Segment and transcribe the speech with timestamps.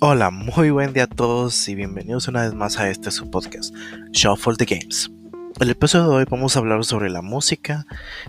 [0.00, 3.74] Hola, muy buen día a todos y bienvenidos una vez más a este su podcast,
[4.12, 5.10] Shuffle the Games.
[5.58, 7.84] El episodio de hoy vamos a hablar sobre la música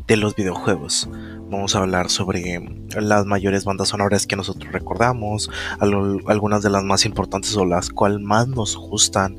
[0.08, 1.08] de los videojuegos.
[1.48, 2.60] Vamos a hablar sobre
[3.00, 8.20] las mayores bandas sonoras que nosotros recordamos, algunas de las más importantes o las cuales
[8.20, 9.38] más nos gustan.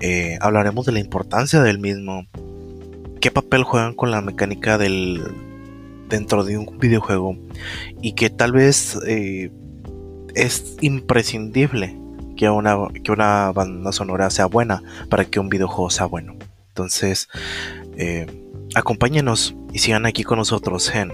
[0.00, 2.24] Eh, hablaremos de la importancia del mismo,
[3.20, 5.22] qué papel juegan con la mecánica del
[6.08, 7.36] dentro de un videojuego
[8.00, 9.50] y que tal vez eh,
[10.36, 11.98] es imprescindible
[12.36, 16.36] que una, que una banda sonora sea buena para que un videojuego sea bueno.
[16.68, 17.28] Entonces,
[17.96, 18.26] eh,
[18.74, 21.10] acompáñenos y sigan aquí con nosotros en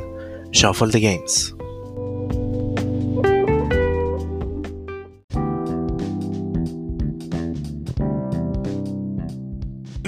[0.51, 1.55] Shuffle the Games.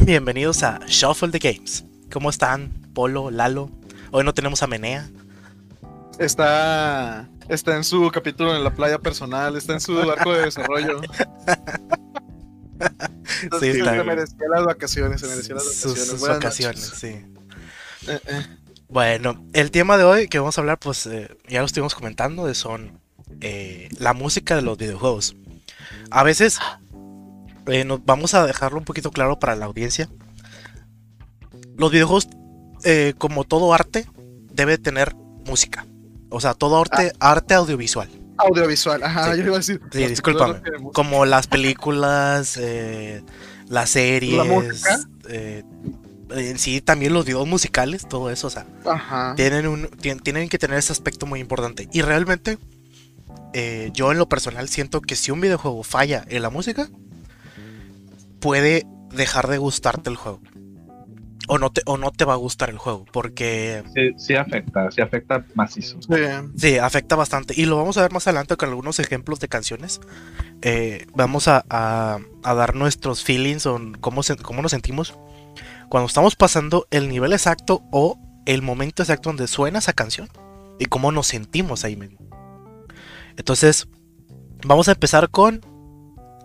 [0.05, 1.85] Bienvenidos a Shuffle the Games.
[2.13, 3.71] ¿Cómo están, Polo, Lalo?
[4.11, 5.09] Hoy no tenemos a Menea.
[6.19, 11.01] Está Está en su capítulo en la playa personal, está en su arco de desarrollo.
[13.61, 16.07] sí, se merecía las vacaciones, se merecía las vacaciones.
[16.07, 17.09] Sus, vacaciones, sí.
[18.09, 18.47] Eh, eh.
[18.89, 22.47] Bueno, el tema de hoy que vamos a hablar, pues eh, ya lo estuvimos comentando,
[22.47, 23.01] de son
[23.99, 25.37] la música de los videojuegos.
[26.11, 26.59] A veces
[27.85, 30.09] nos vamos a dejarlo un poquito claro para la audiencia.
[31.77, 32.29] Los videojuegos,
[33.19, 34.07] como todo arte,
[34.51, 35.85] debe tener música.
[36.35, 37.31] O sea, todo arte, ah.
[37.31, 38.09] arte audiovisual.
[38.39, 39.81] Audiovisual, ajá, yo iba a decir.
[39.93, 40.61] Sí, discúlpame.
[40.93, 43.23] Como las películas, eh,
[43.69, 44.83] las series.
[44.83, 45.63] ¿La eh,
[46.31, 48.67] en sí, también los videos musicales, todo eso, o sea.
[48.85, 49.35] Ajá.
[49.37, 49.89] Tienen, un,
[50.23, 51.89] tienen que tener ese aspecto muy importante.
[51.93, 52.59] Y realmente,
[53.53, 56.89] eh, yo en lo personal siento que si un videojuego falla en la música,
[58.41, 60.41] puede dejar de gustarte el juego
[61.49, 63.83] o no te, o no te va a gustar el juego, porque...
[64.17, 65.99] Sí, afecta, sí afecta macizo.
[66.57, 66.79] Sí.
[66.79, 67.55] afecta bastante.
[67.57, 70.01] Y lo vamos a ver más adelante con algunos ejemplos de canciones.
[70.63, 71.65] Eh, vamos a,
[72.43, 75.15] dar nuestros feelings o cómo, cómo nos sentimos
[75.89, 80.29] cuando estamos pasando el nivel exacto o el momento exacto donde suena esa canción
[80.79, 82.19] y cómo nos sentimos ahí mismo.
[83.37, 83.89] Entonces,
[84.65, 85.61] vamos a empezar con,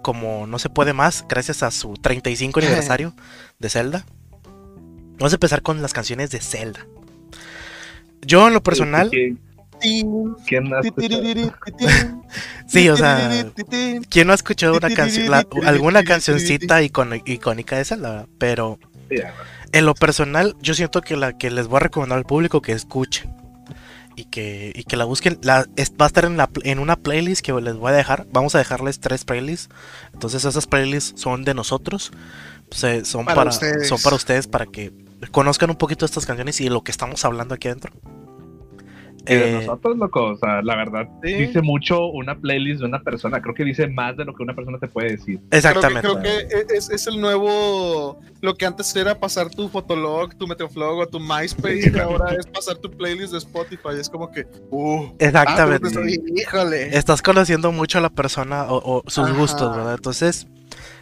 [0.01, 3.13] como no se puede más, gracias a su 35 aniversario
[3.59, 4.05] de Zelda.
[5.19, 6.85] Vamos a empezar con las canciones de Zelda.
[8.21, 9.11] Yo en lo personal...
[10.45, 10.81] ¿Quién ha
[12.67, 13.45] sí, o sea,
[14.09, 18.27] ¿quién no ha escuchado una canción, alguna cancioncita icónica de Zelda?
[18.37, 18.77] Pero
[19.71, 22.73] en lo personal, yo siento que la que les voy a recomendar al público que
[22.73, 23.33] escuchen
[24.15, 25.39] y que, y que la busquen.
[25.43, 25.65] La,
[25.99, 28.27] va a estar en, la, en una playlist que les voy a dejar.
[28.31, 29.69] Vamos a dejarles tres playlists.
[30.13, 32.11] Entonces esas playlists son de nosotros.
[33.03, 34.91] son, para, son para ustedes para que
[35.31, 37.91] conozcan un poquito estas canciones y de lo que estamos hablando aquí adentro.
[39.25, 43.41] de eh, nosotros, loco, o sea, la verdad, dice mucho una playlist de una persona.
[43.41, 45.39] Creo que dice más de lo que una persona te puede decir.
[45.51, 46.07] Exactamente.
[46.07, 48.19] Creo que, es, el nuevo.
[48.41, 52.47] Lo que antes era pasar tu Fotolog, tu Metroflog o tu MySpace, y ahora es
[52.47, 53.99] pasar tu playlist de Spotify.
[53.99, 54.47] Es como que.
[54.71, 55.89] Uh, Exactamente.
[56.35, 56.97] híjole.
[56.97, 59.95] Estás conociendo mucho a la persona o, sus gustos, ¿verdad?
[59.95, 60.47] Entonces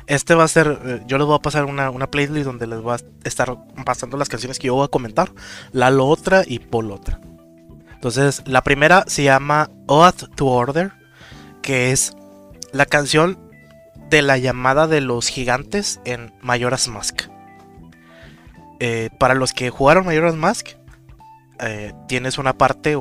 [0.07, 2.93] este va a ser, eh, yo les voy a pasar una, playlist donde les voy
[2.93, 5.31] a estar pasando las canciones que yo voy a comentar,
[5.71, 7.19] la lo otra y por otra.
[7.93, 10.93] Entonces, la primera se llama Oath to Order,
[11.61, 12.15] que es
[12.71, 13.37] la canción
[14.09, 17.23] de la llamada de los gigantes en Majora's Mask.
[18.79, 20.69] Eh, para los que jugaron Majora's Mask,
[21.59, 22.97] eh, tienes una parte,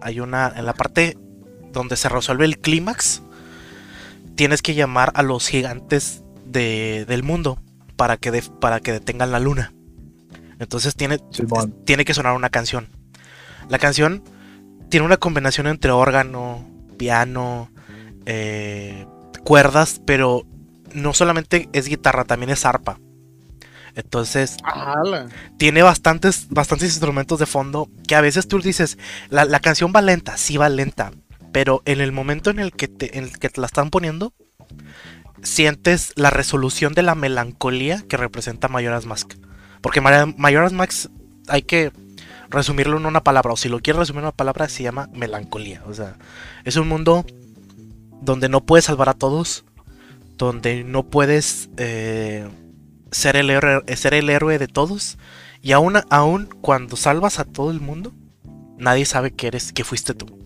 [0.00, 1.16] hay una, en la parte
[1.72, 3.22] donde se resuelve el clímax,
[4.38, 7.58] tienes que llamar a los gigantes del mundo
[7.96, 9.74] para que, para que detengan la luna.
[10.60, 11.18] Entonces tiene,
[11.84, 12.88] tiene que sonar una canción.
[13.68, 14.22] La canción
[14.90, 16.64] tiene una combinación entre órgano,
[16.96, 17.72] piano,
[18.26, 19.06] eh,
[19.42, 20.46] cuerdas, pero
[20.94, 23.00] no solamente es guitarra, también es arpa.
[23.96, 24.56] Entonces,
[25.56, 28.98] tiene bastantes, bastantes instrumentos de fondo que a veces tú dices,
[29.30, 31.10] la, la canción va lenta, sí va lenta,
[31.52, 34.32] pero en el momento en el que te, en el que te la están poniendo,
[35.42, 39.34] sientes la resolución de la melancolía que representa Majora's Mask.
[39.80, 41.10] Porque Majora's Mask
[41.48, 41.92] hay que
[42.50, 45.82] resumirlo en una palabra, o si lo quieres resumir en una palabra, se llama melancolía.
[45.86, 46.16] O sea,
[46.64, 47.24] es un mundo
[48.20, 49.64] donde no puedes salvar a todos,
[50.36, 52.48] donde no puedes eh,
[53.10, 55.18] ser, el héroe, ser el héroe de todos,
[55.62, 58.12] y aún, aún cuando salvas a todo el mundo,
[58.78, 60.38] nadie sabe que eres, que fuiste tú.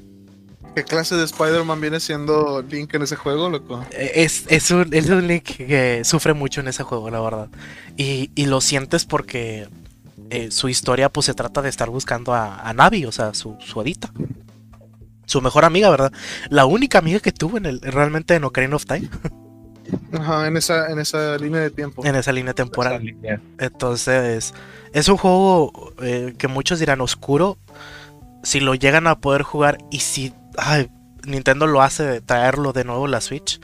[0.75, 3.85] ¿Qué clase de Spider-Man viene siendo Link en ese juego, loco?
[3.91, 4.13] Eh,
[4.49, 7.49] es, un, Link que sufre mucho en ese juego, la verdad.
[7.97, 9.69] Y, lo sientes porque
[10.31, 13.81] eh, su historia pues se trata de estar buscando a, Navi, o sea, su, su
[15.27, 16.13] su mejor amiga, ¿verdad?
[16.49, 19.09] La única amiga que tuvo en el, realmente en Ocarina of Time.
[20.13, 22.05] Ajá, en esa, en esa línea de tiempo.
[22.05, 23.03] En esa línea temporal.
[23.59, 24.55] Entonces,
[24.93, 27.59] es un juego eh, que muchos dirán oscuro.
[28.43, 30.33] Si lo llegan a poder jugar y si
[31.27, 33.61] Nintendo lo hace de traerlo de nuevo la Switch.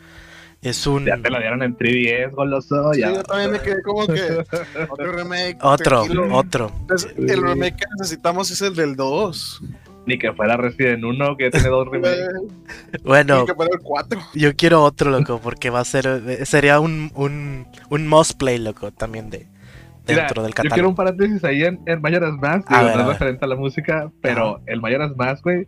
[0.61, 1.05] Es un.
[1.05, 2.93] Ya te lo dieron en 3DS, goloso.
[2.93, 4.45] Sí, yo también me quedé como que.
[4.89, 5.59] Otro remake.
[5.63, 6.73] Otro, otro.
[7.17, 9.63] el remake que necesitamos es el del 2.
[10.07, 12.29] Ni que fuera Resident 1, que tiene dos remakes.
[13.05, 13.41] bueno.
[13.41, 14.21] Ni que fuera el 4.
[14.35, 16.45] Yo quiero otro, loco, porque va a ser.
[16.47, 19.47] Sería un, un, un must play, loco, también de.
[20.07, 20.71] Dentro del catálogo.
[20.71, 23.57] Yo quiero un paréntesis ahí en, en Majora's Mask, que no es referente a la
[23.57, 25.67] música, pero el Majora's Mask, güey,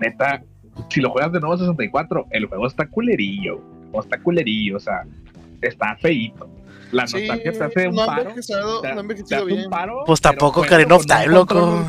[0.00, 0.42] neta,
[0.88, 3.60] si lo juegas de nuevo 64, el juego está culerillo.
[3.92, 5.02] O está culerillo, o sea,
[5.62, 6.48] está feíto.
[6.92, 8.30] La nostalgia te hace un no paro.
[8.94, 9.64] No bien.
[9.64, 11.86] Un paro, pues tampoco Karen of Time, loco.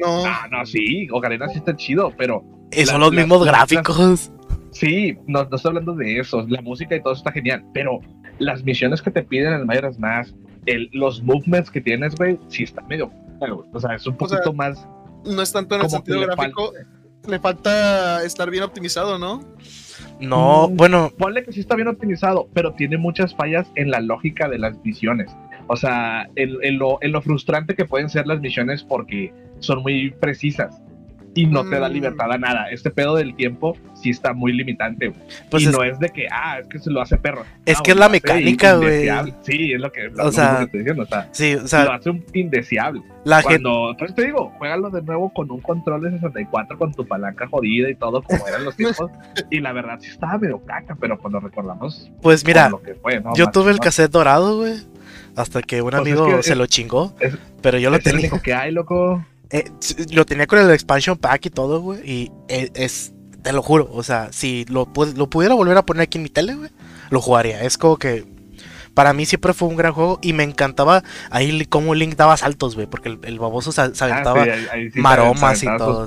[0.00, 0.24] No.
[0.26, 2.42] Ah, no, sí, Ocarina sí está chido, pero.
[2.84, 4.30] son los mismos gráficos.
[4.70, 6.44] sí, no, no estoy hablando de eso.
[6.48, 8.00] La música y todo eso está genial, pero
[8.38, 10.34] las misiones que te piden en el Majora's Mask,
[10.66, 13.10] el, los movements que tienes, güey, sí está medio.
[13.72, 14.86] O sea, es un poquito más.
[15.24, 16.72] No es tanto en el sentido gráfico
[17.26, 19.42] le falta estar bien optimizado, ¿no?
[20.20, 21.12] No, mm, bueno.
[21.16, 24.76] Ponle que sí está bien optimizado, pero tiene muchas fallas en la lógica de las
[24.84, 25.30] misiones.
[25.66, 30.10] O sea, en, lo, en lo frustrante que pueden ser las misiones porque son muy
[30.12, 30.80] precisas
[31.38, 31.92] y no te da mm.
[31.92, 32.68] libertad a nada.
[32.70, 35.12] Este pedo del tiempo sí está muy limitante.
[35.50, 37.44] Pues y no es de que, ah, es que se lo hace perro.
[37.64, 39.08] Es que es la mecánica, güey.
[39.42, 41.04] Sí, es lo que, o sea, estoy diciendo.
[41.04, 43.02] O sea, sí, o sea, lo hace un indeseable.
[43.24, 44.14] La Cuando, gente...
[44.14, 47.94] te digo, juégalo de nuevo con un control de 64 con tu palanca jodida y
[47.94, 49.12] todo, como eran los tiempos.
[49.48, 52.10] y la verdad sí estaba medio caca, pero cuando recordamos.
[52.20, 52.68] Pues mira,
[53.36, 54.74] yo tuve el cassette dorado, güey.
[55.36, 57.14] Hasta que un pues amigo se lo chingó.
[57.62, 58.28] pero yo lo tenía.
[58.42, 59.24] que hay, loco.
[59.50, 59.70] Eh,
[60.12, 62.00] lo tenía con el expansion pack y todo, güey.
[62.04, 63.12] Y e, es,
[63.42, 66.28] te lo juro, o sea, si lo, lo pudiera volver a poner aquí en mi
[66.28, 66.70] tele, güey,
[67.10, 67.62] lo jugaría.
[67.62, 68.26] Es como que
[68.98, 72.74] para mí siempre fue un gran juego y me encantaba ahí cómo Link daba saltos,
[72.74, 74.44] güey, porque el, baboso se, aventaba
[74.96, 76.04] maromas y todo.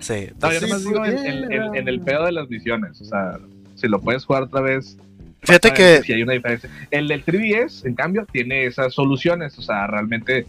[0.00, 0.28] sí.
[0.40, 3.38] No, yo nomás digo en, el pedo de las misiones, o sea,
[3.74, 4.96] si lo puedes jugar otra vez.
[5.42, 6.02] Fíjate que...
[6.04, 6.70] Si hay una diferencia.
[6.90, 10.46] El del 3DS, en cambio, tiene esas soluciones, o sea, realmente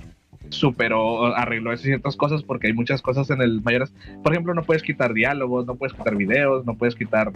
[0.50, 3.94] superó, arregló esas ciertas cosas porque hay muchas cosas en el mayores.
[4.24, 7.31] Por ejemplo, no puedes quitar diálogos, no puedes quitar videos, no puedes quitar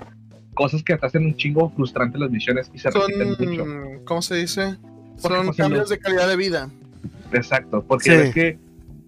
[0.53, 3.65] cosas que te hacen un chingo frustrante las misiones y se repiten mucho.
[4.05, 4.77] ¿Cómo se dice?
[5.17, 6.69] Son cambios de calidad de vida.
[7.31, 8.59] Exacto, porque es que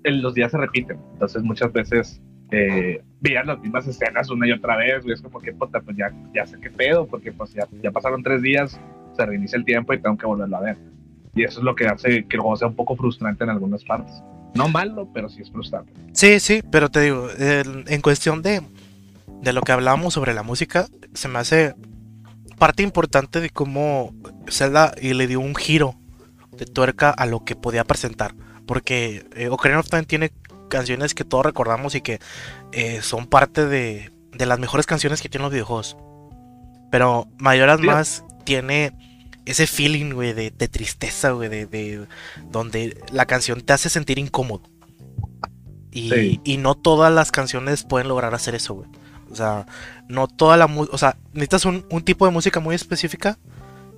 [0.03, 0.97] los días se repiten.
[1.13, 2.21] Entonces, muchas veces
[2.51, 5.03] eh, veían las mismas escenas una y otra vez.
[5.05, 7.91] Y es como que, puta, pues ya, ya sé qué pedo, porque pues ya, ya
[7.91, 8.79] pasaron tres días,
[9.15, 10.77] se reinicia el tiempo y tengo que volverlo a ver.
[11.35, 13.83] Y eso es lo que hace que el juego sea un poco frustrante en algunas
[13.83, 14.21] partes.
[14.55, 15.93] No malo, pero sí es frustrante.
[16.13, 18.61] Sí, sí, pero te digo, en cuestión de,
[19.41, 21.75] de lo que hablábamos sobre la música, se me hace
[22.57, 24.13] parte importante de cómo
[24.47, 25.95] Zelda y le dio un giro
[26.51, 28.35] de tuerca a lo que podía presentar.
[28.65, 30.31] Porque eh, Ocarina of Time tiene
[30.69, 32.19] canciones que todos recordamos y que
[32.71, 35.97] eh, son parte de, de, las mejores canciones que tienen los videojuegos.
[36.91, 38.93] Pero Mayoras Más tiene
[39.49, 42.07] ese feeling, güey, de, tristeza, güey, de,
[42.51, 44.63] donde la canción te hace sentir incómodo.
[45.91, 48.89] Y, y, no todas las canciones pueden lograr hacer eso, güey.
[49.31, 49.65] O sea,
[50.07, 53.37] no toda la música, o sea, necesitas un, tipo de música muy específica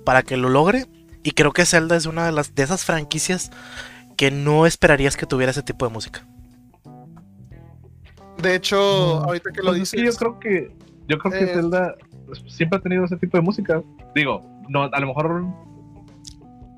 [0.04, 0.86] para que lo logre.
[1.22, 3.50] Y creo que Zelda es una de las de esas franquicias
[4.16, 6.26] que no esperarías que tuviera ese tipo de música.
[8.38, 8.78] De hecho,
[9.22, 10.76] ahorita que lo pues dices, yo creo que
[11.08, 11.94] yo creo que eh, Zelda
[12.46, 13.82] siempre ha tenido ese tipo de música.
[14.14, 15.44] Digo, no, a lo mejor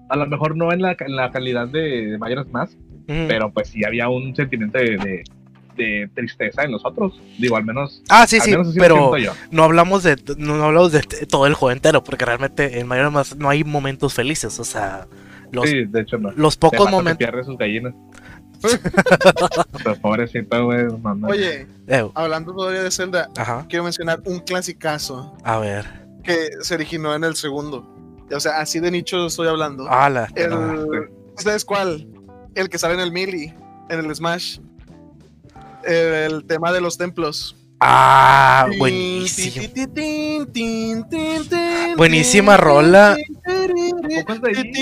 [0.09, 3.85] a lo mejor no en la, en la calidad de, mayores más, pero pues sí
[3.85, 5.25] había un sentimiento de,
[5.77, 7.21] de, tristeza en los otros.
[7.39, 8.03] Digo, al menos.
[8.09, 9.13] Ah, sí, sí, pero
[9.51, 13.37] no hablamos de no, hablamos de todo el juego entero, porque realmente en mayores más
[13.37, 15.07] no hay momentos felices, o sea,
[15.53, 16.31] los, sí, de hecho no.
[16.33, 17.29] los pocos momentos.
[17.45, 17.95] sus gallinas.
[20.03, 20.87] pobrecito, güey.
[21.25, 21.67] Oye,
[22.15, 23.31] hablando todavía de Zelda,
[23.69, 25.37] quiero mencionar un clasicazo.
[25.45, 25.87] A ver.
[26.23, 27.87] Que se originó en el segundo.
[28.35, 29.87] O sea, así de nicho estoy hablando.
[30.35, 32.09] El, ¿Ustedes cuál?
[32.55, 33.53] El que sale en el Mili,
[33.91, 34.59] en el Smash.
[35.85, 37.57] El tema de los templos.
[37.87, 39.67] Ah, buenísimo.
[41.99, 43.15] Buenísima rola.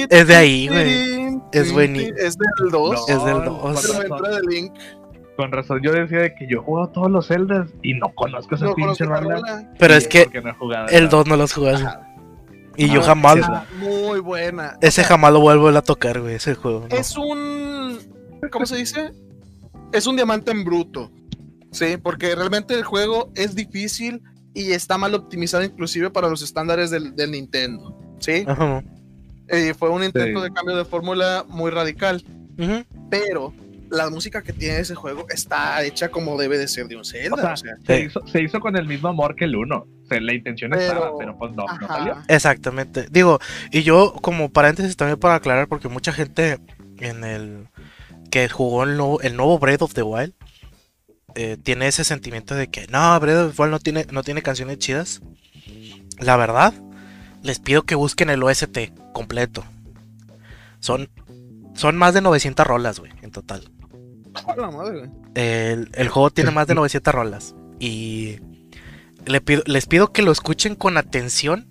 [0.09, 1.41] Es de ahí, güey.
[1.53, 2.17] Es buenísimo.
[2.17, 3.09] Es del 2.
[3.09, 4.73] Es del 2.
[5.37, 8.55] Con razón, yo decía de que yo he jugado todos los Zeldas y no conozco
[8.55, 9.69] esa pinche rola.
[9.81, 10.29] Pero es que
[10.91, 11.91] el 2 no lo has jugado.
[12.77, 13.39] Y yo ah, jamás.
[13.79, 14.79] muy buena.
[14.81, 16.87] Ese jamás lo vuelvo a tocar, güey, ese juego.
[16.91, 17.99] Es un.
[18.53, 19.11] ¿Cómo se dice?
[19.93, 21.11] Es un diamante en bruto.
[21.73, 24.23] Sí, porque realmente el juego es difícil
[24.55, 27.99] y está mal optimizado inclusive para los estándares del, del Nintendo.
[28.21, 28.45] ¿Sí?
[28.47, 28.85] Ajá.
[29.49, 30.45] Eh, fue un intento Sí.
[30.45, 32.25] de cambio de fórmula muy radical.
[33.11, 33.53] Pero
[33.91, 37.35] la música que tiene ese juego está hecha como debe de ser de un Zelda.
[37.35, 38.05] O sea, o sea, Se, Sí.
[38.07, 39.77] hizo, se hizo con el mismo amor que el 1.
[39.77, 42.17] O sea, la intención Pero- estaba, pero pues no, no salió.
[42.29, 43.07] Exactamente.
[43.11, 43.39] Digo,
[43.71, 46.59] y yo como paréntesis también para aclarar, porque mucha gente
[46.99, 47.69] en el
[48.31, 50.33] que jugó el nuevo, el nuevo Breath of the Wild
[51.35, 54.43] eh, tiene ese sentimiento de que no, Breath of the Wild no tiene, no tiene
[54.43, 55.21] canciones chidas.
[56.19, 56.75] La verdad,
[57.43, 58.79] les pido que busquen el OST
[59.13, 59.65] completo.
[60.81, 61.09] Son,
[61.75, 63.71] son más de 900 rolas, güey, en total.
[64.35, 65.11] ¡a la madre, güey!
[65.35, 67.55] El, el juego tiene más de 900 rolas.
[67.79, 68.39] Y
[69.27, 71.69] le pido, les pido que lo escuchen con atención.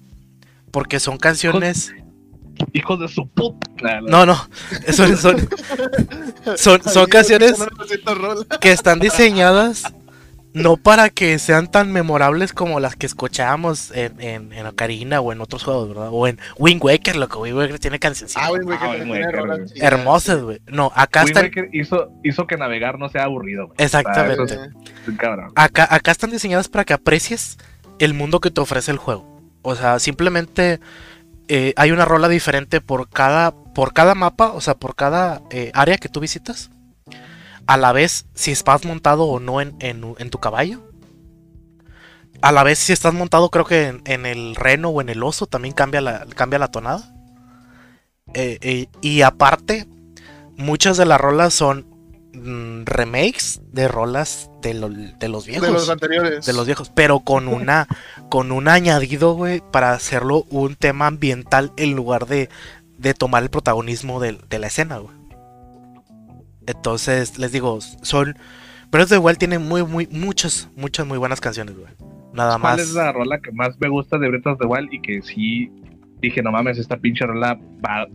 [0.71, 1.93] Porque son canciones.
[2.73, 3.69] Hijos de su puta.
[4.01, 4.35] No, no.
[4.91, 5.37] Son, son,
[6.57, 8.45] son, canciones escuchando 900 rolas.
[8.59, 9.83] que están diseñadas.
[10.53, 15.31] No para que sean tan memorables como las que escuchábamos en, en, en Ocarina o
[15.31, 16.09] en otros juegos, ¿verdad?
[16.11, 19.21] O en Wind Waker, lo que Wind Waker tiene canciones Ah, que Ah, tiene
[19.75, 20.61] hermosas, güey.
[20.67, 21.43] No, acá Wind están.
[21.45, 23.67] Waker hizo, hizo que navegar no sea aburrido.
[23.67, 23.77] güey.
[23.79, 24.41] Exactamente.
[24.41, 24.71] O sea, es
[25.55, 27.57] acá, acá están diseñadas para que aprecies
[27.99, 29.25] el mundo que te ofrece el juego.
[29.61, 30.81] O sea, simplemente
[31.53, 35.69] eh, hay una rola diferente por cada, por cada mapa, o sea, por cada eh,
[35.73, 36.71] área que tú visitas.
[37.67, 40.81] A la vez, si estás montado o no en, en- tu caballo.
[42.41, 45.45] A la vez, si estás montado, creo que en, el reno o en el oso,
[45.45, 47.13] también cambia la, cambia la tonada.
[48.33, 49.89] Eh, y aparte,
[50.55, 51.85] muchas de las rolas son
[52.33, 55.67] remakes de rolas de, lo- de los viejos.
[55.67, 56.45] De los anteriores.
[56.45, 57.87] de los viejos, pero con una
[58.29, 62.49] con un añadido, güey, para hacerlo un tema ambiental en lugar de,
[62.97, 65.15] de tomar el protagonismo del- de, la escena, güey.
[66.67, 68.35] Entonces, les digo, son
[68.93, 71.91] of the Wild tiene muy muy muchas muchas muy buenas canciones, güey.
[72.33, 72.79] Nada ¿Cuál más.
[72.81, 74.93] es la rola que más me gusta de of the Wild?
[74.93, 75.69] Y que sí
[76.21, 78.07] dije, no mames, esta pinche rola va,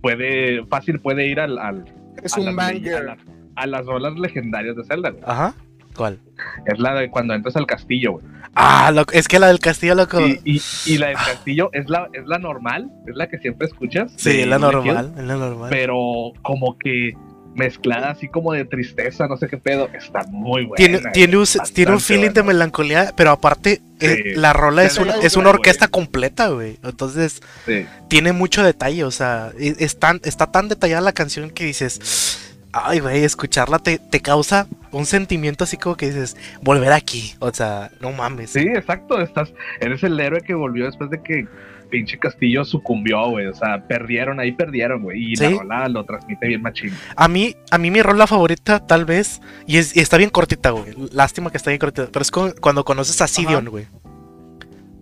[0.00, 1.84] puede, fácil puede ir al, al-
[2.22, 3.16] Es a, un banger.
[3.62, 5.10] A las rolas legendarias de Zelda.
[5.10, 5.22] güey.
[5.26, 5.54] Ajá.
[5.96, 6.18] ¿Cuál?
[6.66, 8.24] Es la de cuando entras al castillo, güey.
[8.54, 10.20] Ah, es que la del castillo, loco.
[10.20, 13.66] Y, y, y la del castillo es la, es la normal, es la que siempre
[13.68, 14.12] escuchas.
[14.16, 15.68] Sí, es la normal, es la normal.
[15.70, 17.12] Pero como que
[17.54, 20.76] mezclada así como de tristeza, no sé qué pedo, está muy buena.
[20.76, 25.16] Tiene, tiene, un, tiene un feeling de melancolía, pero aparte, eh, la rola es una,
[25.16, 26.78] es una orquesta completa, güey.
[26.84, 27.86] Entonces, Sí.
[28.08, 32.49] tiene mucho detalle, o sea, e- es tan- está tan detallada la canción que dices,
[32.72, 37.52] ay, güey, escucharla te, te causa un sentimiento así como que dices, volver aquí, o
[37.52, 38.50] sea, no mames.
[38.50, 41.46] Sí, exacto, estás, eres el héroe que volvió después de que
[41.90, 43.46] pinche castillo sucumbió, güey.
[43.46, 45.32] O sea, perdieron, ahí perdieron, güey.
[45.32, 45.42] Y Sí.
[45.44, 46.92] la rola lo transmite bien machín.
[47.16, 50.70] A mí, a mí mi rola favorita, tal vez, y, es, y está bien cortita,
[50.70, 50.94] güey.
[51.12, 53.86] Lástima que está bien cortita, pero es con- cuando conoces a Sidion, güey.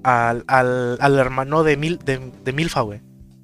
[0.02, 3.00] Al, al, al hermano de, Mil, de, de Milfa, güey.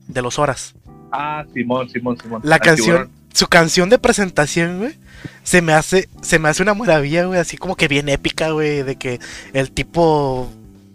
[0.08, 0.74] De los horas.
[1.12, 2.40] Ah, Simón, Simón, Simón.
[2.44, 3.10] La Al canción, tiburón.
[3.34, 4.98] Su canción de presentación, güey,
[5.42, 8.82] se me hace, se me hace una maravilla, güey, así como que bien épica, güey,
[8.82, 9.20] de que
[9.52, 10.48] el tipo,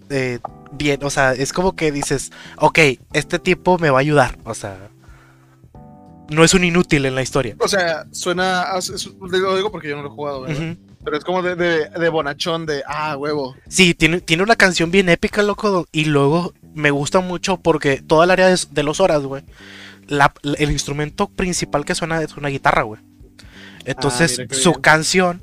[0.09, 0.39] eh,
[0.71, 2.79] bien, o sea, es como que dices, ok,
[3.13, 4.89] este tipo me va a ayudar, o sea,
[6.29, 7.55] no es un inútil en la historia.
[7.59, 8.65] O sea, suena.
[8.77, 10.75] es- Lo digo porque yo no lo he jugado, ¿verdad?
[11.03, 13.55] Pero es como de, de, de bonachón, de ah, huevo.
[13.67, 18.25] Sí, tiene, tiene una canción bien épica, loco, y luego me gusta mucho porque toda
[18.25, 19.43] el área de, de los horas, güey,
[20.09, 22.99] la- el instrumento principal que suena es una guitarra, güey.
[23.85, 24.81] Entonces, su bien.
[24.81, 25.41] canción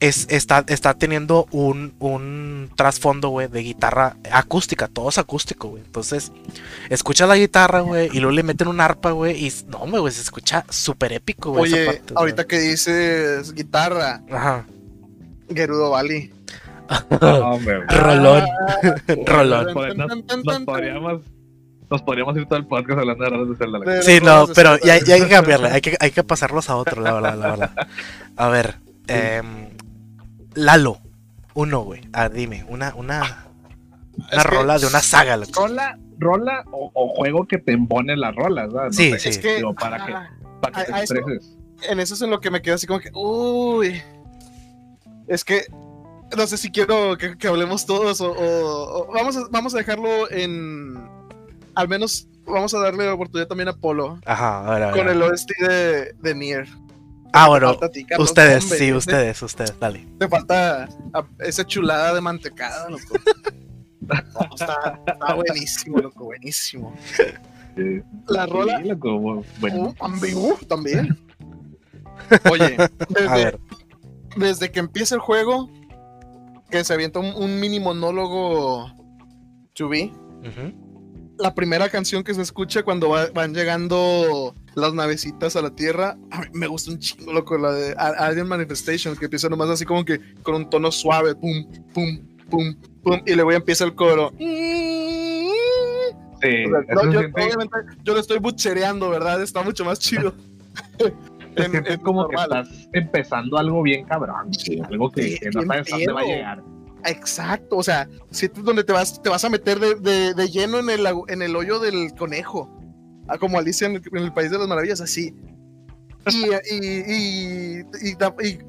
[0.00, 5.82] es, está, está teniendo un, un trasfondo, güey, de guitarra acústica, todo es acústico, güey.
[5.84, 6.30] Entonces,
[6.88, 10.20] escucha la guitarra, güey, y luego le meten un arpa, güey, y no, güey, se
[10.22, 11.72] escucha súper épico, güey.
[11.72, 14.66] esa Oye, parte, ahorita que dices guitarra, Ajá.
[15.54, 16.32] Gerudo Valley.
[17.20, 17.98] No, hombre, güey.
[17.98, 18.44] Rolón.
[18.68, 18.78] Ah,
[19.26, 19.66] Rolón.
[20.44, 21.22] Nos, podríamos,
[21.90, 23.78] nos podríamos ir todo el podcast hablando de rolas de Zelda.
[23.78, 26.76] De- Sí, no, pero ya, ya hay que cambiarle, hay que, hay que pasarlos a
[26.76, 27.70] otro, la verdad, la verdad.
[28.36, 28.76] A ver,
[29.06, 29.68] em,
[30.54, 30.98] Lalo,
[31.54, 32.02] uno, güey.
[32.12, 33.46] Ah, dime, una, una,
[34.32, 35.52] una rola de una saga, loco.
[35.66, 38.86] Rola, rola o, o juego que te impone las rolas, ¿verdad?
[38.88, 39.28] No Sí, sé, sí.
[39.30, 40.12] Es que digo, para que,
[40.60, 41.56] para que a- te a eso- expreses.
[41.88, 44.02] en eso es en lo que me quedo así como que, uy.
[45.28, 45.62] Es que
[46.36, 49.78] no sé si quiero que, que hablemos todos o, o- o vamos, a, vamos a
[49.78, 51.08] dejarlo en.
[51.78, 54.96] Al menos vamos a darle la oportunidad también a Polo Ajá, a ver, a ver.
[54.96, 56.66] con el OST de, de Nier.
[57.32, 58.78] Ah, Te bueno, falta a ti, Carlos, ustedes, hombre.
[58.78, 60.06] sí, ustedes, ustedes, dale.
[60.18, 63.14] Te falta a- esa chulada de mantecada, loco.
[64.00, 66.94] No, está, está buenísimo, loco, buenísimo.
[67.16, 67.22] Sí.
[68.26, 68.78] La rola.
[68.82, 69.76] Sí, loco, bu- bueno.
[69.90, 71.18] Uh, también, uh, también.
[72.50, 73.60] Oye, A desde, ver,
[74.36, 75.70] desde que empieza el juego,
[76.70, 78.90] que se avienta un, mini monólogo
[79.74, 80.10] to be.
[81.38, 86.40] La primera canción que se escucha cuando van llegando las navecitas a la Tierra, a
[86.40, 90.04] mí me gusta un chingo, loco, la de Alien Manifestation, que empieza nomás así como
[90.04, 91.64] que con un tono suave, pum,
[91.94, 92.18] pum,
[92.50, 94.32] pum, pum, y luego empieza el coro.
[94.38, 95.48] Sí,
[96.42, 99.42] yo, obviamente yo lo estoy buchereando, ¿verdad?
[99.42, 100.34] Está mucho más chido.
[101.56, 104.50] es como que estás empezando algo bien cabrón,
[104.84, 106.62] algo que, no sabes dónde va a llegar.
[107.04, 110.78] Exacto, o sea, si es donde te vas, te vas a meter de, de, lleno
[110.78, 112.68] en el, en el hoyo del conejo,
[113.28, 115.34] ah, como Alicia en el, País de las Maravillas, así.
[116.30, 116.50] Y,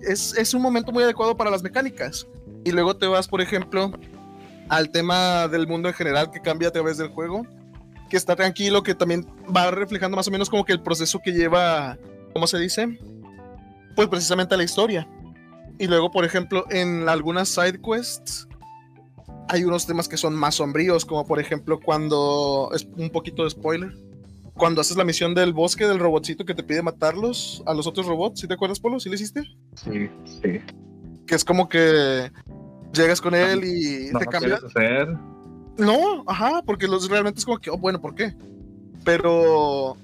[0.07, 2.27] es, es, un momento muy adecuado para las mecánicas.
[2.63, 3.91] Y luego te vas, por ejemplo,
[4.69, 7.45] al tema del mundo en general que cambia a través del juego,
[8.09, 11.31] que está tranquilo, que también va reflejando más o menos como que el proceso que
[11.31, 11.98] lleva
[12.33, 13.00] ¿cómo se dice?
[13.95, 15.07] Pues precisamente la historia.
[15.79, 18.48] Y luego, por ejemplo, en algunas side quests
[19.48, 23.50] hay unos temas que son más sombríos, como por ejemplo cuando, es un poquito de
[23.50, 23.91] spoiler,
[24.53, 28.05] cuando haces la misión del bosque del robotcito que te pide matarlos a los otros
[28.05, 29.00] robots, ¿sí te acuerdas, Polo?
[29.00, 29.41] ¿Sí lo hiciste?
[29.75, 30.59] Sí, sí.
[31.25, 32.31] Que es como que
[32.93, 34.55] llegas con él y te cambia.
[34.55, 35.07] Hacer?
[35.77, 38.36] No, ajá, porque los realmente es como que, oh, bueno, ¿por qué?
[39.05, 39.95] Pero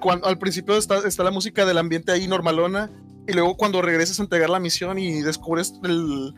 [0.00, 2.90] cuando, al principio está, está la música del ambiente ahí normalona,
[3.28, 6.34] y luego cuando regresas a entregar la misión y descubres el,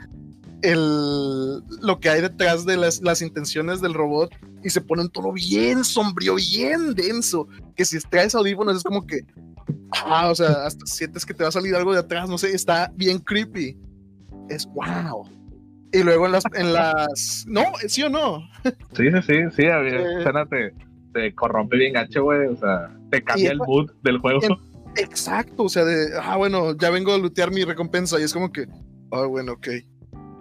[0.62, 5.09] el, lo que hay detrás de las, las, intenciones del robot y se pone un
[5.09, 9.20] tono bien sombrío, bien denso, que si traes audífonos es como que,
[10.04, 12.52] ah, o sea, hasta sientes que te va a salir algo de atrás, no sé,
[12.54, 13.78] está bien creepy.
[14.49, 15.28] Es wow.
[15.92, 18.49] Y luego en las, en las, no, sí o no.
[18.97, 20.73] Sí, sí, sí, sí, eh,
[21.12, 24.40] te corrompe bien gacho, güey, o sea, te cambia el mood del juego.
[24.97, 28.52] Exacto, o sea, de, ah, bueno, ya vengo a lootear mi recompensa y es como
[28.52, 28.66] que,
[29.12, 29.68] ah, bueno, ok.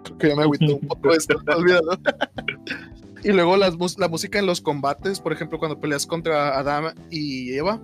[0.04, 1.92] Creo que ya me agüito un poco esto, olvídalo.
[3.22, 7.52] y luego las, la música en los combates, por ejemplo, cuando peleas contra Adam y
[7.52, 7.80] Eva,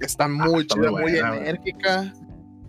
[0.00, 2.12] está ah, muy chida, muy enérgica.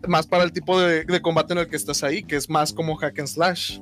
[0.07, 2.73] Más para el tipo de, de, combate en el que estás ahí, que es más
[2.73, 3.79] como hack and slash.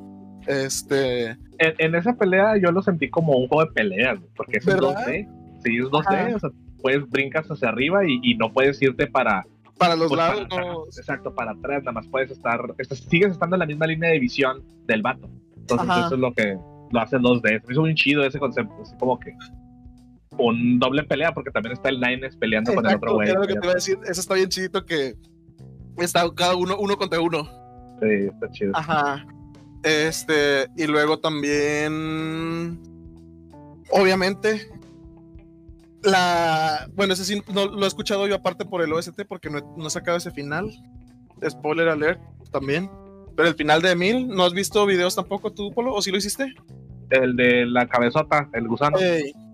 [0.47, 1.35] Este.
[1.57, 5.27] En, esa pelea yo lo sentí como un juego de peleas, porque es 2D.
[5.63, 6.49] Sí, es 2D, o sea,
[6.81, 9.45] puedes brincas hacia arriba y, no puedes irte para.
[9.77, 10.85] Para los pues, lados, no.
[10.85, 12.61] Exacto, para atrás, nada más puedes estar.
[13.09, 15.29] sigues estando en la misma línea de visión del vato.
[15.57, 16.57] Entonces, eso es lo que
[16.91, 17.63] lo hace 2D.
[17.65, 19.33] Me hizo muy chido ese concepto, es como que
[20.37, 23.27] un doble pelea, porque también está el Nines peleando con el otro güey.
[23.27, 25.15] que te iba a decir, eso está bien chidito que
[25.97, 27.43] está cada uno, uno contra uno.
[27.99, 28.71] Sí, está chido.
[28.75, 29.25] Ajá.
[29.83, 32.79] Este, y luego también,
[33.91, 34.69] obviamente,
[36.03, 39.59] la, bueno, ese sí no, lo he escuchado yo aparte por el OST porque no
[39.85, 40.71] he, sacado ese final.
[41.47, 42.89] Spoiler alert también.
[43.35, 45.93] Pero el final de Emil, ¿no has visto videos tampoco tú, Polo?
[45.93, 46.53] ¿O sí lo hiciste?
[47.09, 48.97] El de la cabezota, el gusano.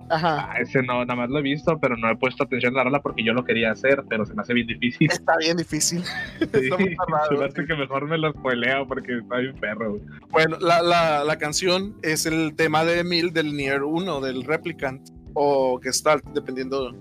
[0.10, 0.49] Ajá.
[0.51, 2.83] Ah, ese no, nada más lo he visto, pero no he puesto atención a la
[2.86, 5.12] rola porque yo lo quería hacer, pero se me hace bien difícil.
[5.12, 6.03] Está bien difícil.
[6.39, 9.99] está que mejor me lo spoileo porque está bien perro.
[10.29, 15.10] Bueno, la, la, la, canción es el tema de Emil del Nier 1, del Replicant,
[15.39, 16.91] o Gestalt, dependiendo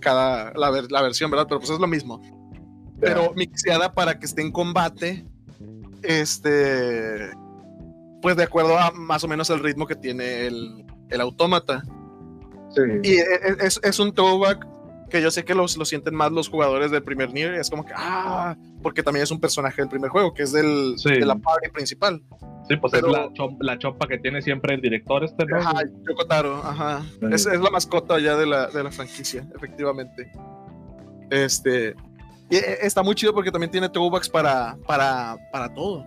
[0.00, 1.46] cada la, la versión, ¿verdad?
[1.48, 2.20] Pero pues es lo mismo.
[3.00, 5.26] Pero mixeada para que esté en combate,
[6.02, 7.30] este,
[8.20, 11.82] pues de acuerdo a más o menos el ritmo que tiene el, el autómata.
[13.02, 14.66] Y e, e, es, es, un throwback
[15.10, 17.54] que yo sé que los, lo sienten más los jugadores del primer Nier.
[17.54, 20.96] Es como que, ah, porque también es un personaje del primer juego, que es del,
[20.96, 22.22] de la party principal.
[22.68, 23.28] Sí, pues es la,
[23.60, 25.56] la, chopa que tiene siempre el director este, ¿no?
[25.56, 27.02] Ajá, Yokotaro, ajá.
[27.32, 30.30] Es, es, la mascota ya de la, de la franquicia, efectivamente.
[31.30, 31.96] Este,
[32.48, 36.06] y e, está muy chido porque también tiene throwbacks para, para, para todo.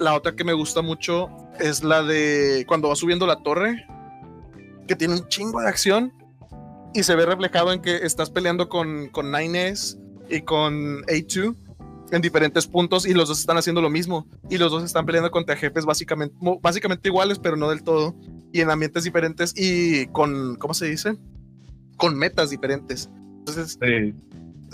[0.00, 1.28] La otra que me gusta mucho
[1.60, 3.86] es la de cuando va subiendo la torre,
[4.88, 6.12] que tiene un chingo de acción
[6.94, 9.98] y se ve reflejado en que estás peleando con, con Nines
[10.28, 11.54] y con A2
[12.12, 15.30] en diferentes puntos y los dos están haciendo lo mismo y los dos están peleando
[15.30, 18.16] contra jefes básicamente, básicamente iguales pero no del todo
[18.52, 21.16] y en ambientes diferentes y con, ¿cómo se dice?
[21.96, 23.08] Con metas diferentes.
[23.38, 23.78] Entonces,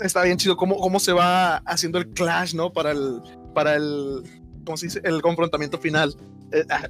[0.01, 2.71] está bien chido cómo, cómo se va haciendo el clash, ¿no?
[2.71, 3.21] Para el,
[3.53, 4.23] para el,
[4.65, 5.01] ¿cómo se dice?
[5.03, 6.15] El confrontamiento final.
[6.51, 6.87] Eh, ah.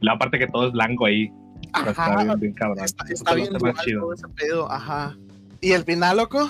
[0.00, 1.30] la parte que todo es blanco ahí.
[1.86, 2.84] Está bien, bien cabrón.
[2.84, 3.48] Está, bien
[3.84, 4.12] chido.
[4.12, 5.16] ese pedo, ajá.
[5.60, 6.48] ¿Y el final, loco?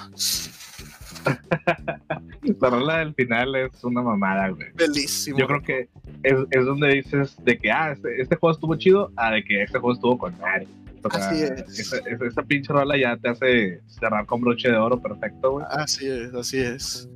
[2.61, 4.69] la rola del final es una mamada, güey.
[4.75, 5.39] Belísimo.
[5.39, 5.89] Yo creo que
[6.23, 9.63] es, es, donde dices de que, ah, este, este, juego estuvo chido, a de que
[9.63, 10.67] este juego estuvo con madre.
[11.11, 11.79] así es.
[11.79, 15.67] Esa, esa, pinche rola ya te hace cerrar con broche de oro perfecto, güey.
[15.71, 17.09] Así es, así es.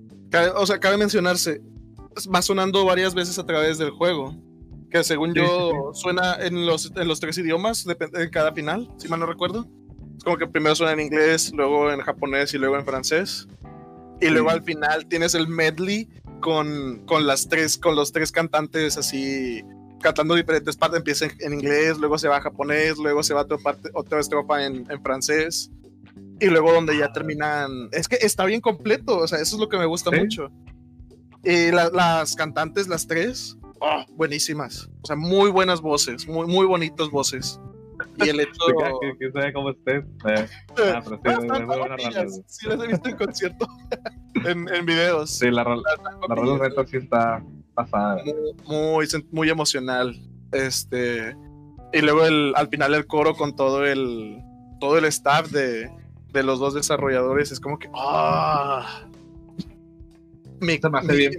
[0.55, 1.61] o sea, cabe mencionarse,
[2.33, 4.35] va sonando varias veces a través del juego.
[4.91, 9.21] Que según yo suena en los, en los tres idiomas, en cada final, si mal
[9.21, 9.69] no recuerdo.
[10.17, 13.47] Es como que primero suena en inglés, luego en japonés y luego en francés.
[14.21, 16.09] Y luego al final tienes el medley
[16.41, 19.63] con, con, las tres, con los tres cantantes así
[20.03, 20.99] cantando diferentes partes.
[20.99, 24.21] Empieza en, inglés, luego se va a japonés, luego se va a otra, parte, otra
[24.21, 25.71] estrofa en, en francés.
[26.41, 27.89] Y luego donde ya terminan.
[27.93, 30.51] Es que está bien completo, o sea, eso es lo que me gusta mucho.
[31.43, 34.89] Y las cantantes, las tres, oh, buenísimas.
[35.03, 37.61] O sea, muy buenas voces, muy, muy bonitas voces.
[38.17, 38.53] Y el hecho.
[39.19, 40.05] que, sabe cómo estés.
[40.27, 40.47] Eh,
[40.85, 41.03] ah,
[42.47, 43.67] sí, las he visto en concierto.
[44.47, 45.31] en, en, videos.
[45.31, 45.83] Sí, la rola
[46.29, 47.43] la, reto sí está
[47.75, 48.23] pasada.
[48.67, 50.19] Muy, muy, emocional.
[50.53, 51.37] Este.
[51.93, 54.43] Y luego el, al final el coro con todo el.
[54.81, 55.91] Todo el staff de,
[56.33, 57.91] de los dos desarrolladores es como que.
[57.95, 59.10] ¡Ah!
[60.61, 61.33] Mi, Se me hace bien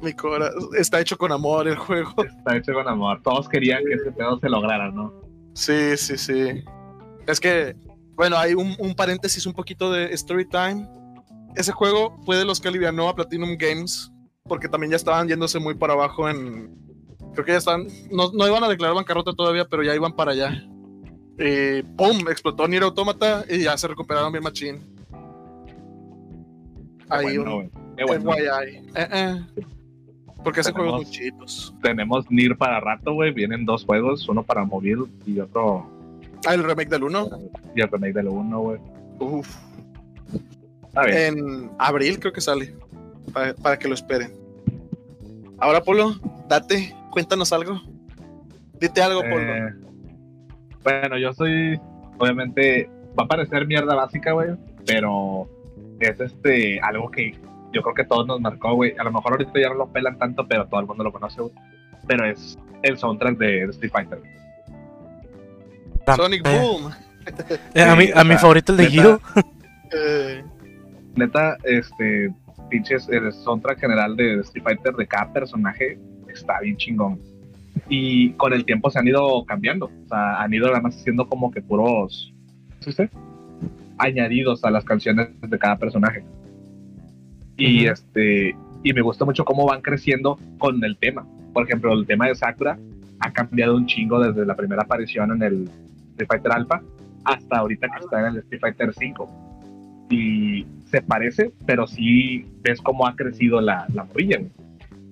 [0.00, 2.14] mi cora, Está hecho con amor el juego.
[2.24, 3.20] Está hecho con amor.
[3.22, 5.12] Todos querían que ese pedo se lograra, ¿no?
[5.54, 6.64] Sí, sí, sí.
[7.26, 7.76] Es que,
[8.14, 10.88] bueno, hay un, paréntesis un poquito de Story Time.
[11.54, 14.10] Ese juego fue de los que alivianó a Platinum Games,
[14.44, 16.74] porque también ya estaban yéndose muy para abajo en...
[17.34, 17.86] Creo que ya están...
[18.10, 20.64] No, no iban a declarar bancarrota todavía, pero ya iban para allá.
[21.38, 22.28] Y ¡pum!
[22.30, 24.94] Explotó Nier Automata y ya se recuperaron bien machín.
[27.08, 27.70] Ahí un...
[27.96, 29.40] Eh, eh.
[30.42, 31.74] Porque ese juego es muy chitos.
[31.82, 33.32] Tenemos Nier para rato, güey.
[33.32, 35.88] Vienen dos juegos, uno para móvil y otro.
[36.46, 37.28] Ah, el remake del 1.
[37.74, 38.78] Y el remake del 1, güey.
[39.18, 39.56] Uf.
[41.06, 42.74] En abril creo que sale.
[43.32, 44.32] Para, que lo esperen.
[45.58, 46.14] Ahora, Polo,
[46.48, 47.80] date, cuéntanos algo.
[48.78, 49.40] Dite algo, Polo.
[49.40, 49.74] Eh,
[50.82, 51.80] bueno, yo soy.
[52.18, 54.50] Obviamente, va a parecer mierda básica, güey.
[54.86, 55.48] Pero
[56.00, 57.34] es este algo que
[57.74, 58.94] yo creo que todos nos marcó, güey.
[58.98, 61.42] A lo mejor ahorita ya no lo pelan tanto, pero todo el mundo lo conoce,
[61.42, 61.52] güey.
[62.06, 64.20] Pero es el soundtrack de, Street Fighter.
[66.16, 66.58] Sonic eh.
[66.58, 66.92] Boom.
[67.74, 69.18] Eh, a, mi, a mi favorito el de.
[69.92, 70.44] Eh.
[71.16, 72.30] neta, este,
[72.68, 77.18] pinches, el soundtrack general de Street Fighter de cada personaje está bien chingón.
[77.88, 79.86] Y con el tiempo se han ido cambiando.
[79.86, 82.32] O sea, han ido además haciendo como que puros,
[82.80, 83.10] ¿sí usted?
[83.98, 86.24] Añadidos a las canciones de cada personaje.
[87.56, 91.26] Y este y me gusta mucho cómo van creciendo con el tema.
[91.52, 92.78] Por ejemplo, el tema de Sakura
[93.20, 95.70] ha cambiado un chingo desde la primera aparición en el
[96.10, 96.82] Street Fighter Alpha
[97.24, 100.06] hasta ahorita que está en el Street Fighter 5.
[100.10, 104.40] Y se parece, pero sí ves cómo ha crecido la, la morrilla.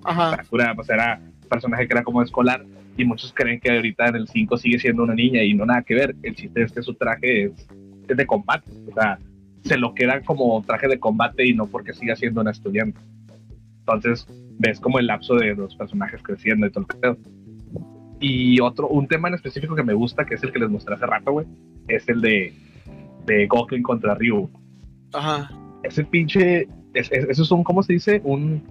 [0.05, 2.65] Sakura pues era un personaje que era como escolar
[2.97, 5.83] y muchos creen que ahorita en el 5 sigue siendo una niña y no nada
[5.83, 6.15] que ver.
[6.23, 7.67] El chiste es que su traje es,
[8.07, 8.71] es de combate.
[8.91, 9.19] O sea,
[9.65, 13.01] se lo quedan como traje de combate y no porque siga siendo una estudiante.
[13.81, 14.27] Entonces,
[14.59, 17.19] ves como el lapso de los personajes creciendo y todo el pedo.
[18.21, 20.95] Y otro, un tema en específico que me gusta, que es el que les mostré
[20.95, 21.47] hace rato, güey,
[21.89, 22.53] es el de,
[23.27, 24.49] de Goku contra Ryu.
[25.13, 25.51] Ajá.
[25.83, 28.21] Ese pinche, eso es un, ¿cómo se dice?
[28.25, 28.63] Un,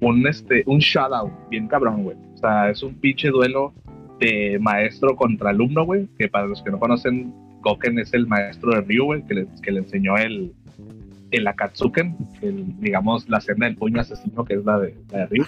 [0.00, 2.16] un, este, un shoutout, bien cabrón, güey.
[2.34, 3.72] O sea, es un pinche duelo
[4.20, 7.32] de maestro contra alumno, güey, que para los que no conocen,
[7.68, 10.54] Goken es el maestro de Ryu, que le, que le enseñó el,
[11.30, 15.26] el Akatsuken, el, digamos, la senda del puño asesino, que es la de, la de
[15.26, 15.44] Ryu.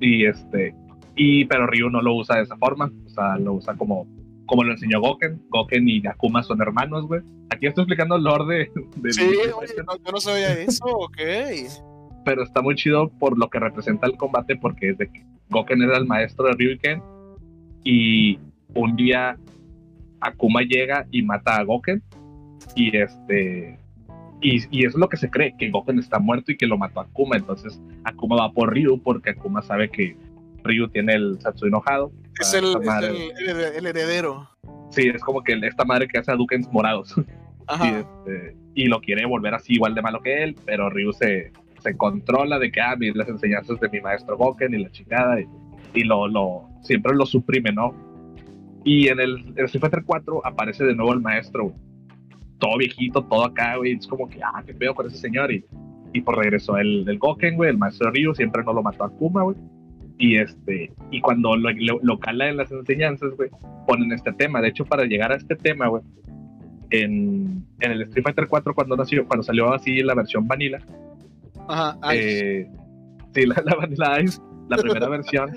[0.00, 0.74] Y este,
[1.14, 4.06] y, pero Ryu no lo usa de esa forma, o sea, lo usa como,
[4.46, 5.42] como lo enseñó Goken.
[5.50, 7.20] Goken y Akuma son hermanos, güey.
[7.50, 8.70] Aquí estoy explicando el lore
[9.02, 9.12] de.
[9.12, 11.18] sí, oye, yo no sabía eso, ok.
[12.24, 15.98] Pero está muy chido por lo que representa el combate, porque de que Goken era
[15.98, 17.02] el maestro de Ryu y Ken,
[17.84, 18.38] y
[18.74, 19.38] un día
[20.20, 22.02] Akuma llega y mata a Goken
[22.74, 23.78] y este
[24.40, 26.76] y, y, eso es lo que se cree, que Goken está muerto y que lo
[26.76, 30.16] mató Akuma, entonces Akuma va por Ryu porque Akuma sabe que
[30.62, 32.12] Ryu tiene el Satsui enojado.
[32.38, 34.48] Es, el, el, heredero.
[34.90, 37.14] Sí, es como que esta madre que hace a Dukens morados.
[37.82, 41.50] Y, este, y, lo quiere volver así igual de malo que él, pero Ryu se,
[41.80, 45.48] se controla de que, ah, las enseñanzas de mi maestro Goken y la chingada, y,
[45.92, 47.92] y lo, lo, siempre lo suprime, ¿no?
[48.86, 51.74] Y en el, Street Fighter 4 aparece de nuevo el maestro,
[52.60, 53.94] todo viejito, todo acá, güey.
[53.94, 55.50] Es como que, ah, qué pedo con ese señor.
[55.50, 55.64] Y,
[56.12, 59.10] y por regreso el, el Goken, güey, el maestro Ryu, siempre no lo mató a
[59.10, 59.56] Kuma, güey.
[60.18, 61.68] Y este, y cuando lo,
[62.00, 63.50] lo, cala en las enseñanzas, güey,
[63.88, 64.60] ponen este tema.
[64.60, 66.04] De hecho, para llegar a este tema, güey,
[66.90, 70.78] en, en, el Street Fighter 4 cuando nació, cuando salió así la versión vanilla.
[71.66, 72.70] Ajá, eh,
[73.34, 75.50] sí, la, la Vanilla Ice, la primera versión,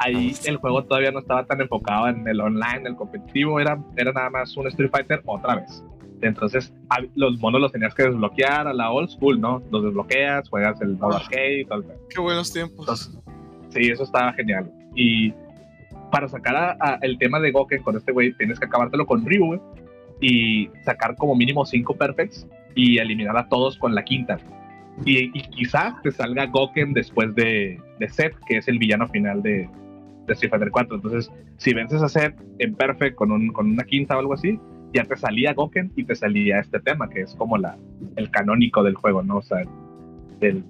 [0.00, 4.12] ahí el juego todavía no estaba tan enfocado en el online, el competitivo, era, era
[4.12, 5.84] nada más un Street Fighter otra vez.
[6.22, 6.72] Entonces,
[7.16, 9.60] los monos los tenías que desbloquear a la old school, ¿no?
[9.72, 11.84] Los desbloqueas, juegas el modo arcade y tal.
[12.08, 13.18] Qué buenos tiempos.
[13.70, 14.70] sí, eso estaba genial.
[14.94, 15.34] Y
[16.12, 19.60] para sacar el tema de Goken con este güey, tienes que acabártelo con Ryu, güey,
[20.20, 24.38] y sacar como mínimo cinco perfects y eliminar a todos con la quinta.
[25.04, 29.68] Y, quizás te salga Goken después de, de Seth, que es el villano final de,
[30.26, 30.96] de Street Fighter 4.
[30.96, 34.58] Entonces, si vences a Seth en Perfect con, un, con una quinta o algo así,
[34.92, 37.76] ya te salía Goken y te salía este tema, que es como la,
[38.16, 39.38] el canónico del juego, ¿no?
[39.38, 39.64] O sea,
[40.38, 40.62] del,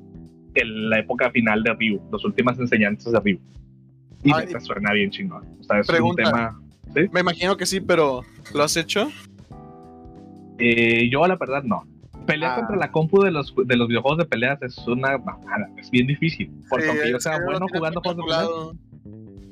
[0.55, 3.41] la época final de Ryu, las últimas enseñanzas de Ryu.
[4.25, 5.45] Y te suena bien chingón.
[5.61, 6.61] O sea, es un tema.
[6.95, 8.23] Me imagino que sí, pero
[8.55, 9.11] ¿lo has hecho?
[10.59, 11.85] Eh, yo, la verdad, no.
[12.27, 12.57] Pelear ah.
[12.57, 15.21] contra la compu de los, de los videojuegos de peleas es una
[15.77, 16.51] es bien difícil.
[16.69, 18.49] Porque aunque yo sea bueno jugando juegos de peleas,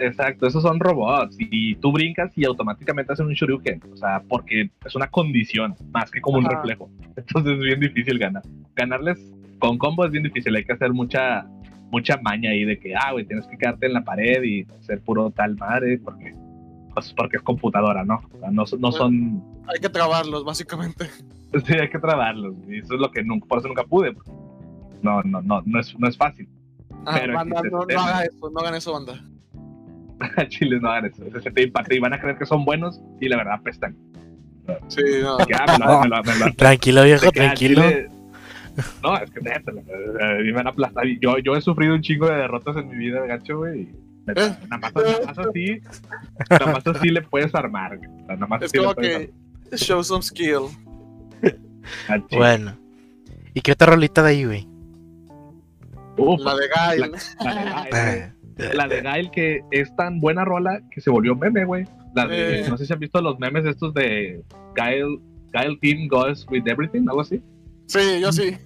[0.01, 4.71] Exacto, esos son robots y tú brincas y automáticamente hacen un shuriken, o sea, porque
[4.87, 6.91] es una condición más que como un reflejo.
[7.17, 8.43] Entonces es bien difícil ganar.
[8.75, 9.19] Ganarles
[9.59, 11.47] con combo es bien difícil, hay que hacer mucha
[11.91, 15.01] mucha maña ahí de que, ah, güey, tienes que quedarte en la pared y ser
[15.03, 16.35] puro tal madre, porque
[16.95, 18.23] pues porque es computadora, ¿no?
[18.33, 19.45] O sea, no, no son...
[19.67, 21.11] Hay que trabarlos, básicamente.
[21.67, 24.15] Sí, hay que trabarlos, y eso es lo que nunca, por eso nunca pude.
[25.03, 26.49] No, no, no, no es, no es fácil.
[27.07, 29.25] Ah, Pero banda, no, no hagan eso, no hagan eso, banda.
[30.49, 31.25] Chile no hagan eso.
[31.25, 33.97] Ese te impacta y van a creer que son buenos y la verdad apestan.
[34.89, 35.39] Sí, no.
[36.57, 37.83] tranquilo, viejo, tranquilo.
[39.03, 41.05] No, es que neta, me van a aplastar.
[41.21, 43.89] Yo, yo he sufrido un chingo de derrotas en mi vida, gacho, güey.
[44.27, 45.81] Nada más, nada más así,
[46.51, 47.99] nada más así le puedes armar.
[48.29, 49.31] Nada más es como que
[49.75, 50.69] show some skill.
[52.31, 52.79] Bueno.
[53.55, 54.69] ¿Y qué otra rolita de ahí, güey?
[56.17, 57.01] la de Gail.
[57.01, 61.35] La, la de Gail, la de Gail que es tan buena rola que se volvió
[61.35, 61.85] meme, güey.
[62.15, 64.43] No sé si han visto los memes estos de
[64.75, 65.21] Gail,
[65.53, 67.43] Gail Team Goes With Everything, algo así.
[67.91, 68.57] Sí, yo sí.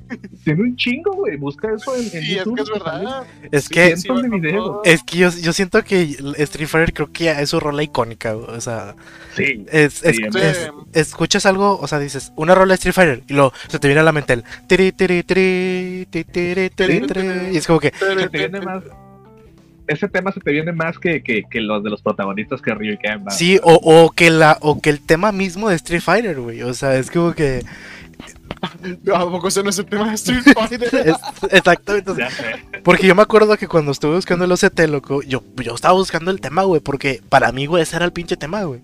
[0.45, 1.39] Tiene un chingo, güey.
[1.39, 3.27] Busca eso en, sí, es que es verdad.
[3.51, 3.93] Es que,
[4.85, 8.61] es que yo, yo, siento que Street Fighter creo que es su rola icónica, O
[8.61, 8.95] sea,
[9.35, 10.03] sí, es,
[10.93, 14.03] escuchas algo, o sea, dices una rola de Street Fighter y luego se te viene
[14.03, 17.95] a la mente el tiri, tiri, tiri, tiri, tiri, y es como que.
[17.99, 18.83] Se te viene más
[19.87, 22.93] ese tema se te viene más que, que, que los de los protagonistas que Ryu
[22.93, 23.25] y Ken.
[23.31, 26.63] Sí, o, o, que la, o que el tema mismo de Street Fighter, güey.
[26.63, 27.63] O sea, es como que.
[28.63, 31.17] ¿A poco ese no es el tema de Street Fighter?
[31.51, 32.13] exactamente.
[32.83, 36.31] Porque yo me acuerdo que cuando estuve buscando el OCT, loco, yo, yo estaba buscando
[36.31, 38.83] el tema, güey, porque para mí, güey, ese era el pinche tema, güey.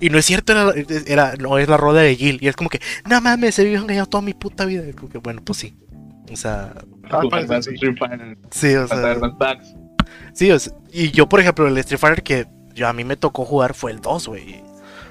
[0.00, 0.72] Y no es cierto, era,
[1.06, 2.38] era, no es la roda de Gil.
[2.40, 4.82] Y es como que, no mames, se vivió engañado toda mi puta vida.
[4.96, 5.74] como que, bueno, pues sí.
[6.32, 6.74] O sea.
[7.10, 7.22] Ah,
[7.62, 7.76] sí.
[8.50, 9.58] sí, o sea.
[10.32, 10.50] Sí,
[10.92, 13.90] y yo, por ejemplo, el Street Fighter que yo, a mí me tocó jugar fue
[13.90, 14.62] el 2, güey.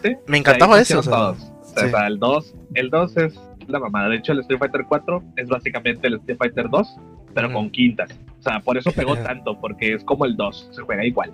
[0.04, 0.16] ¿Sí?
[0.28, 1.00] Me encantaba eso.
[1.00, 3.34] O sea, el 2, el 2 es
[3.70, 4.10] la mamada.
[4.10, 6.98] De hecho, el Street Fighter 4 es básicamente el Street Fighter 2,
[7.34, 8.10] pero con quintas.
[8.40, 11.32] O sea, por eso pegó tanto, porque es como el 2, se juega igual.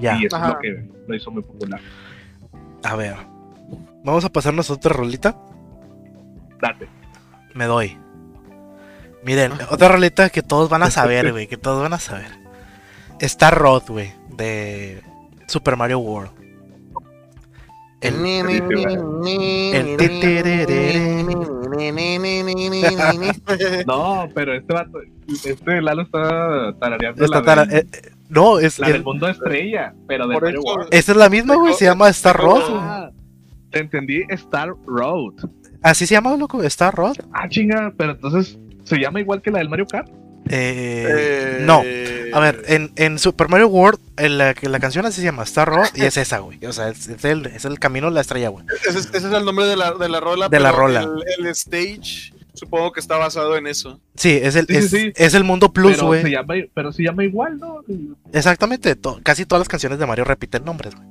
[0.00, 0.18] Ya.
[0.18, 1.80] Y eso es lo que lo hizo muy popular.
[2.84, 3.16] A ver,
[4.04, 5.36] vamos a pasarnos otra rolita.
[6.60, 6.88] Date.
[7.54, 7.96] Me doy.
[9.22, 12.30] Miren, otra rolita que todos van a saber, güey, que todos van a saber.
[13.18, 15.02] Está Rod, güey, de
[15.46, 16.35] Super Mario World.
[18.06, 18.22] El,
[23.86, 28.92] no, pero este vato, este Lalo está tarareando la eh, eh, no, es la el...
[28.94, 30.88] del mundo estrella, pero de World.
[30.90, 32.62] Esa es la misma, güey, se llama Star Road.
[32.68, 33.10] Ah,
[33.70, 35.34] te entendí, Star Road.
[35.82, 37.16] Así se llama, loco, Star Road.
[37.32, 40.08] Ah, chinga, pero entonces, ¿se llama igual que la del Mario Kart?
[40.48, 41.82] Eh, no.
[42.32, 45.88] A ver, en, en Super Mario World, la, la, canción así se llama Star Road
[45.94, 46.64] y es esa, güey.
[46.66, 48.64] O sea, es, el, es el camino de la estrella, güey.
[48.88, 50.48] Ese, es el nombre de la, de la rola.
[50.48, 51.08] De la rola.
[51.38, 54.00] El, stage, supongo que está basado en eso.
[54.16, 56.22] Sí, es el, es, el mundo plus, güey.
[56.74, 57.82] Pero, se llama igual, ¿no?
[58.32, 58.96] Exactamente.
[59.22, 61.08] casi todas las canciones de Mario repiten nombres, güey.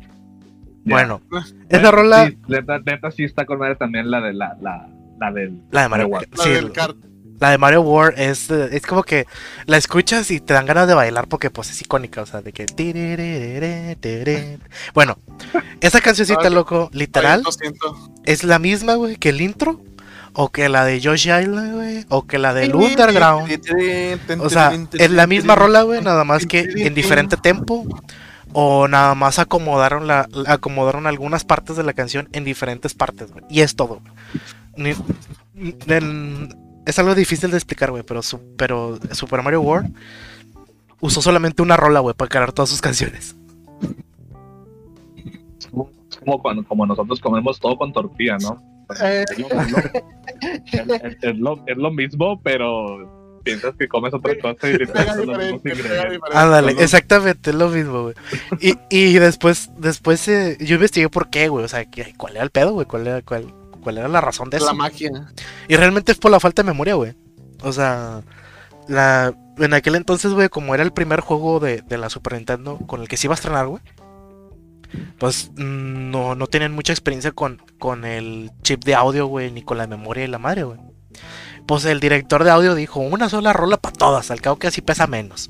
[0.86, 1.22] Bueno,
[1.70, 2.28] esa rola.
[2.28, 4.88] Sí, neta, sí está con madre también la de la, la,
[5.20, 5.60] la del.
[5.72, 6.28] La de Mario World.
[6.40, 6.96] Sí, del kart.
[7.40, 9.26] La de Mario World es, es como que
[9.66, 12.54] la escuchas y te dan ganas de bailar porque pues es icónica, o sea, de
[12.54, 12.66] que...
[14.94, 15.18] Bueno,
[15.82, 17.44] esa cancioncita, loco, literal,
[18.24, 19.82] es la misma, güey, que el intro,
[20.34, 23.50] o que la de Yoshi Island, güey, o que la del Underground.
[24.40, 27.86] O sea, es la misma rola, güey, nada más que en diferente tempo.
[28.58, 33.44] O nada más acomodaron la acomodaron algunas partes de la canción en diferentes partes, güey.
[33.50, 34.02] Y es todo.
[34.78, 34.94] Ni,
[36.86, 38.22] es algo difícil de explicar, güey, pero,
[38.58, 39.94] pero Super Mario World
[41.02, 43.36] usó solamente una rola, güey, para crear todas sus canciones.
[45.60, 48.62] Es como, cuando como nosotros comemos todo con tortilla, ¿no?
[51.22, 54.88] Es lo, es lo mismo, pero piensas que comes otra cosa y te
[56.34, 58.16] Ándale, exactamente, es lo mismo, güey.
[58.60, 61.64] Y, y después, después eh, yo investigué por qué, güey.
[61.64, 61.86] O sea,
[62.18, 62.86] ¿cuál era el pedo, güey?
[62.86, 63.54] ¿Cuál era, cuál,
[63.86, 64.66] ¿Cuál era la razón de eso?
[64.66, 65.12] La magia.
[65.68, 67.14] Y realmente es por la falta de memoria, güey.
[67.62, 68.24] O sea,
[68.88, 72.80] la, en aquel entonces, güey, como era el primer juego de, de la Super Nintendo
[72.88, 73.82] con el que se iba a estrenar, güey
[75.18, 79.62] pues mm, no, no tienen mucha experiencia con, con el chip de audio, güey, ni
[79.62, 80.80] con la memoria de la madre, güey.
[81.68, 84.82] Pues el director de audio dijo, una sola rola para todas, al cabo que así
[84.82, 85.50] pesa menos.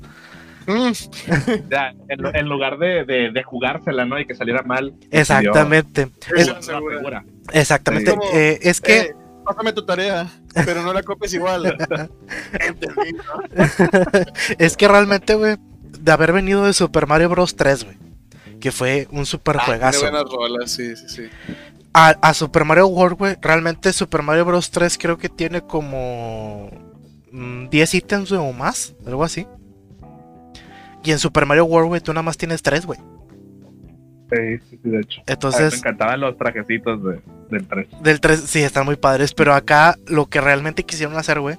[1.70, 4.18] Ya, en, lugar de, de, jugársela, ¿no?
[4.18, 4.94] Y que saliera mal.
[5.10, 6.08] Exactamente.
[6.36, 6.52] Es,
[7.52, 8.14] exactamente.
[8.32, 8.98] Eh, es que...
[8.98, 10.26] Eh, pásame tu tarea,
[10.64, 11.76] pero no la copies igual.
[14.58, 17.54] es que realmente, güey, de haber venido de Super Mario Bros.
[17.54, 18.06] 3, güey
[18.60, 20.00] que fue un super ah, juegazo.
[21.92, 24.70] A, Super Mario World, güey, realmente Super Mario Bros.
[24.70, 26.68] 3 creo que tiene como
[27.32, 29.46] 10 mm, ítems o más, algo así.
[31.06, 32.98] Y en Super Mario World, güey, tú nada más tienes 3, güey.
[34.28, 35.22] Sí, sí, de hecho.
[35.28, 37.00] Entonces, me encantaban los trajecitos
[37.48, 37.86] del 3.
[38.02, 39.32] Del 3, sí, están muy padres.
[39.32, 41.58] Pero acá lo que realmente quisieron hacer, güey,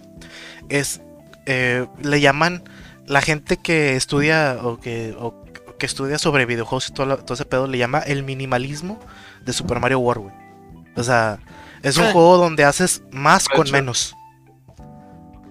[0.67, 1.01] es.
[1.45, 2.62] Eh, le llaman.
[3.05, 5.15] La gente que estudia o que,
[5.79, 8.99] que estudia sobre videojuegos y todo, ese pedo le llama el minimalismo
[9.45, 10.36] de Super Mario World, güey.
[10.97, 11.39] O sea,
[11.83, 12.12] es un ah.
[12.12, 14.13] juego donde haces más con menos.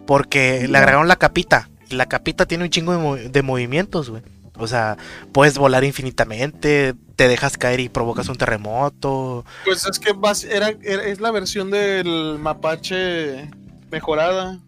[0.06, 1.70] Porque le agregaron la capita.
[1.90, 4.22] La capita tiene un chingo de, movimientos, güey.
[4.58, 4.96] O sea,
[5.32, 9.44] puedes volar infinitamente, te dejas caer y provocas un terremoto.
[9.64, 10.14] Pues es que
[10.50, 13.50] era, es la versión del mapache
[13.90, 14.58] mejorada.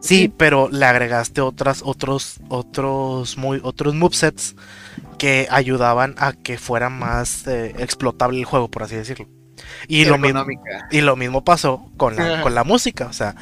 [0.00, 4.56] Sí, pero le agregaste otras, otros, otros, muy, otros movesets
[5.18, 9.28] que ayudaban a que fuera más eh, explotable el juego, por así decirlo.
[9.88, 10.46] Y lo, mismo,
[10.90, 13.06] y lo mismo pasó con la, con la música.
[13.06, 13.36] O sea,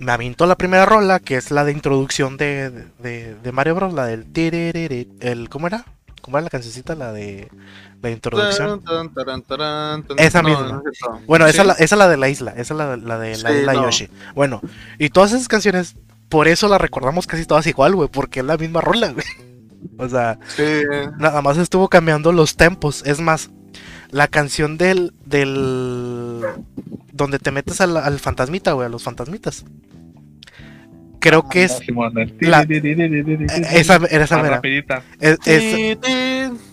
[0.00, 3.92] me avintó la primera rola, que es la de introducción de, de, Mario Bros.
[3.92, 4.26] La del.
[5.20, 5.84] El, ¿Cómo era?
[6.22, 6.94] ¿Cómo era la cancioncita?
[6.94, 7.50] La de
[8.02, 8.82] la introducción.
[10.16, 10.82] esa misma.
[11.26, 12.54] bueno, esa, la, esa la de la isla.
[12.56, 14.08] Esa la, la de la isla Yoshi.
[14.34, 14.62] Bueno,
[14.98, 15.96] y todas esas canciones,
[16.30, 18.08] por eso las recordamos casi todas igual, güey.
[18.08, 19.26] Porque es la misma rola, güey.
[19.96, 20.38] O sea,
[21.18, 23.02] nada más estuvo cambiando los tempos.
[23.06, 23.50] Es más,
[24.10, 25.12] la canción del.
[25.24, 26.42] del.
[27.12, 29.64] donde te metes al, al fantasmita, güey, a los fantasmitas
[31.20, 31.80] creo que es
[32.40, 34.60] la, esa era esa mera.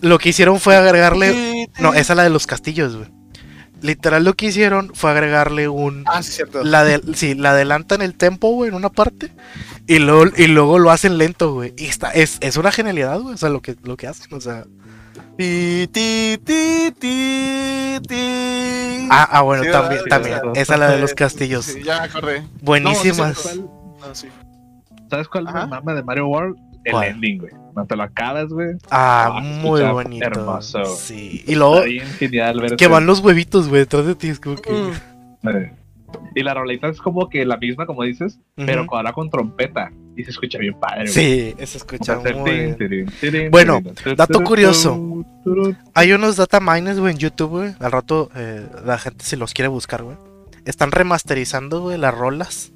[0.00, 3.08] lo que hicieron fue agregarle no esa es la de los castillos güey
[3.80, 8.02] literal lo que hicieron fue agregarle un ah sí cierto la de sí la adelantan
[8.02, 9.30] el tempo güey en una parte
[9.86, 13.34] y luego y luego lo hacen lento güey y está es, es una genialidad güey
[13.34, 14.64] o sea lo que lo que hacen o sea
[19.10, 20.38] Ah, ah, bueno, también, también.
[20.54, 21.64] Esa es la de los castillos.
[21.64, 22.08] Sí, ya.
[22.60, 23.58] Buenísimas.
[25.08, 26.58] ¿Sabes cuál es la mama de Mario World?
[26.84, 27.52] El ending, güey.
[27.76, 28.76] No te lo acabas, güey.
[28.90, 30.26] Ah, muy bonito.
[30.26, 30.84] Hermoso.
[30.84, 31.44] Sí.
[31.46, 31.82] Y luego.
[32.76, 34.28] que van los huevitos, güey, detrás de ti.
[34.28, 34.72] Es como que.
[34.72, 35.70] Mm.
[36.34, 39.92] Y la rolita es como que la misma, como dices, pero ahora con trompeta.
[40.16, 41.06] Y se escucha bien padre.
[41.08, 43.50] Sí, se escucha muy bien.
[43.50, 43.80] Bueno,
[44.16, 45.24] dato curioso.
[45.94, 47.74] Hay unos data miners, güey, en YouTube, güey.
[47.78, 50.16] Al rato eh, la gente si los quiere buscar, güey.
[50.64, 52.72] Están remasterizando, güey, las rolas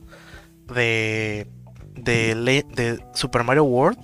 [0.72, 1.48] de,
[1.94, 3.98] de, de Super Mario World,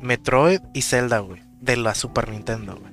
[0.00, 1.40] Metroid y Zelda, güey.
[1.60, 2.92] De la Super Nintendo, güey.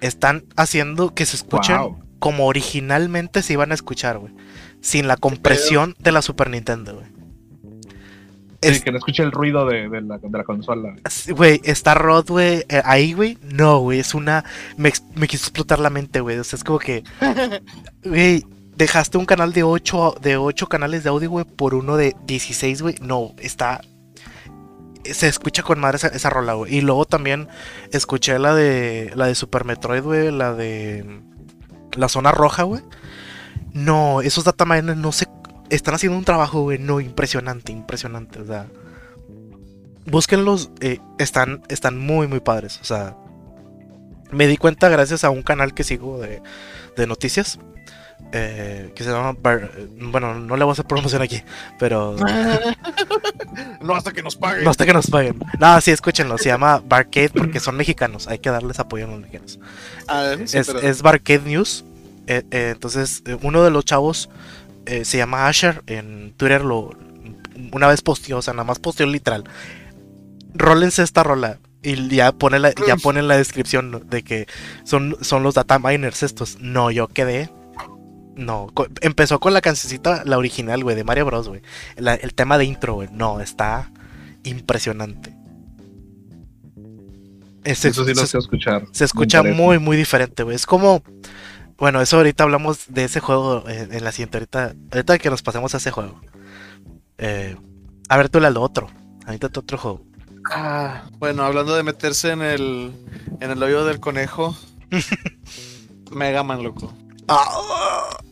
[0.00, 4.32] Están haciendo que se escuchen como originalmente se iban a escuchar, güey.
[4.80, 7.16] Sin la compresión de la Super Nintendo, güey.
[8.60, 8.82] Es...
[8.82, 10.96] que no escuche el ruido de, la, de la, consola.
[11.28, 12.64] Güey, está Rod, güey.
[12.68, 13.38] Eh, ahí, güey.
[13.42, 14.00] No, güey.
[14.00, 14.44] Es una.
[14.76, 16.38] Me, me, quiso explotar la mente, güey.
[16.38, 17.04] O sea, es como que.
[18.04, 18.44] Güey,
[18.76, 22.82] dejaste un canal de 8, de 8 canales de audio, güey, por uno de 16,
[22.82, 22.94] güey.
[23.00, 23.80] No, está.
[25.04, 26.76] Se escucha con madre esa, rola, güey.
[26.76, 27.48] Y luego también
[27.92, 29.12] escuché la de.
[29.14, 30.30] La de Super Metroid, güey.
[30.30, 31.22] La de.
[31.92, 32.82] La zona roja, güey.
[33.72, 35.26] No, esos dataminers no se.
[35.70, 36.78] Están haciendo un trabajo, güey.
[36.78, 38.40] No, impresionante, impresionante.
[38.40, 38.66] O sea.
[40.06, 40.70] Búsquenlos.
[40.80, 42.78] Eh, están, están muy, muy padres.
[42.80, 43.16] O sea.
[44.30, 46.42] Me di cuenta gracias a un canal que sigo de,
[46.96, 47.60] de noticias
[48.32, 49.36] eh, que se llama
[50.10, 51.42] bueno no le voy a hacer promoción aquí
[51.78, 52.16] pero
[53.80, 54.64] no hasta que nos paguen.
[54.64, 55.38] No hasta que nos paguen.
[55.58, 59.20] No sí escúchenlo se llama Barcade porque son mexicanos hay que darles apoyo a los
[59.20, 59.58] mexicanos.
[60.08, 61.84] Ah, es, Barcade News
[62.26, 64.28] eh, eh, entonces uno de los chavos
[64.86, 66.90] se llama Asher en Twitter lo
[67.72, 69.44] una vez posteó o sea nada más posteó literal
[70.54, 74.48] rólense esta rola y ya pone la, ya pone la descripción de que
[74.82, 76.58] son, son los data miners estos.
[76.60, 77.48] No, yo quedé
[78.36, 81.62] No, co- empezó con la cancioncita, la original, güey, de Mario Bros, güey.
[81.96, 83.08] El tema de intro, güey.
[83.10, 83.90] No, está
[84.44, 85.34] impresionante.
[87.64, 88.84] Ese- Eso sí lo sé escuchar.
[88.92, 90.54] se escucha muy, muy diferente, güey.
[90.54, 91.02] Es como.
[91.78, 94.38] Bueno, eso ahorita hablamos de ese juego en, en la siguiente.
[94.38, 96.20] Ahorita, ahorita que nos pasemos a ese juego.
[97.18, 97.56] Eh,
[98.08, 98.88] a ver, tú la lo otro.
[99.26, 100.02] Ahorita tu otro juego.
[100.50, 102.92] Ah, bueno, hablando de meterse en el,
[103.40, 104.56] en el hoyo del conejo.
[106.12, 106.94] Mega Man, loco.
[107.28, 107.44] Ah,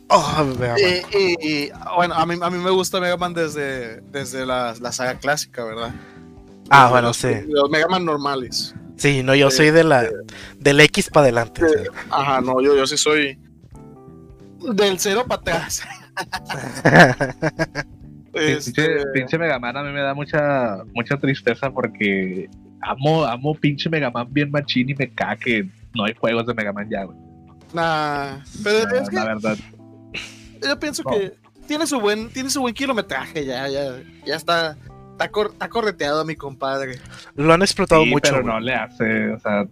[0.09, 0.79] oh, Mega Man.
[1.11, 1.35] Y, y-
[1.65, 5.15] y, bueno, a mí, a mí me gusta Mega Man desde, desde la, la saga
[5.19, 5.91] clásica, ¿verdad?
[6.69, 7.29] Ah, Desde bueno, los, sí.
[7.47, 8.73] Los Mega Man normales.
[8.97, 10.07] Sí, no, yo soy de la
[10.57, 11.63] del X para adelante.
[11.65, 11.81] o sea.
[12.09, 13.37] Ajá, no, yo, yo sí soy
[14.73, 15.81] del cero para atrás.
[18.33, 22.49] Este, Pinche, Mega Man a mí me da mucha, mucha tristeza porque
[22.81, 26.53] amo, amo pinche Mega Man bien machín y me caga que no hay juegos de
[26.53, 27.17] Mega Man ya, güey.
[27.73, 29.57] nah, pero La- es que La verdad.
[30.67, 31.11] Yo pienso No.
[31.11, 31.33] que
[31.67, 33.95] tiene su buen, tiene su buen kilometraje, ya, ya,
[34.25, 34.77] ya está,
[35.11, 36.99] está, cor- está correteado mi compadre.
[37.35, 38.31] Lo han explotado Sí, mucho.
[38.31, 38.53] pero güey.
[38.53, 39.65] no le hace, o sea,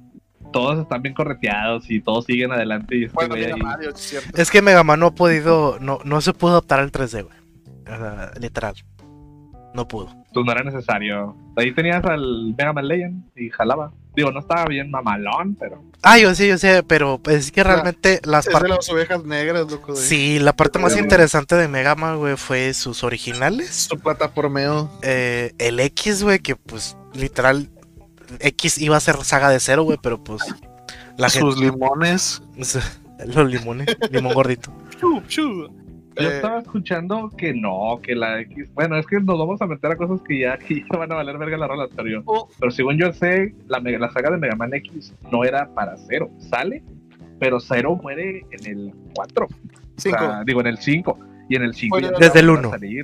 [0.52, 3.90] todos están bien correteados y todos siguen adelante y este Bueno, güey mira ahí- Mario,
[3.92, 4.30] es cierto.
[4.42, 7.38] Es que Mega Man no ha podido, no, no se pudo adaptar al 3D, güey.
[7.84, 8.76] O sea, literal.
[9.74, 10.08] No pudo.
[10.34, 11.36] pues no era necesario.
[11.56, 13.92] Ahí tenías al Mega Man Legend y jalaba.
[14.16, 17.64] Digo, no estaba bien mamalón, pero Ah, yo sé, yo sé, pero pues, es que
[17.64, 18.70] realmente las Es de partes...
[18.70, 19.94] las ovejas negras, loco.
[19.94, 23.88] De Sí, la parte más interesante de Mega Man, güey, fue sus originales.
[23.90, 24.92] Su plataformeo.
[25.02, 27.72] Eh, el X, güey, que pues literal
[28.40, 30.44] X iba a ser saga de cero, güey, pero pues
[31.18, 32.44] la sus limones.
[33.26, 34.72] Los limones, limón gordito.
[35.00, 35.70] Chu, chu.
[36.16, 38.72] Yo Eh, estaba escuchando que no, que la X.
[38.74, 41.16] Bueno, es que nos vamos a meter a cosas que ya, que ya van a
[41.16, 42.22] valer verga la rola, pero yo.
[42.26, 45.68] oh, Pero según yo sé, la, mega- la saga de Mega Man X no era
[45.74, 46.30] para cero.
[46.40, 46.84] Sale,
[47.40, 49.48] pero cero muere en el 4.
[49.98, 50.18] cinco.
[50.18, 51.20] O sea, digo, en el 5.
[51.50, 52.78] Y en el 5 Bueno, Desde el uno uno.
[52.80, 53.00] Sí,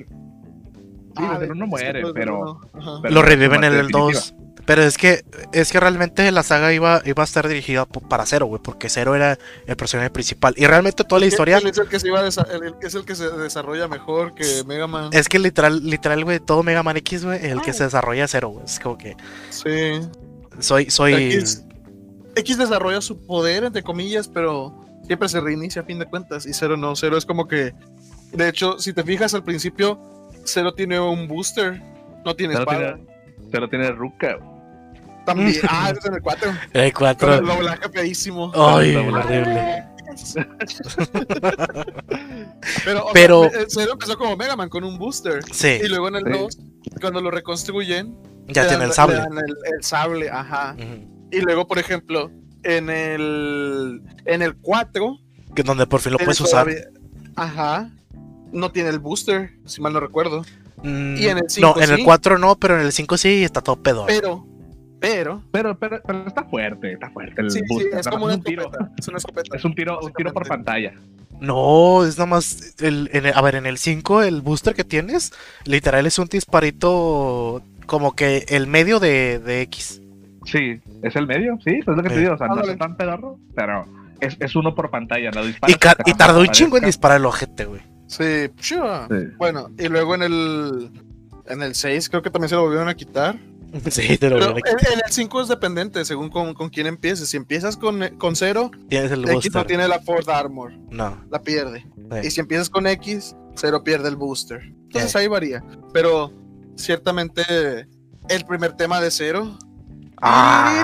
[1.18, 2.62] Ah, desde el 1 sí, muere, el pero.
[3.02, 4.04] pero Lo reviven en el definitiva.
[4.14, 4.36] 2.
[4.66, 8.46] Pero es que es que realmente la saga iba, iba a estar dirigida para Cero,
[8.46, 10.54] güey, porque Cero era el personaje principal.
[10.58, 13.04] Y realmente toda la historia es el que se, iba a desa- el- es el
[13.06, 15.10] que se desarrolla mejor que Mega Man.
[15.12, 18.32] es que literal, literal, güey, todo Mega Man X, güey, el que se desarrolla es
[18.32, 18.66] Cero, güey.
[18.66, 19.16] Es como que
[19.50, 20.00] Sí.
[20.60, 21.14] soy, soy.
[21.16, 21.64] X,
[22.36, 26.46] X desarrolla su poder, entre comillas, pero siempre se reinicia a fin de cuentas.
[26.46, 26.96] Y Zero no.
[26.96, 27.74] Zero es como que.
[28.34, 30.00] De hecho, si te fijas al principio,
[30.46, 31.82] Zero tiene un booster.
[32.24, 32.96] No tiene Cero espada.
[32.96, 33.10] tiene,
[33.52, 34.38] cero tiene ruca.
[35.26, 35.62] También.
[35.70, 36.50] Ah, ese es en el 4.
[36.50, 36.56] El
[36.94, 37.42] Con el 4.
[37.42, 38.52] doblaje feísimo.
[38.56, 39.42] Ay, Con el doblaje.
[39.42, 39.84] horrible.
[42.84, 45.44] Pero, o Pero- sea, Zero empezó como Mega Man con un booster.
[45.52, 46.32] Sí, Y luego en el Sí.
[46.40, 46.58] 2,
[47.02, 48.16] cuando lo reconstruyen,
[48.48, 49.18] ya tiene dan- el sable.
[49.18, 50.76] el, el sable, ajá.
[50.78, 51.28] Ujú.
[51.32, 52.32] Y luego, por ejemplo,
[52.64, 55.20] en el en el 4,
[55.56, 56.66] Que donde por fin lo puedes usar.
[56.66, 56.88] todavía-
[57.36, 57.92] Ajá.
[58.52, 60.44] No tiene el booster, si mal no recuerdo.
[60.82, 62.04] Mm, Y en el cinco no, en el sí.
[62.04, 64.06] 4 no, pero en el 5 sí está todo pedo.
[64.08, 64.48] Pero,
[65.00, 68.36] pero, Pero, pero, pero está fuerte, está fuerte el sí, sí, booster, es como una
[68.36, 68.70] un tiro.
[68.98, 69.56] Es una escopeta.
[69.56, 70.94] Es un tiro, un tiro por pantalla.
[71.40, 72.76] No, es nada más.
[72.82, 75.32] El, en el- a ver, en el 5, el booster que tienes,
[75.66, 80.02] literal es un disparito como que el medio de, de X.
[80.46, 82.22] Sí, es el medio, sí, pues es lo que te Sí.
[82.22, 82.34] digo.
[82.34, 83.86] O sea, no es tan pedorro, pero
[84.20, 85.76] es, es uno por pantalla, no disparas.
[85.76, 87.82] Y, ca- te y tardó un chingo en disparar el ojete, güey.
[88.08, 89.06] Sí, sure.
[89.10, 89.34] Sí.
[89.38, 90.92] Bueno, y luego en el
[91.48, 93.36] en el 6 creo que también se lo volvieron a quitar.
[93.92, 96.88] Sí, te lo Pero voy en, en el 5 es dependiente según con, con quién
[96.88, 97.30] empieces.
[97.30, 101.24] Si empiezas con, con 0, Tienes el X no tiene la Fourth Armor, No.
[101.30, 101.86] la pierde.
[102.12, 102.28] Sí.
[102.28, 104.62] Y si empiezas con X, 0 pierde el booster.
[104.64, 105.64] Entonces ahí varía.
[105.94, 106.34] Pero
[106.76, 107.88] ciertamente
[108.30, 109.58] el primer tema de 0.
[110.22, 110.84] Ah.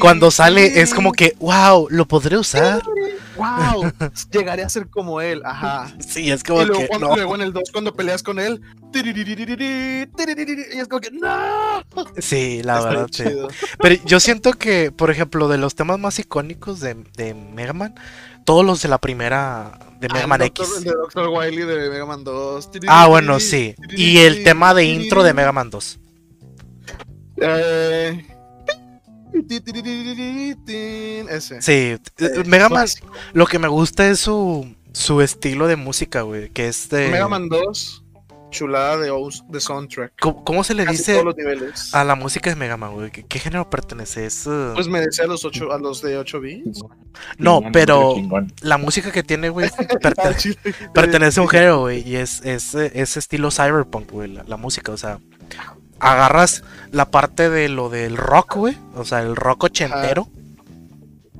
[0.00, 2.82] Cuando sale es como que, wow, lo podré usar.
[3.36, 3.92] ¡Wow!
[4.32, 5.42] Llegaré a ser como él.
[5.44, 5.92] Ajá.
[5.98, 6.88] Sí, es como Y luego, que.
[6.88, 7.16] cuando- No.
[7.16, 8.60] luego en el 2, cuando peleas con él.
[8.94, 11.82] Y es como que ¡No!
[12.18, 13.24] Sí, la Está verdad, sí.
[13.80, 17.94] Pero yo siento que, por ejemplo, de los temas más icónicos de, de Mega Man,
[18.44, 20.42] todos los de la primera de Mega Ah, Man.
[20.42, 20.68] X.
[20.78, 22.70] el de de Mega Man 2.
[22.88, 23.74] Ah, bueno, sí.
[23.90, 25.98] Y el tema de intro de Mega Man 2.
[27.38, 28.26] Eh,
[31.28, 31.62] Ese.
[31.62, 31.72] Sí,
[32.18, 32.86] eh, Mega Man,
[33.32, 37.08] lo que me gusta es su, su estilo de música, güey, que es de...
[37.08, 38.04] Mega Man 2,
[38.50, 39.12] chulada de,
[39.48, 40.12] de soundtrack.
[40.20, 41.94] ¿Cómo, cómo se le Casi dice todos los niveles.
[41.94, 43.10] a la música de Mega Man, güey?
[43.10, 44.24] ¿Qué, qué género pertenece?
[44.26, 46.80] Es, uh, Pues me decía a los, ocho, a los de 8 bits.
[47.38, 48.52] no, Chingón, pero chingón.
[48.62, 49.68] la música que tiene, güey,
[50.18, 50.32] Ah,
[50.94, 54.56] pertenece a un género, güey, y es, es, eh, es estilo cyberpunk, güey, la, la
[54.56, 55.18] música, o sea,
[56.00, 60.28] agarras la parte de lo del rock, güey, o sea, el rock ochentero,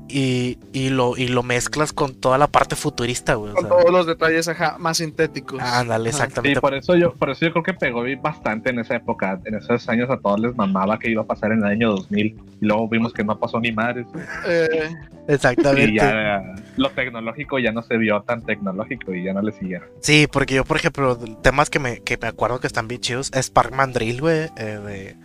[0.09, 3.53] y, y, lo, y lo mezclas con toda la parte futurista, güey.
[3.53, 5.61] Con todos los detalles ajá, más sintéticos.
[5.61, 6.55] Ándale, exactamente.
[6.55, 9.39] Sí, por eso, yo, por eso yo creo que pegó bastante en esa época.
[9.45, 12.25] En esos años a todos les mamaba que iba a pasar en el año 2000.
[12.61, 14.07] Y luego vimos que no pasó ni madres.
[14.47, 14.89] Eh,
[15.27, 15.91] exactamente.
[15.91, 19.89] Y ya lo tecnológico ya no se vio tan tecnológico y ya no le siguieron.
[19.99, 23.31] Sí, porque yo, por ejemplo, temas que me, que me acuerdo que están bien chidos
[23.33, 24.49] es Parkman Drill, güey.
[24.57, 25.15] Eh, de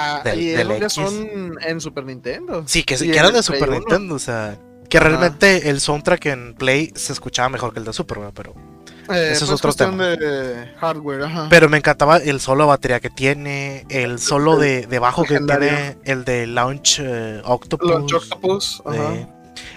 [0.00, 0.54] Ah, y
[0.88, 2.62] son en Super Nintendo.
[2.66, 4.56] Sí, que, que eran de Super Nintendo, o sea,
[4.88, 8.54] que realmente el soundtrack en Play se escuchaba mejor que el de Super, pero
[9.12, 10.04] eh, eso es otro tema.
[10.16, 11.48] De hardware, ajá.
[11.50, 15.40] Pero me encantaba el solo de batería que tiene, el solo de, de bajo que
[15.40, 17.90] tiene, el de Launch eh, Octopus.
[17.90, 19.14] Launch Octopus, ajá.
[19.14, 19.26] Eh,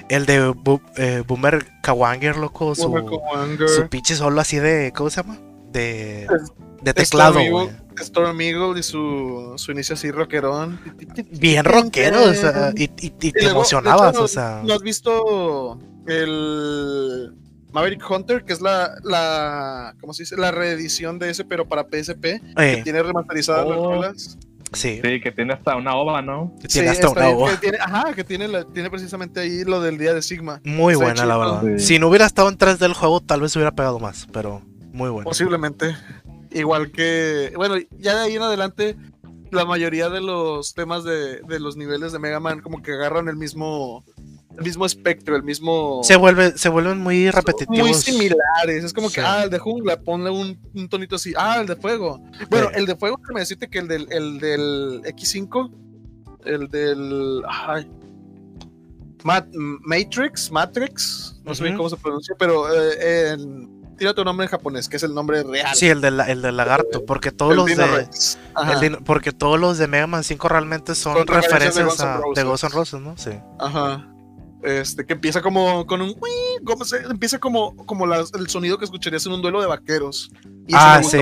[0.09, 0.53] el de
[0.97, 2.93] eh, Boomer Kawanger, loco, su,
[3.75, 5.39] su pinche solo así de, ¿cómo se llama?
[5.71, 6.27] De,
[6.81, 7.69] de teclado, güey.
[7.99, 10.79] Storm Eagle y su, su inicio así rockerón.
[11.31, 14.61] Bien rockero, o sea, y, te emocionabas, o sea.
[14.65, 17.33] ¿No has visto el
[17.71, 20.37] Maverick Hunter, que es la, la ¿cómo se dice?
[20.37, 22.81] La reedición de ese, pero para PSP, que eh.
[22.83, 23.93] tiene remasterizadas las oh.
[23.93, 24.37] rolas.
[24.73, 25.01] Sí.
[25.03, 25.19] sí.
[25.19, 26.55] que tiene hasta una ova, ¿no?
[26.61, 27.51] Que tiene hasta una ova.
[27.81, 30.61] ajá, que tiene, tiene precisamente ahí lo del día de Sigma.
[30.63, 31.77] Muy buena, la verdad.
[31.77, 34.61] Si no hubiera estado en 3 del juego, tal vez hubiera pegado más, pero
[34.93, 35.25] muy bueno.
[35.25, 35.95] Posiblemente.
[36.51, 38.97] Igual que, bueno, ya de ahí en adelante,
[39.51, 43.35] la mayoría de los temas de, los niveles de Mega Man como que agarran el
[43.35, 44.03] mismo
[44.57, 46.01] el mismo espectro, el mismo...
[46.03, 47.87] Se, vuelve, se vuelven muy repetitivos.
[47.87, 51.67] Muy similares, es como que, ah, el de jungla, ponle un, tonito así, ah, el
[51.67, 52.21] de fuego.
[52.49, 55.71] Bueno, el de fuego, me decirte que el del, el del X5,
[56.43, 57.43] el del...
[57.47, 57.89] Ay,
[59.23, 64.49] Matrix, Matrix, no sé bien cómo se pronuncia, pero eh, en tira tu nombre en
[64.49, 65.75] japonés, que es el nombre real.
[65.75, 68.97] Sí, el, de el del lagarto, porque todos los de.
[69.05, 72.99] porque todos los de Mega Man 5 realmente son, referencias a, de Ghost and Roses,
[72.99, 73.15] ¿no?
[73.15, 73.29] Sí.
[73.59, 74.07] Ajá.
[74.63, 76.15] Este, que empieza como con un.
[76.65, 80.31] ¿cómo se, empieza como, como el sonido que escucharías en un duelo de vaqueros.
[80.67, 81.19] Y ah, sí.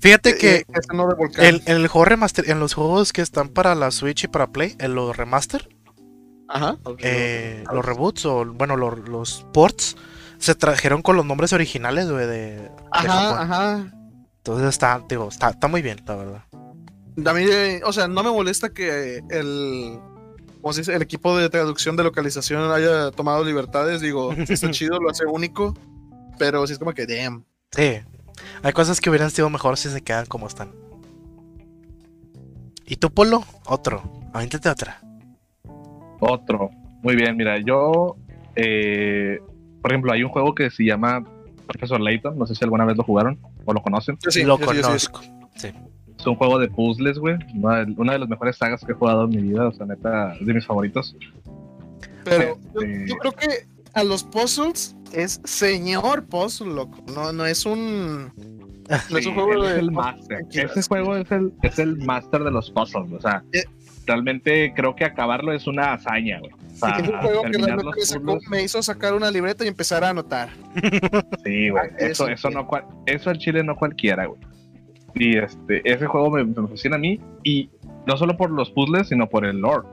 [0.00, 0.64] Fíjate eh, que eh,
[1.36, 4.74] en, el juego remaster, en los juegos que están para la Switch y para Play,
[4.80, 5.68] en los remaster,
[6.48, 6.76] Ajá.
[6.98, 9.96] Eh, los reboots o bueno, los, los ports,
[10.42, 13.92] se trajeron con los nombres originales, güey, de, ajá, Ajá.
[14.38, 16.44] Entonces está, digo, está, está muy bien, la verdad.
[17.24, 17.44] A mí,
[17.84, 20.00] o sea, no me molesta que el,
[20.60, 20.96] ¿cómo se dice?
[20.96, 24.00] el equipo de traducción de localización haya tomado libertades.
[24.00, 25.74] Digo, está chido, lo hace único,
[26.40, 27.44] pero sí es como que, damn.
[27.70, 28.00] Sí,
[28.64, 30.72] hay cosas que hubieran sido mejor si se quedan como están.
[32.84, 33.44] ¿Y tú, Polo?
[33.66, 34.02] Otro.
[34.32, 35.00] Avíntate otra.
[36.18, 36.70] Otro.
[37.00, 38.16] Muy bien, mira, yo
[38.56, 39.38] eh,
[39.82, 41.24] por ejemplo, hay un juego que se llama
[41.66, 44.16] Professor Layton, no sé si alguna vez lo jugaron o lo conocen.
[44.28, 45.20] Sí, lo conozco.
[45.56, 45.72] Sí.
[46.18, 47.36] Es un juego de puzzles, güey.
[47.56, 50.46] Una, de las mejores sagas que he jugado en mi vida, o sea, neta, es
[50.46, 51.16] de mis favoritos.
[52.24, 53.48] Pero este, yo, creo que
[53.94, 57.02] a los puzzles es señor puzzle, loco.
[57.12, 58.32] No, no es un.
[59.10, 59.80] No es un juego de.
[59.80, 60.46] El master.
[60.52, 63.42] Ese juego es el, es el master de los puzzles, o sea.
[63.52, 63.64] Eh,
[64.06, 66.52] realmente creo que acabarlo es una hazaña, güey.
[66.88, 70.50] Es un juego que realmente me, hizo sacar una libreta y empezar a anotar.
[71.44, 71.90] Sí, güey.
[71.98, 72.68] Eso, eso, no,
[73.06, 74.40] eso al chile no cualquiera, güey.
[75.14, 77.20] Y este, ese juego me, me fascina a mí.
[77.42, 77.70] Y
[78.06, 79.86] no solo por los puzzles, sino por el lore.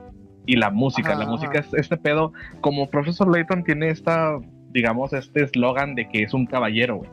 [0.46, 1.14] Y la música.
[1.14, 2.32] la música es este pedo.
[2.60, 4.38] Como Profesor Layton tiene esta,
[4.70, 7.10] digamos, este eslogan de que es un caballero, güey.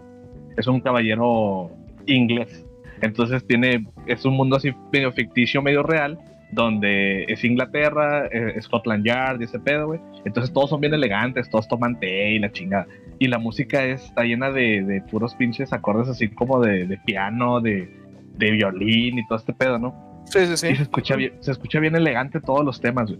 [0.57, 1.71] Es un caballero
[2.05, 2.65] inglés.
[3.01, 6.17] Entonces tiene, es un mundo así medio ficticio, medio real
[6.51, 9.99] donde es Inglaterra, es Scotland Yard y ese pedo, güey.
[10.25, 12.87] Entonces todos son bien elegantes, todos toman té y la chingada.
[13.19, 17.89] Y la música está llena de, puros pinches acordes así como de, piano, de,
[18.37, 20.23] violín y todo este pedo, ¿no?
[20.25, 20.67] Sí, sí, sí.
[20.67, 23.19] Y se escucha bien, se escucha bien elegante todos los temas, güey.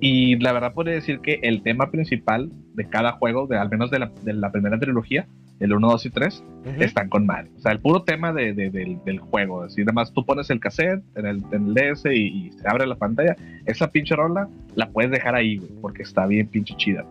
[0.00, 3.90] Y la verdad puede decir que el tema principal de cada juego, de, al menos
[3.90, 5.26] de la, de la primera trilogía,
[5.60, 6.44] el 1, 2 y 3,
[6.80, 7.50] están con madre.
[7.56, 9.62] O sea, el puro tema de, del, juego.
[9.62, 12.96] Así, además, tú pones el cassette en el, en el DS y, se abre la
[12.96, 13.36] pantalla.
[13.64, 17.04] Esa pinche rola la puedes dejar ahí, güey, porque está bien pinche chida.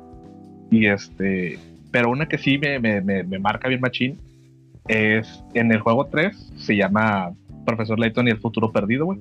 [0.69, 1.57] Y este.
[1.91, 4.17] Pero una que sí me, me, me, marca bien machín
[4.87, 7.31] es en el juego 3, se llama
[7.65, 9.19] Profesor Layton y el futuro perdido, güey.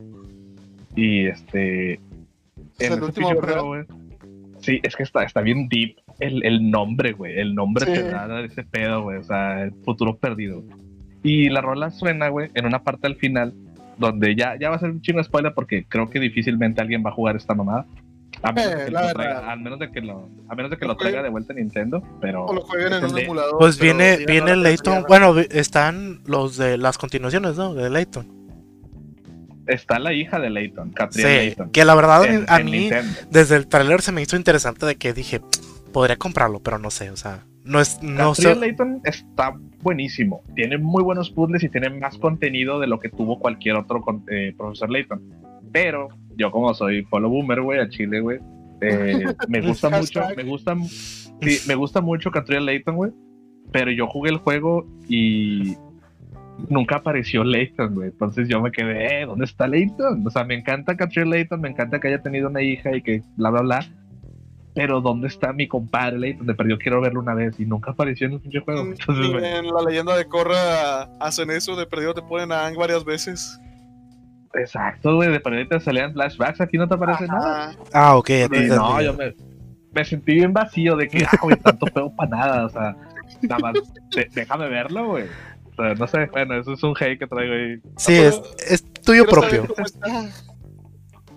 [0.97, 1.95] Y este.
[2.79, 3.77] En el último juego,
[4.65, 7.39] Sí, es que está, está bien deep el, el nombre, güey.
[7.39, 9.19] El nombre te da ese pedo, güey.
[9.19, 10.63] O sea, el futuro perdido.
[11.23, 13.53] Y la rola suena, güey, en una parte al final,
[13.99, 17.05] donde ya, ya va a ser un chingo de spoiler porque creo que difícilmente alguien
[17.05, 17.87] va a jugar esta mamada.
[18.43, 20.77] A menos, eh, de, que lo traiga, a menos de que lo, a menos de
[20.77, 22.47] que lo traiga de vuelta Nintendo, pero...
[22.47, 23.59] O lo jueguen en un emulador.
[23.59, 27.75] Pues viene, viene el Layton, bueno, están los de las continuaciones, ¿no?
[27.75, 28.34] De Layton.
[29.67, 31.71] Está la hija de Layton, Catriona sí, Layton.
[31.71, 32.91] Que la verdad a mí,
[33.31, 35.41] desde el trailer se me hizo interesante de que dije,
[35.93, 38.03] podría comprarlo, pero no sé, o sea, no es.
[38.03, 38.55] No sé.
[38.55, 40.43] Layton está buenísimo.
[40.55, 44.55] Tiene muy buenos puzzles y tiene más contenido de lo que tuvo cualquier otro eh,
[44.57, 45.23] profesor Layton.
[45.73, 48.39] Pero yo, como soy follow boomer, güey, a Chile, güey,
[48.83, 50.77] eh, me gusta mucho, me gusta,
[51.41, 53.13] sí, me gusta mucho Catriona Layton, güey.
[53.73, 55.75] Pero yo jugué el juego y
[56.69, 58.09] nunca apareció Layton, güey.
[58.09, 60.27] Entonces yo me quedé, eh, ¿dónde está Layton?
[60.27, 63.23] O sea, me encanta Catriona Layton, me encanta que haya tenido una hija y que
[63.37, 63.87] bla, bla, bla
[64.75, 66.47] pero ¿dónde está mi compadre Layton?
[66.47, 68.83] De perdió, quiero verlo una vez y nunca apareció en el juego.
[68.83, 73.61] en la leyenda de Korra hacen eso, de perdido te ponen a Ang varias veces.
[74.53, 77.75] Exacto, güey, de perdido te salían flashbacks, aquí no te aparece nada.
[77.93, 78.31] Ah, ok,
[78.69, 79.35] No, yo me,
[79.93, 82.97] me, sentí bien vacío de que, ah, güey, tanto feo para nada, o sea,
[83.43, 83.75] nada más,
[84.35, 85.25] déjame verlo, güey.
[85.77, 87.81] O sea, no sé, bueno, eso es un hate que traigo ahí.
[87.97, 89.67] Sí, es, es tuyo propio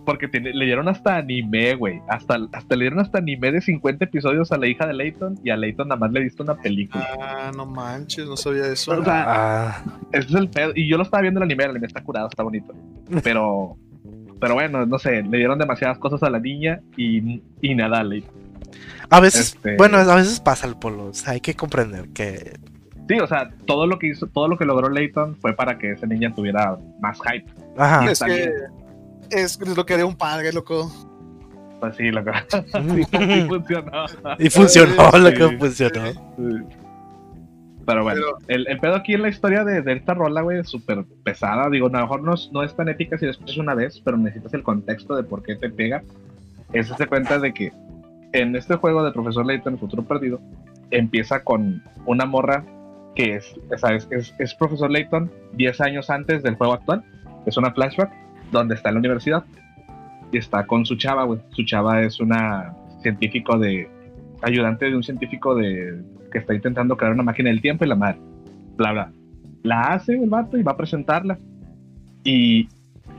[0.07, 2.01] porque le dieron hasta anime, güey.
[2.07, 5.49] Hasta, hasta le dieron hasta anime de 50 episodios a la hija de Leighton y
[5.49, 7.05] a Leighton nada más le diste una película.
[7.19, 8.93] Ah, no manches, no sabía eso.
[8.93, 9.83] O sea, ah.
[10.13, 10.71] ese es el pedo.
[10.75, 12.73] Y yo lo estaba viendo el anime, el anime está curado, está bonito.
[13.21, 13.75] Pero,
[14.39, 18.03] pero bueno, no sé, le dieron demasiadas cosas a la niña y, y nada a
[18.05, 18.33] Leighton.
[19.09, 22.57] A veces, este, bueno, a veces pasa el polo, o sea, hay que comprender que
[23.07, 25.91] Sí, o sea, todo lo que hizo, todo lo que logró Leighton fue para que
[25.91, 27.49] esa niña tuviera más hype.
[27.77, 28.09] Ajá.
[28.11, 28.51] Es que
[29.29, 30.91] es, lo que haría un padre, loco.
[31.79, 32.31] Pues sí, loco.
[32.51, 34.05] sí, funcionó.
[34.39, 36.03] Y funcionó lo que funcionó.
[37.85, 40.67] Pero bueno, El, el, pedo aquí en la historia de, de esta rola, güey, es
[40.67, 41.69] súper pesada.
[41.69, 44.17] Digo, a lo mejor no, no es tan épica si la escuchas una vez, pero
[44.17, 46.03] necesitas el contexto de por qué te pega.
[46.73, 47.71] Es se cuenta de que
[48.33, 50.41] en este juego de Profesor Layton, El Futuro Perdido,
[50.91, 52.65] empieza con una morra
[53.17, 54.07] que es, ¿sabes?
[54.11, 57.03] Es, es Profesor Layton 10 años antes del juego actual.
[57.47, 58.11] Es una flashback
[58.51, 59.43] donde está en la universidad.
[60.31, 61.39] Y está con su chava, güey.
[61.49, 63.89] Su chava es una científico de.
[64.43, 65.99] ayudante de un científico de.
[66.31, 68.19] que está intentando crear una máquina del tiempo y la madre.
[68.75, 69.11] Bla, bla.
[69.63, 71.39] La hace el vato y va a presentarla.
[72.23, 72.69] Y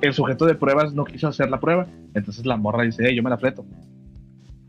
[0.01, 1.88] el sujeto de pruebas no quiso hacer la prueba.
[2.14, 3.66] Entonces la morra dice, hey, yo me la fleto.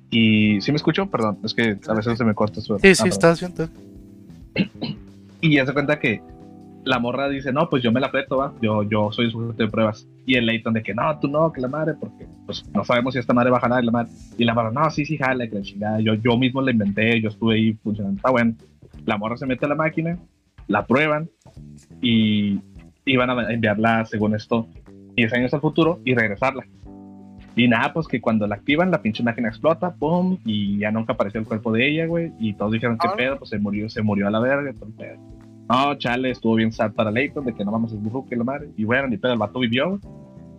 [0.10, 2.80] Y si me escucho, perdón, es que a veces se me corta su.
[2.80, 3.70] Sí, sí, ah, estás bien.
[5.42, 6.22] Y ya se cuenta que
[6.84, 9.70] la morra dice, no, pues yo me la aprieto, va, yo, yo soy sujeto de
[9.70, 10.08] pruebas.
[10.26, 13.14] Y el Leighton de que, no, tú no, que la madre, porque pues no sabemos
[13.14, 14.12] si esta madre va a jalar la madre.
[14.38, 17.22] Y la morra, no, sí, sí, jala, que la chingada, yo, yo mismo la inventé,
[17.22, 18.56] yo estuve ahí funcionando, está bueno.
[19.06, 20.18] La morra se mete a la máquina,
[20.68, 21.30] la prueban
[22.02, 22.60] y
[23.06, 24.68] iban a enviarla, según esto,
[25.16, 26.66] 10 años al futuro y regresarla.
[27.60, 31.14] Y nada, pues que cuando la activan, la pinche máquina explota, pum, y ya nunca
[31.14, 32.32] apareció el cuerpo de ella, güey.
[32.40, 33.16] Y todos dijeron, ¿qué ah.
[33.18, 33.38] pedo?
[33.38, 35.18] Pues se murió, se murió a la verga, todo pedo
[35.70, 38.44] no, chale, estuvo bien sad para Leighton, de que no vamos a burro que la
[38.44, 38.70] madre.
[38.76, 40.00] Y bueno, ni pedo, el vato vivió.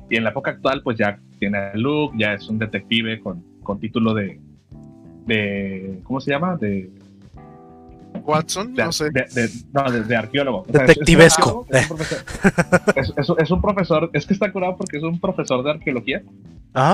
[0.09, 3.43] Y en la época actual, pues ya tiene el look, ya es un detective con,
[3.63, 4.39] con título de,
[5.27, 6.01] de.
[6.05, 6.57] ¿Cómo se llama?
[6.57, 6.91] De.
[8.23, 9.11] Watson, no sé.
[9.11, 10.65] De, no, de, arqueólogo.
[10.69, 11.67] Detectivesco.
[12.97, 16.23] Es, un profesor, es que está curado porque es un profesor de arqueología,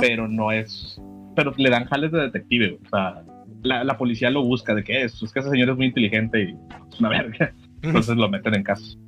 [0.00, 1.00] pero no es.
[1.34, 2.78] Pero le dan jales de detective.
[2.86, 3.22] O sea,
[3.62, 5.22] la, la policía lo busca de qué es.
[5.22, 6.56] Es que ese señor es muy inteligente y
[6.90, 7.52] es una verga
[7.82, 8.98] entonces lo meten en casos.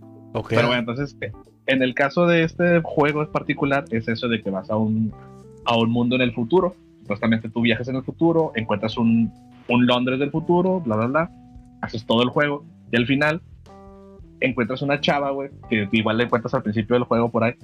[0.49, 1.33] Pero bueno, entonces, eh,
[1.67, 5.13] en el caso de este juego en particular, es eso de que vas a un,
[5.65, 6.77] a un mundo en el futuro.
[7.01, 9.33] Supuestamente tú viajas en el futuro, encuentras un,
[9.69, 11.31] un Londres del futuro, bla, bla, bla,
[11.81, 13.43] haces todo el juego, y al final
[14.41, 17.55] encuentras una chava, güey, que igual le encuentras al principio del juego por ahí,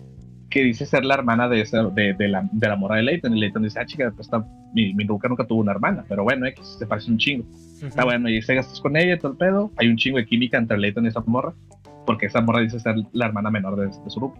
[0.50, 3.36] que dice ser la hermana de, esa, de, de, la, de la mora de Leighton.
[3.36, 6.22] Y Leighton dice, ah, chica, pues está, mi, mi nunca, nunca tuvo una hermana, pero
[6.22, 7.44] bueno, X, se parece un chingo.
[7.82, 9.70] Está bueno, y se gastas con ella y todo el pedo.
[9.76, 11.52] Hay un chingo de química entre Leighton y esa morra,
[12.06, 14.38] porque esa morra dice ser la hermana menor de, su grupo.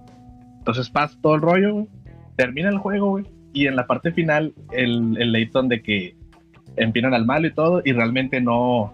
[0.59, 1.87] Entonces pasa todo el rollo, güey.
[2.37, 3.25] Termina el juego, güey.
[3.53, 6.17] Y en la parte final, el, el Leighton de que
[6.77, 8.93] empinan al malo y todo, y realmente no,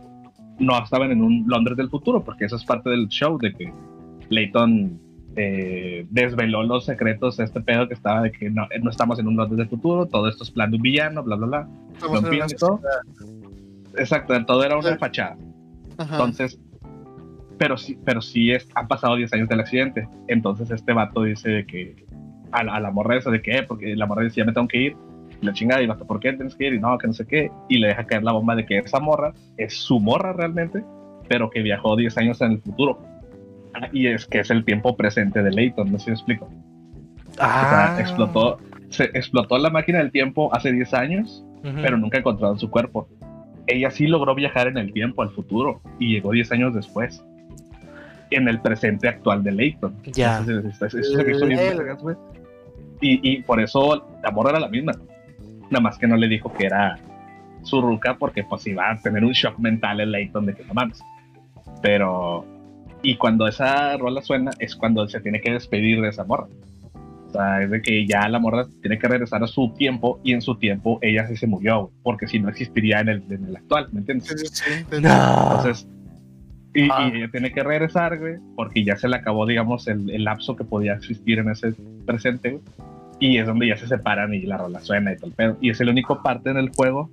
[0.61, 3.73] no estaban en un Londres del futuro, porque eso es parte del show, de que
[4.29, 5.01] Leighton
[5.37, 9.27] eh, desveló los secretos de este pedo que estaba de que no, no estamos en
[9.27, 11.69] un Londres del futuro, todo esto es plan de un villano, bla, bla, bla.
[12.49, 12.81] Y todo.
[13.97, 15.37] Exacto, todo era una fachada.
[15.99, 16.59] Entonces,
[17.59, 20.09] pero sí, pero sí es, han pasado 10 años del accidente.
[20.29, 22.07] Entonces este vato dice que
[22.53, 24.69] a la, a la morra esa de que, porque la morra dice, ya me tengo
[24.69, 24.97] que ir.
[25.41, 26.75] La chingada, y vato, ¿por qué tienes que ir?
[26.75, 27.51] Y no, que no sé qué.
[27.69, 30.85] Y le deja caer la bomba de que esa morra es su morra realmente,
[31.29, 32.99] pero que viajó 10 años en el futuro
[33.93, 36.51] y es que es el tiempo presente de Leighton, no sé si me explico.
[37.39, 37.97] Ah.
[37.99, 43.09] explotó, se explotó la máquina del tiempo hace 10 años, pero nunca encontraron su cuerpo.
[43.67, 47.23] Ella sí logró viajar en el tiempo al futuro y llegó 10 años después.
[48.31, 49.95] En el presente actual de Leighton.
[50.05, 50.45] Ya.
[50.47, 50.87] eso
[53.03, 54.93] y, y por eso la morra era la misma.
[55.71, 56.99] Nada más que no le dijo que era
[57.63, 60.75] su ruca porque pues iba a tener un shock mental en Leighton de que no
[60.75, 61.03] mames.
[61.83, 62.45] Pero,
[63.03, 66.47] y cuando esa rola suena es cuando se tiene que despedir de esa morra.
[67.29, 70.33] O sea, es de que ya la morra tiene que regresar a su tiempo y
[70.33, 73.57] en su tiempo ella sí se murió, porque si no existiría en el, en el
[73.57, 74.29] actual, ¿me entiendes?
[74.29, 74.85] Sí, sí, sí.
[74.91, 75.87] Entonces,
[76.75, 77.09] y, Ah.
[77.13, 80.57] y ella tiene que regresar, güey, porque ya se le acabó, digamos, el, el lapso
[80.57, 81.73] que podía existir en ese
[82.05, 82.63] presente, güey.
[83.21, 85.57] Y es donde ya se separan y la rola suena y todo el pedo.
[85.61, 87.11] Y es el único parte en el juego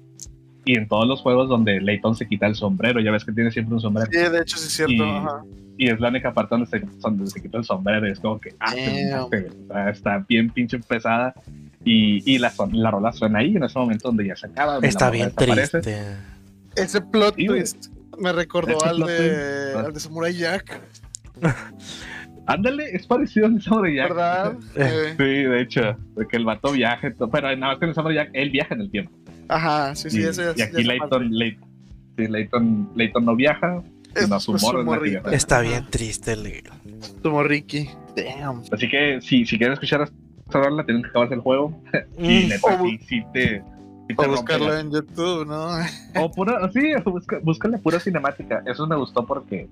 [0.66, 3.00] y en todos los juegos donde Layton se quita el sombrero.
[3.02, 4.10] Ya ves que tiene siempre un sombrero.
[4.12, 4.94] Sí, de hecho sí es cierto.
[4.94, 5.44] Y- ajá.
[5.80, 8.08] Y es la única parte donde se, donde se quita el sombrero.
[8.08, 11.36] Y es como que, ah, está bien pinche pesada.
[11.84, 14.80] Y, y la, la rola suena ahí en ese momento donde ya se acaba.
[14.82, 15.82] Está bien triste.
[16.76, 17.88] Ese plot Sí, twist
[18.20, 20.80] me recordó al de, al de Samurai Jack,
[22.48, 24.10] Ándale, es parecido a Samurai Jack.
[24.10, 24.54] ¿verdad?
[25.18, 25.82] Sí, de hecho,
[26.16, 28.74] de que el vato viaje, to- pero nada más que en Samurai Jack, él viaja
[28.76, 29.12] en el tiempo.
[29.50, 31.58] ajá, sí, sí, y, ese y aquí Layton, Lay-
[32.18, 33.84] sí, Layton, Layton no viaja,
[34.16, 35.32] Es su su morra es la viaja.
[35.32, 36.64] Está bien triste, le-
[37.22, 37.90] Como Ricky.
[38.16, 38.64] Damn.
[38.72, 40.02] Así que si, si quieren escuchar
[40.46, 41.80] esta rola, tienen que acabarse el juego.
[42.18, 42.50] y Mm.
[42.50, 43.62] neta, O- sí, sí te,
[44.08, 45.68] sí te O rompe buscarlo la- en YouTube, ¿no?
[46.24, 48.64] O pura, sí, busca, búscale pura cinemática.
[48.66, 49.68] Eso me gustó porque.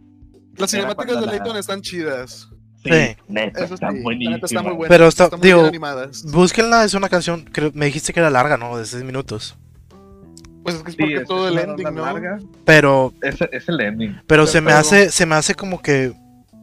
[0.57, 2.49] Las cinemáticas de la- Layton están chidas.
[2.85, 4.35] Sí, neta, Eso está sí, la buenísimo.
[4.35, 4.89] neta está muy buena.
[4.89, 5.69] Pero está- muy digo.
[6.31, 8.77] Búsquenla, es una canción, creo, me dijiste que era larga, ¿no?
[8.77, 9.57] De 6 minutos.
[10.63, 12.05] Pues es que es Sí, porque es- todo es el ending, ¿no?
[12.05, 12.39] larga.
[12.65, 14.19] Pero, Es, es el ending.
[14.27, 16.13] pero se me Pero- hace, se me hace como que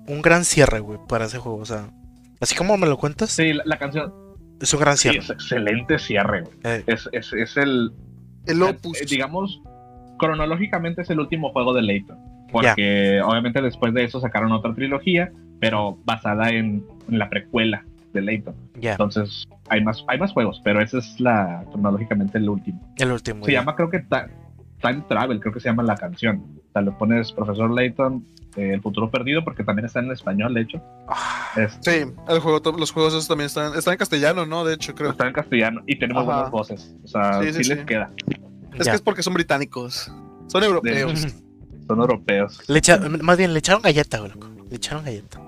[0.08, 1.58] un gran cierre, güey, para ese juego.
[1.58, 1.86] O sea,
[2.40, 4.12] así como me lo cuentas, Sí, la, la canción.
[4.60, 5.18] es un gran Sí, cierre.
[5.18, 6.54] es excelente cierre, güey.
[6.64, 7.92] Eh, Es, es, es el,
[8.46, 9.00] El Opus.
[9.00, 9.60] Eh, digamos,
[10.18, 12.18] cronológicamente es el último juego de Layton.
[12.50, 15.32] Porque obviamente después de eso sacaron otra trilogía,
[15.62, 18.54] pero basada en, en la precuela de Layton.
[18.82, 22.80] Entonces hay más, hay más juegos, pero ese es la cronológicamente el último.
[22.98, 23.44] el último.
[23.44, 24.28] Se llama, creo que Ta-
[24.82, 26.42] Time Travel, creo que se llama la canción.
[26.68, 30.52] O sea, le pones Profesor Layton, eh, El futuro perdido, porque también está en español,
[30.52, 30.82] de hecho.
[31.08, 34.64] Ah, Este, Sí, el juego, los juegos esos también están, están en castellano, ¿no?
[34.64, 35.10] De hecho, creo.
[35.12, 36.22] Está en castellano y Ajá.
[36.22, 36.96] buenas voces.
[37.04, 37.84] O sea, Sí, sí, sí, les sí.
[37.86, 38.10] queda.
[38.74, 38.92] Es ya.
[38.92, 40.12] que es porque son británicos.
[40.48, 41.24] Son europeos.
[41.86, 42.60] Son europeos.
[42.68, 44.48] Le echa- más bien, le echaron galleta, loco.
[44.68, 45.40] Le echaron galleta.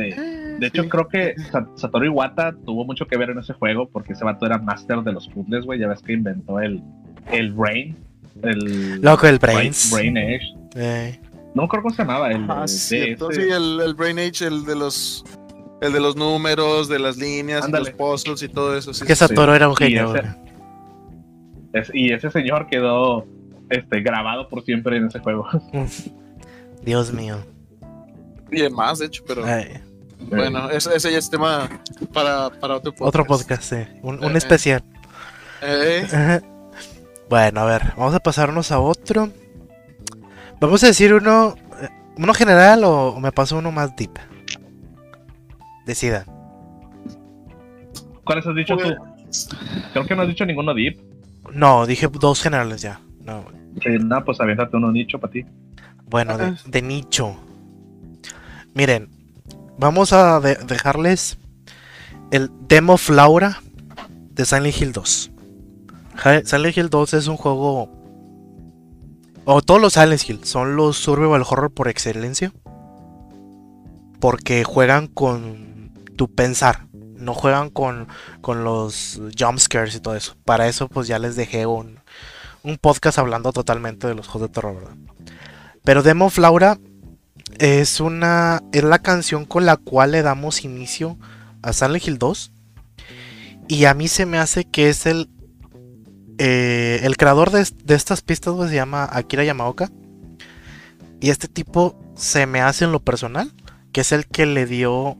[0.00, 0.88] Eh, De hecho, Sí.
[0.88, 4.44] creo que Sa- Satoru Iwata tuvo mucho que ver en ese juego porque ese vato
[4.46, 5.78] era máster de los puzzles, güey.
[5.78, 6.82] Ya ves que inventó el,
[7.30, 7.96] el Brain.
[8.42, 9.90] El Loco, el Brain, Brains.
[9.92, 10.44] Brain Edge.
[10.76, 11.20] Eh,
[11.54, 12.30] No acuerdo cómo se llamaba.
[12.30, 15.24] El, Ah, el sí, el, el Brain Age, el de los
[15.80, 17.86] el de los números, de las líneas, Ándale.
[17.90, 18.92] los puzzles y todo eso.
[18.92, 20.28] Sí, que Satoru era un Y genio, ese-.
[21.72, 23.26] Es- y ese señor quedó
[23.70, 25.46] este, grabado por siempre en ese juego.
[26.84, 27.38] Dios mío.
[28.50, 29.66] Y demás, de hecho, pero Ay,
[30.20, 31.68] bueno, ese, ese ya es tema
[32.12, 33.08] para, para otro podcast.
[33.08, 33.76] otro podcast, sí.
[34.02, 34.82] Un, un Eh, especial.
[35.62, 36.40] Eh,
[37.28, 39.28] Bueno, a ver, vamos a pasarnos a otro.
[40.60, 44.18] Vamos a decir uno, eh, uno general o, o me paso uno más deep.
[45.84, 46.24] Decida.
[48.24, 48.82] ¿Cuáles has dicho tú?
[49.24, 49.48] pues,
[49.92, 50.98] Creo que no has dicho ninguno deep.
[51.52, 53.00] No, dije dos generales ya.
[53.24, 53.44] No,
[54.00, 55.44] no, pues aviéntate uno nicho para ti.
[56.06, 57.36] bueno, de, de nicho.
[58.74, 59.10] Miren,
[59.78, 61.38] vamos a de- dejarles
[62.30, 63.60] el Demo Flaura
[64.32, 65.30] de Silent Hill 2.
[66.16, 67.90] Ja- Silent Hill 2 es un juego.
[69.44, 72.52] O todos los Silent Hill son los survival horror por excelencia.
[74.20, 76.86] Porque juegan con tu pensar.
[76.92, 78.08] No juegan con,
[78.40, 80.36] con los jumpscares y todo eso.
[80.44, 81.98] Para eso, pues ya les dejé un,
[82.62, 84.96] un podcast hablando totalmente de los juegos de terror, ¿verdad?
[85.84, 86.78] Pero Demo Flaura
[87.58, 88.62] es una.
[88.72, 91.18] es la canción con la cual le damos inicio
[91.62, 92.52] a Silent Hill 2.
[93.68, 95.28] Y a mí se me hace que es el.
[96.38, 99.90] eh, el creador de, de estas pistas pues, se llama Akira Yamaoka.
[101.20, 103.52] Y este tipo se me hace en lo personal
[103.92, 105.16] que es el que le dio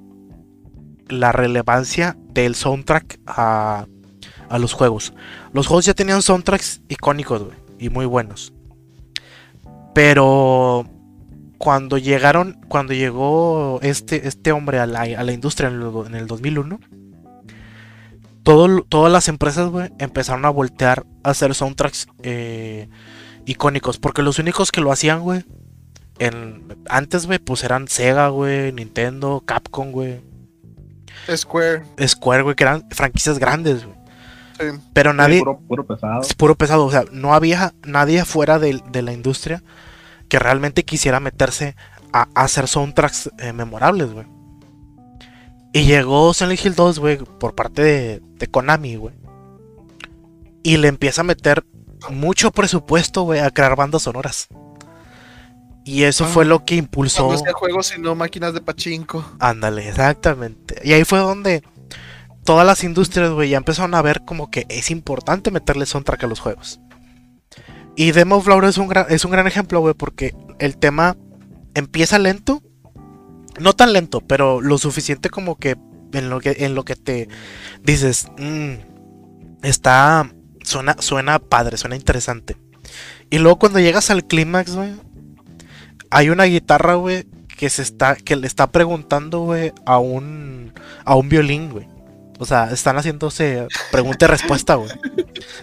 [1.08, 3.86] la relevancia del soundtrack a,
[4.48, 5.14] a los juegos.
[5.52, 8.52] Los juegos ya tenían soundtracks icónicos, güey, y muy buenos.
[9.94, 10.86] Pero
[11.58, 16.06] cuando llegaron, cuando llegó este, este hombre a la, a la industria en el, do-
[16.06, 16.78] en el 2001,
[18.42, 22.88] todo, todas las empresas, güey, empezaron a voltear a hacer soundtracks eh,
[23.44, 23.98] icónicos.
[23.98, 25.44] Porque los únicos que lo hacían, güey,
[26.88, 30.20] antes, güey, pues eran Sega, güey, Nintendo, Capcom, güey,
[31.34, 31.82] Square.
[32.06, 33.96] Square, güey, que eran franquicias grandes, güey.
[34.58, 34.64] Sí.
[34.92, 36.20] Pero nadie, Puro, puro pesado.
[36.22, 36.86] es puro pesado.
[36.86, 39.62] O sea, no había nadie fuera de, de la industria
[40.28, 41.74] que realmente quisiera meterse
[42.12, 44.26] a, a hacer soundtracks eh, memorables, güey.
[45.72, 49.14] Y llegó Silent Hill 2, güey, por parte de, de Konami, güey.
[50.62, 51.64] Y le empieza a meter
[52.10, 54.48] mucho presupuesto, güey, a crear bandas sonoras.
[55.84, 56.48] Y eso fue Ah.
[56.48, 57.28] lo que impulsó.
[57.28, 59.24] No hacía juegos sino máquinas de pachinko.
[59.38, 60.80] Ándale, exactamente.
[60.84, 61.62] Y ahí fue donde
[62.44, 66.26] todas las industrias, güey, ya empezaron a ver como que es importante meterle soundtrack a
[66.26, 66.80] los juegos.
[67.98, 71.16] Y Demo Flower es un gran, es un gran ejemplo, güey, porque el tema
[71.74, 72.62] empieza lento.
[73.58, 75.76] No tan lento, pero lo suficiente como que
[76.12, 77.28] en lo que, en lo que te
[77.82, 78.74] dices, "Mm,
[79.64, 80.32] está,
[80.62, 82.56] suena, suena padre, suena interesante.
[83.30, 84.92] Y luego cuando llegas al clímax, güey,
[86.10, 90.72] hay una guitarra, güey, que se está, que le está preguntando, güey, a un,
[91.04, 91.88] a un violín, güey.
[92.38, 94.90] O sea, están haciéndose pregunta y respuesta, güey.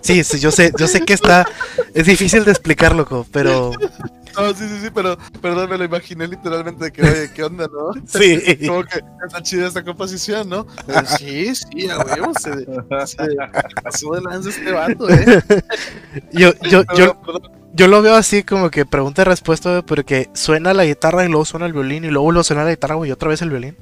[0.02, 1.46] Sí, sí, yo sé, yo sé que está,
[1.94, 3.72] es difícil de explicar, loco, pero
[4.36, 7.68] No, sí, sí, sí, pero perdón, me lo imaginé literalmente de que, oye, ¿qué onda,
[7.68, 7.94] no?
[8.08, 8.58] sí.
[8.68, 10.68] Como que está chida esta composición, ¿no?
[11.18, 12.52] Sí, sí, a huevo, se,
[13.08, 13.18] se
[13.82, 15.42] pasó de lanza este vato, ¿eh?
[16.32, 20.74] Yo, yo, yo, Perdón, yo lo veo así como que pregunta y respuesta, porque suena
[20.74, 23.14] la guitarra y luego suena el violín y luego, luego suena la guitarra, güey, y
[23.14, 23.76] otra vez el violín.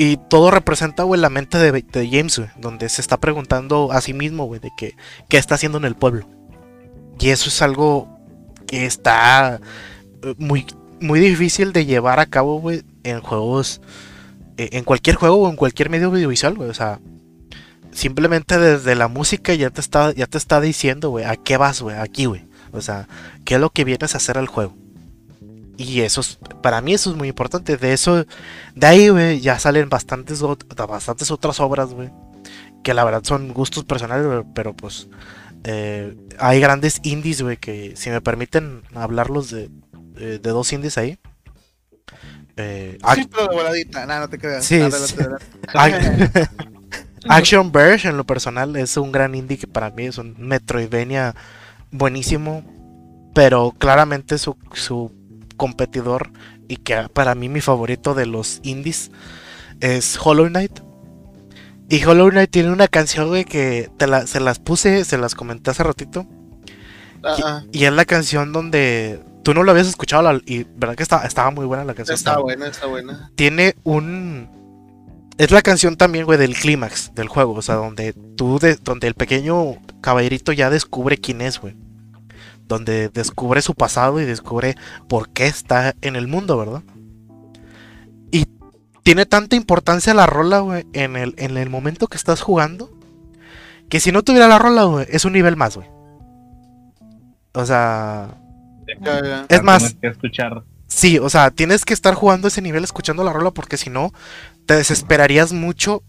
[0.00, 4.44] Y todo representa, güey, la mente de, James, donde se está preguntando a sí mismo,
[4.44, 4.94] güey, de que,
[5.28, 6.28] qué está haciendo en el pueblo.
[7.18, 8.08] Y eso es algo
[8.68, 9.60] que está
[10.22, 10.66] eh, muy,
[11.00, 13.80] muy difícil de llevar a cabo, güey, en juegos,
[14.56, 17.00] eh, en cualquier juego o en cualquier medio audiovisual, güey, o sea,
[17.90, 21.82] simplemente desde la música ya te está, ya te está diciendo, güey, a qué vas,
[21.82, 22.46] güey, aquí, güey.
[22.70, 23.08] O sea,
[23.44, 24.76] qué es lo que vienes a hacer al juego.
[25.78, 27.78] Y eso es, para mí eso es muy importante.
[27.78, 28.26] De eso,
[28.74, 32.10] de ahí, güey, ya salen bastantes, ot- bastantes otras obras, güey.
[32.84, 35.08] Que la verdad son gustos personales, pero pues
[35.64, 39.70] eh, hay grandes indies, güey, que si me permiten hablarlos de,
[40.14, 41.18] de, de dos indies ahí.
[42.56, 44.64] Eh, Sí, pero de voladita, nada, no te creas.
[44.64, 45.28] Sí, adelante.
[47.28, 51.34] Action Verge, en lo personal, es un gran indie que para mí es un Metroidvania
[51.90, 52.64] buenísimo.
[53.34, 55.12] Pero claramente su, su
[55.58, 56.30] competidor,
[56.68, 59.10] y que para mí mi favorito de los indies,
[59.80, 60.80] es Hollow Knight.
[61.90, 65.34] Y Hollow Knight tiene una canción, güey, que te la- se las puse, se las
[65.34, 66.26] comenté hace ratito.
[67.72, 71.26] Y es la canción donde tú no lo habías escuchado, la- y verdad que está-
[71.26, 72.14] estaba muy buena la canción.
[72.14, 73.30] está estaba- buena, está buena.
[73.34, 74.48] tiene un
[75.38, 79.06] es la canción también, güey, del clímax del juego, o sea, donde tú de- donde
[79.06, 81.76] el pequeño caballerito ya descubre quién es, güey.
[82.68, 84.76] Donde descubre su pasado y descubre
[85.08, 86.82] por qué está en el mundo, ¿verdad?
[88.30, 88.46] Y
[89.02, 92.90] tiene tanta importancia la rola, güey, en el, en el momento que estás jugando,
[93.88, 95.88] que si no tuviera la rola, güey, es un nivel más, güey.
[97.54, 98.38] O sea,
[99.48, 100.62] es más, Tienes que escuchar.
[100.86, 104.12] Sí, o sea, tienes que estar jugando ese nivel escuchando la rola porque si no,
[104.66, 106.02] te desesperarías mucho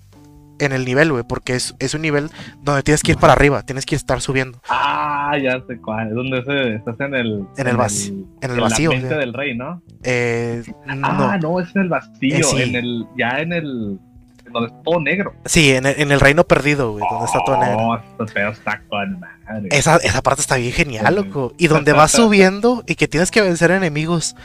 [0.60, 2.30] en el nivel, güey, porque es, es un nivel
[2.62, 4.62] donde tienes que ir para arriba, tienes que estar subiendo.
[4.70, 6.10] Ah, ya sé cuál.
[6.10, 7.46] Es donde se, estás en el.
[7.58, 9.82] En el vacío, en el vacío, La mente del rey, ¿no?
[10.04, 12.38] Eh, Ah, no, no, es en el vacío.
[12.38, 12.62] Eh, sí.
[12.62, 13.06] En el.
[13.18, 14.00] Ya en el.
[14.46, 15.34] en Donde es todo negro.
[15.46, 17.78] sí, en el, en el reino perdido, güey, donde está todo negro.
[17.78, 19.70] Oh, este está con madre.
[19.72, 21.54] Esa, esa parte está bien genial, loco.
[21.58, 24.36] Y donde vas subiendo y que tienes que vencer enemigos,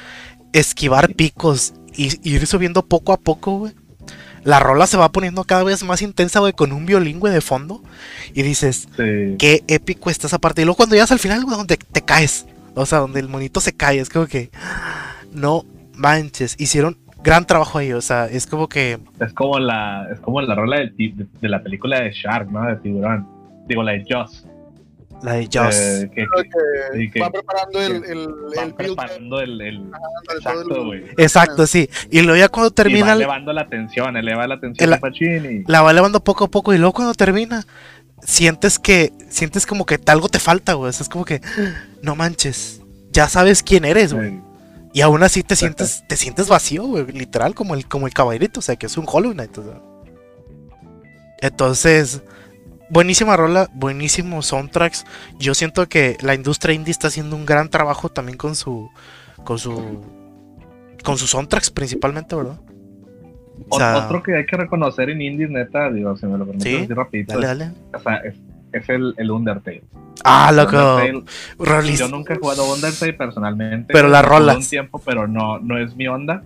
[0.52, 3.74] esquivar picos y, y ir subiendo poco a poco, güey.
[4.44, 7.40] La rola se va poniendo cada vez más intensa, güey, con un violín, güey, de
[7.40, 7.82] fondo.
[8.34, 9.36] Y dices, Sí.
[9.38, 10.62] qué épico está esa parte.
[10.62, 12.46] Y luego cuando llegas al final, güey, donde te caes.
[12.74, 13.98] O sea, donde el monito se cae.
[14.00, 14.50] Es como que.
[15.32, 15.64] No
[15.94, 16.56] manches.
[16.58, 17.92] Hicieron gran trabajo ahí.
[17.92, 18.98] O sea, es como que.
[19.20, 20.08] Es como la.
[20.12, 20.92] Es como la rola de,
[21.40, 22.66] de la película de Shark, ¿no?
[22.66, 23.26] De tiburón.
[23.68, 24.44] Digo, la de Joss.
[25.22, 25.74] La de Joss.
[25.74, 31.04] Eh, que, Creo que Sí, que- va preparando el, el, va el preparando exacto, güey.
[31.16, 31.88] Exacto, sí.
[32.10, 33.12] Y luego ya cuando Y va termina.
[33.12, 35.64] elevando la tensión, eleva la tensión de Pacini.
[35.66, 36.74] La va elevando poco a poco.
[36.74, 37.64] Y luego cuando termina.
[38.22, 39.12] Sientes que.
[39.30, 40.90] Sientes como que algo te falta, güey.
[40.90, 41.40] O sea, es como que.
[42.02, 42.80] No manches.
[43.10, 44.30] Ya sabes quién eres, güey.
[44.30, 44.40] Sí.
[44.94, 48.60] Y aún así te sientes, te sientes vacío, güey, literal, como el, como el caballerito,
[48.60, 49.58] o sea, que es un Hollow Knight.
[49.58, 49.80] o sea.
[51.40, 52.22] Entonces,
[52.90, 55.04] buenísima rola, buenísimos soundtracks.
[55.38, 58.90] Yo siento que la industria indie está haciendo un gran trabajo también con su,
[59.44, 60.00] con su,
[61.02, 62.58] con sus soundtracks principalmente, ¿verdad?
[63.68, 66.44] O Ot- sea, Otro que hay que reconocer en indies, neta, digo, si me lo
[66.46, 67.72] permites Sí, decir rapidito, dale, es- dale.
[67.94, 68.34] o sea, es,
[68.72, 69.82] es el, el Undertale.
[70.24, 71.24] Ah, loco, Undertale,
[71.58, 73.92] rolis- Yo nunca he jugado Undertale personalmente.
[73.92, 74.56] Pero las rolas.
[74.56, 76.42] un tiempo, pero no, no es mi onda.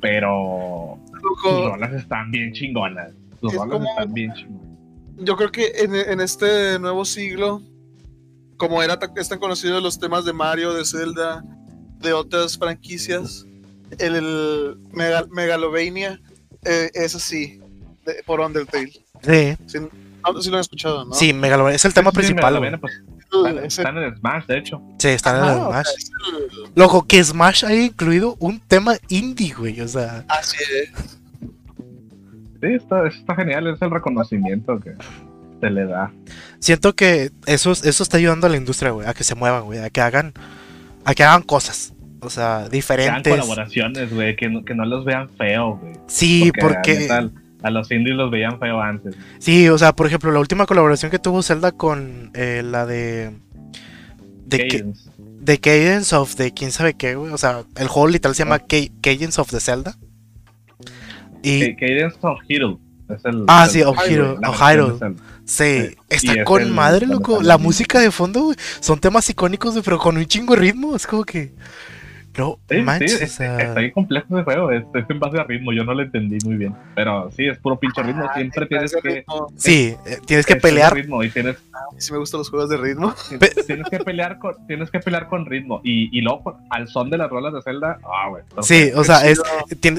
[0.00, 3.12] Pero sus Loco, rolas están bien chingonas.
[3.40, 4.67] Sus Es rolas como- están bien chingonas.
[5.20, 7.62] Yo creo que en, en este nuevo siglo,
[8.56, 11.44] como era tan- es tan conocido los temas de Mario, de Zelda,
[12.00, 13.44] de otras franquicias,
[13.98, 16.20] el, el Megal- Megalovania
[16.64, 17.60] eh, eso sí,
[18.04, 18.92] de- por Undertale.
[19.22, 19.78] Sí, Sí,
[20.24, 21.14] no, sí lo he escuchado, ¿no?
[21.14, 22.92] sí, Mega Man es el tema Sí, sí, principal, pues,
[23.32, 24.82] El- están- Están en el Smash, de hecho.
[24.98, 25.94] Sí, está en Ajá, el o sea, Smash.
[25.98, 26.10] es
[26.64, 29.80] el- Loco, que Smash haya incluido un tema indie, güey.
[29.80, 31.17] O sea, Así es.
[32.60, 34.92] Sí, está, está genial, es el reconocimiento que
[35.60, 36.12] se le da.
[36.58, 39.78] siento que eso, eso está ayudando a la industria, güey, a que se muevan, güey,
[39.80, 40.32] a que hagan,
[41.04, 41.94] a que hagan cosas.
[42.20, 43.32] O sea, Que hagan diferentes.
[43.32, 45.92] colaboraciones, güey, que, no- que no los vean feo, güey.
[46.08, 47.08] Sí, porque.
[47.62, 49.14] a los indies los veían feo antes.
[49.38, 53.32] Sí, o sea, por ejemplo, la última colaboración que tuvo Zelda con eh, la de.
[54.46, 55.10] De, Ca- Cadence.
[55.16, 57.32] de Cadence of the quién sabe qué, güey.
[57.32, 59.96] O sea, el juego literal se llama Ca- Cadence of the Zelda.
[61.42, 61.74] Y.
[61.74, 62.78] Ca- Cadence of Hero.
[63.08, 64.32] Es el, Ah, el- sí, of el- Hero,
[64.92, 65.22] of Zelda.
[65.46, 67.42] Sí, está es con el- madre, donde loco.
[67.42, 70.60] La el- música de fondo, güey, son temas icónicos, güey, pero con un chingo de
[70.60, 70.94] ritmo.
[70.94, 71.52] Es como que.
[72.36, 75.18] No, Sí, manches, sí, o es- sea, está bien complejo ese juego, es, es en
[75.18, 76.72] base a ritmo, yo no lo entendí muy bien.
[76.94, 79.10] Pero sí, es puro pinche ritmo, Ah, siempre tienes que...
[79.10, 79.48] ritmo.
[79.56, 80.94] Sí, eh, tienes que es pelear.
[80.94, 81.56] ritmo y tienes,
[81.96, 83.12] Sí me gustan los juegos de ritmo.
[83.66, 87.18] tienes que pelear con tienes que pelear con ritmo y, y luego al son de
[87.18, 89.40] las rolas de Zelda ah güey Sí, o sea, es,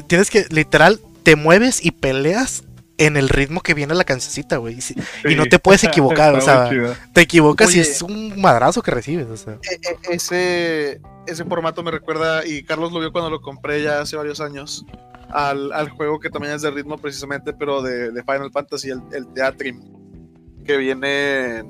[0.07, 2.63] tienes que, literal, te mueves y peleas
[2.97, 4.75] en el ritmo que viene la cancioncita, güey.
[4.77, 4.95] Y, si-
[5.29, 6.69] y no te puedes equivocar, o sea,
[7.13, 9.53] te equivocas y es un madrazo que recibes, o sea.
[9.53, 14.01] E- e- ese, ese formato me recuerda, y Carlos lo vio cuando lo compré ya
[14.01, 14.85] hace varios años,
[15.29, 19.01] al, al juego que también es de ritmo precisamente, pero de, de Final Fantasy, el,
[19.13, 19.81] el Teatrim,
[20.65, 21.63] que viene,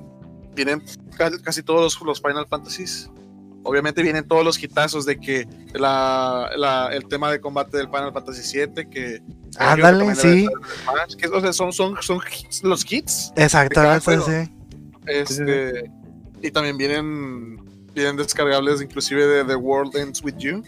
[0.55, 0.81] vienen
[1.15, 3.09] ca- casi todos los, los Final Fantasies.
[3.63, 8.13] Obviamente vienen todos los hitazos de que la, la- el tema de combate del Final
[8.13, 9.21] Fantasy VII, que...
[9.57, 10.47] Ándale, sí.
[10.83, 13.33] Smash, que, o sea, son, son, son hits, los hits.
[13.35, 14.51] Exactamente, sí.
[15.07, 15.91] Este,
[16.41, 17.57] y también vienen,
[17.93, 20.63] vienen descargables inclusive de The World Ends With You.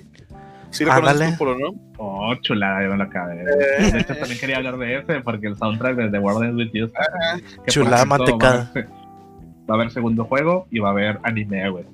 [0.71, 1.35] Sí lo Ándale.
[1.35, 1.91] conoces tú, Polo, ¿no?
[1.97, 3.91] oh chulada ya me lo acabé Eh.
[3.91, 6.71] de hecho también quería hablar de ese porque el soundtrack de The World Ends With
[6.73, 7.05] You está-
[7.67, 8.53] Chulada mantecada.
[8.55, 8.93] va a haber- va
[9.67, 11.85] a haber segundo juego y va a haber anime güey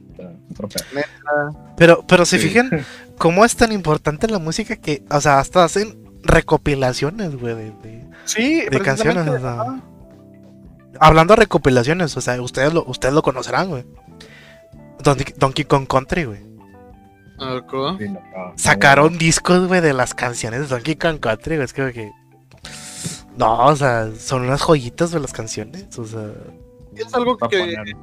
[0.52, 0.70] Otro.
[1.78, 2.48] Pero, pero se Sí.
[2.48, 2.70] fijan
[3.18, 8.08] cómo es tan importante la música que, o sea, hasta hacen recopilaciones, güey, de, de-
[8.26, 9.82] Sí, de canciones, o sea.
[11.00, 13.86] Hablando de recopilaciones, o sea, ustedes lo, ustedes lo conocerán, güey.
[15.04, 16.42] Donkey, Donkey Kong Country, güey.
[17.38, 17.98] No,
[18.56, 21.66] Sacaron discos, güey, de las canciones de Donkey Kong Country, güey.
[21.66, 22.12] Es como que.
[23.38, 26.32] No, o sea, son unas joyitas de las canciones, o sea.
[26.96, 27.96] Es algo que poner,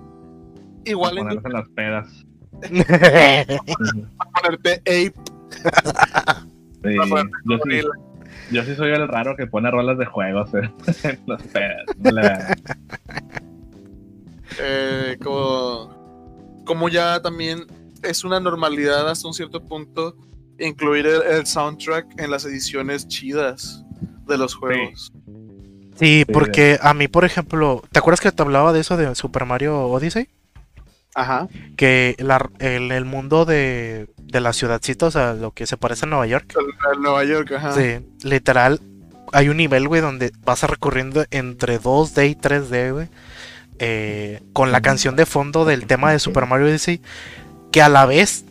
[0.84, 2.26] igual en ponerse en las pedas
[4.42, 5.14] ponerte Ape.
[6.82, 7.90] Sí, para ponerte yo, sí, gorila.
[8.50, 10.72] yo sí soy el raro que pone rolas de juegos en,
[11.04, 11.84] en las pedas
[14.60, 17.66] eh, como, como ya también
[18.02, 20.16] es una normalidad hasta un cierto punto
[20.58, 23.84] incluir el, el soundtrack en las ediciones chidas
[24.26, 25.12] de los juegos.
[25.96, 29.44] Sí, porque a mí, por ejemplo, ¿te acuerdas que te hablaba de eso de Super
[29.46, 30.28] Mario Odyssey?
[31.14, 31.48] Ajá.
[31.76, 36.06] Que la- el, el mundo de, de la ciudadcita, o sea, lo que se parece
[36.06, 36.54] a Nueva York.
[36.92, 37.72] El Nueva York, ajá.
[37.72, 38.80] Sí, literal,
[39.32, 43.08] hay un nivel, güey, donde vas recorriendo entre 2D y 3D, güey.
[43.80, 47.00] eh, con la canción de fondo del tema de Super Mario Odyssey,
[47.72, 48.44] que a la vez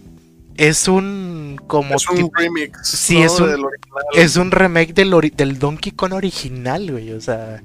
[0.58, 2.88] es un como es un remix.
[2.88, 3.26] Sí, ¿no?
[3.26, 3.68] es un-
[4.14, 7.14] es un remake del, ori- del Donkey Kong original, güey.
[7.14, 7.64] O sea,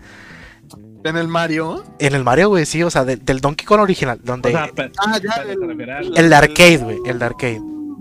[1.05, 1.84] En el Mario.
[1.99, 4.70] en el Mario, güey, sí, o sea, del, del Donkey Kong original, donde o sea
[4.99, 7.61] Ah, ya, el- el de arcade, güey, el de arcade.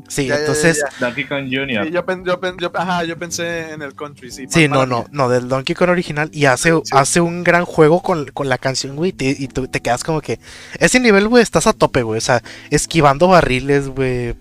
[0.10, 1.06] Sí, Ya, ya, ya, entonces, ya.
[1.06, 1.86] Donkey Kong Jr.
[1.86, 4.46] Sí, yo, pen- yo pen- yo- ajá, yo pensé en el country, sí.
[4.50, 6.30] Sí, no, no, no, del Donkey Kong original.
[6.32, 6.92] Y hace, Sí.
[6.94, 9.14] hace un gran juego con, con la canción, güey.
[9.20, 10.40] Y tú te quedas como que.
[10.80, 12.20] Ese nivel, güey, estás a tope, güey.
[12.20, 14.34] O sea, esquivando barriles, güey.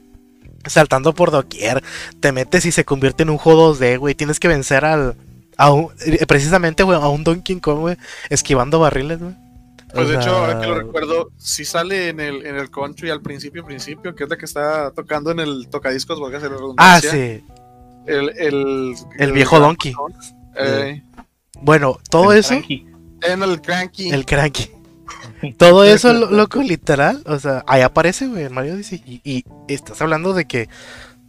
[0.66, 1.82] Saltando por doquier.
[2.20, 4.14] Te metes y se convierte en un juego 2D, güey.
[4.14, 5.16] Tienes que vencer al.
[5.56, 7.96] A un, eh, precisamente, güey, a un Donkey Kong, güey.
[8.30, 9.34] Esquivando barriles, güey.
[9.94, 13.08] Pues O de hecho, ahora que lo recuerdo, sí sale en el, en el country
[13.10, 16.48] al principio, principio, que es la que está tocando en el tocadiscos, valga la Ah,
[16.48, 17.10] redundancia.
[17.10, 17.44] sí.
[18.06, 19.94] El, el, El viejo Donkey.
[20.58, 21.02] Eh,
[21.62, 22.54] Bueno, todo El eso.
[23.22, 24.10] En el cranky.
[24.10, 24.70] El cranky.
[25.58, 27.22] Todo eso, lo- loco, literal.
[27.26, 29.02] O sea, ahí aparece, güey, el Mario Odyssey.
[29.06, 30.68] Y, y estás hablando de que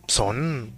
[0.08, 0.72] son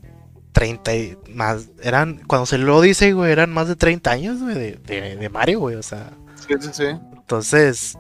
[0.52, 1.70] 30 y más.
[1.84, 5.30] Eran, cuando se lo dice, güey, eran más de 30 años, güey, de, de, de
[5.30, 5.76] Mario, güey.
[5.76, 6.84] O sea, Sí, sí, sí.
[7.14, 7.98] entonces,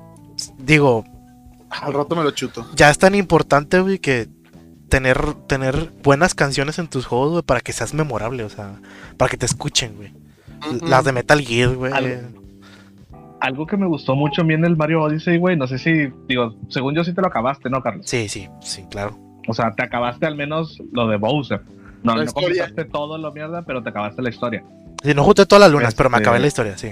[0.58, 1.04] digo,
[1.70, 2.66] Al rato me lo chuto.
[2.76, 4.28] ya es tan importante, güey, que
[4.90, 8.80] tener, tener buenas canciones en tus juegos, güey, para que seas memorable, o sea,
[9.18, 10.12] para que te escuchen, güey.
[10.82, 11.94] Las de Metal Gear, güey.
[11.94, 12.40] Algo-
[13.42, 16.94] Algo que me gustó mucho bien del Mario Odyssey, güey, no sé si, digo, según
[16.94, 18.06] yo sí te lo acabaste, ¿no, Carlos?
[18.10, 19.18] Sí, sí, sí, claro.
[19.48, 21.62] O sea, te acabaste al menos lo de Bowser.
[22.04, 22.48] No, La no historia.
[22.50, 24.64] completaste todo lo mierda, pero te acabaste la historia.
[25.04, 26.90] Sí, no junté todas las lunas, pero me Este- acabé la historia, sí.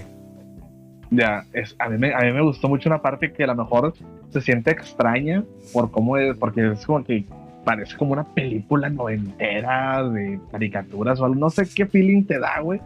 [1.10, 3.56] Ya, es, a, mí me, a mí me gustó mucho una parte que a lo
[3.56, 3.94] mejor
[4.30, 7.24] se siente extraña por cómo es, porque es como que
[7.64, 12.60] parece como una película noventera de caricaturas o algo, no sé qué feeling te da,
[12.62, 12.80] güey,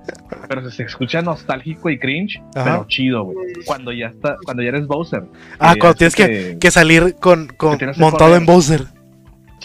[0.48, 2.64] pero se, se escucha nostálgico y cringe, Ajá.
[2.64, 3.38] pero chido, güey.
[3.66, 5.24] Cuando ya está, cuando ya eres Bowser.
[5.60, 8.46] Ah, cuando es tienes que, que salir con, con montado en.
[8.46, 8.86] Bowser.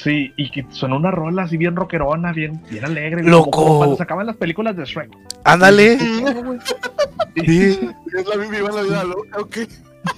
[0.06, 3.24] Sí, y que suena una rola así bien rockerona, bien, bien alegre.
[3.24, 3.50] Loco.
[3.50, 5.10] Como, cuando se acaban las películas de Shrek.
[5.42, 5.98] Ándale.
[5.98, 6.24] Sí,
[7.44, 7.78] Sí.
[8.16, 9.56] Es la misma la vida loca, ok.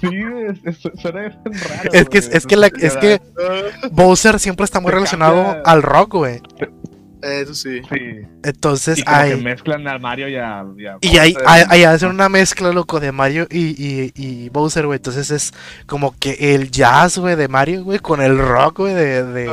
[0.01, 0.09] sí,
[0.47, 1.91] es, es- suena bien raro.
[1.95, 5.82] Es que, es que, la, es que Ah, Bowser siempre está muy relacionado cambia- al
[5.82, 6.43] rock, güey.
[7.22, 7.80] Eso sí.
[7.91, 8.26] Sí.
[8.43, 10.64] Entonces, Y como que hay, mezclan a Mario y a.
[10.76, 11.66] y a y ahí, Bowser.
[11.70, 14.97] ahí, hacen una mezcla, loco, de Mario y, y, y Bowser, güey.
[14.99, 15.53] Entonces es
[15.86, 19.51] como que el jazz, güey, de Mario, güey, con el rock, güey, de, de,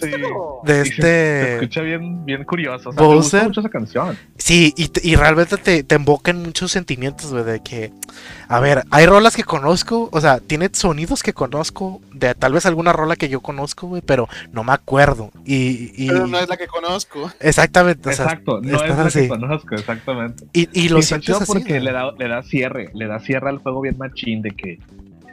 [0.00, 0.10] Sí.
[0.10, 1.54] de Y se- Se este...
[1.54, 2.88] escucha bien, bien curioso.
[2.88, 3.44] O sea, me gusta Bowser.
[3.44, 4.18] mucho esa canción.
[4.36, 7.92] Sí, y, y realmente te, te invoca en muchos sentimientos, güey, de que,
[8.48, 12.66] a ver, hay rolas que conozco, o sea, tiene sonidos que conozco, de tal vez
[12.66, 15.30] alguna rola que yo conozco, güey, pero no me acuerdo.
[15.44, 17.30] Y, y Pero no es la que conozco.
[17.38, 18.60] exactamente, Exacto.
[18.60, 19.20] No es la así.
[19.22, 20.44] que conozco, exactamente.
[20.52, 21.44] y, y lo Y sientes así.
[21.52, 22.90] porque le da, le da cierre.
[22.94, 24.78] Le da cierre al juego bien machín de que.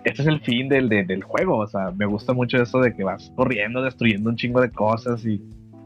[0.05, 1.57] Este es el fin del, de- del juego.
[1.57, 5.25] O sea, me gusta mucho eso de que vas corriendo, destruyendo un chingo de cosas
[5.25, 5.41] y,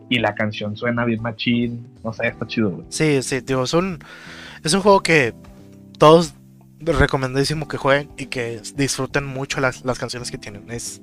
[0.10, 1.88] y la canción suena bien machín.
[2.04, 2.86] No sé, está chido, güey.
[2.90, 4.00] Sí, sí, digo, es un,
[4.64, 5.34] es un juego que
[5.98, 6.36] todos
[6.80, 10.70] recomendadísimo que jueguen y que disfruten mucho las, las canciones que tienen.
[10.70, 11.02] Es,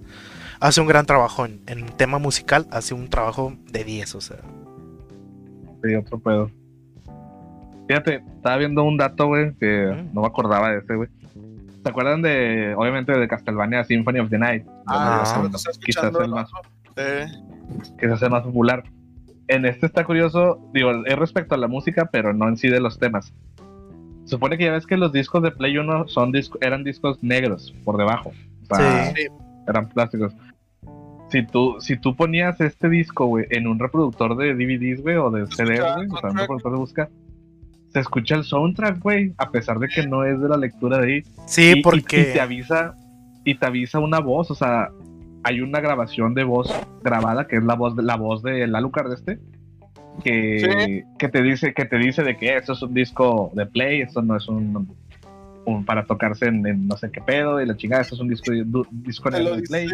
[0.61, 4.37] hace un gran trabajo en, en tema musical, hace un trabajo de 10, o sea.
[5.83, 6.51] Sí, otro pedo.
[7.89, 10.15] Fíjate, estaba viendo un dato, güey, que Mm.
[10.15, 11.09] no me acordaba de ese, güey.
[11.83, 14.65] ¿Se acuerdan de, obviamente, de Castlevania Symphony of the Night?
[14.87, 15.25] Ah,
[15.85, 16.51] quizás el más,
[16.97, 17.27] Eh,
[17.99, 18.83] que se hace más popular.
[19.49, 22.81] En este está curioso, digo, es respecto a la música, pero no en sí de
[22.81, 23.33] los temas.
[24.25, 27.19] Se supone que ya ves que los discos de Play 1 son disco- eran discos
[27.23, 28.31] negros por debajo.
[28.71, 29.27] O sea, Sí.
[29.67, 30.35] eran plásticos.
[31.31, 35.31] Si tú, si tú ponías este disco, güey, en un reproductor de DVDs, güey, o
[35.31, 37.09] de CDs, güey, o sea, un reproductor de busca,
[37.93, 41.07] se escucha el soundtrack, güey, a pesar de que no es de la lectura de
[41.15, 41.23] ahí.
[41.47, 42.21] Sí, Y- porque...
[42.21, 42.95] y te avisa,
[43.45, 44.89] y te avisa una voz, o sea,
[45.45, 46.73] hay una grabación de voz
[47.03, 49.39] grabada, que es la voz de la voz del Alucard este,
[50.23, 54.03] que, que te dice, que te dice de que esto es un disco de play,
[54.03, 54.95] esto no es un,
[55.67, 58.29] un para tocarse en, en no sé qué pedo, y la chingada, esto es un
[58.29, 59.87] disco, du- disco en el play.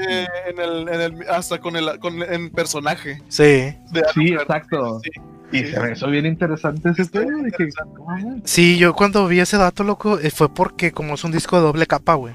[0.49, 3.21] en el, en el, hasta con el, con en personaje.
[3.29, 3.43] Sí.
[3.43, 4.43] De Sí, Alucard.
[4.43, 5.01] exacto.
[5.03, 5.11] Sí.
[5.53, 5.67] Y Sí.
[5.73, 7.69] se me hizo bien interesante ese bien de que,
[8.09, 11.57] ah, Sí, yo cuando vi ese dato, loco, eh, fue porque como es un disco
[11.57, 12.35] de doble capa, güey.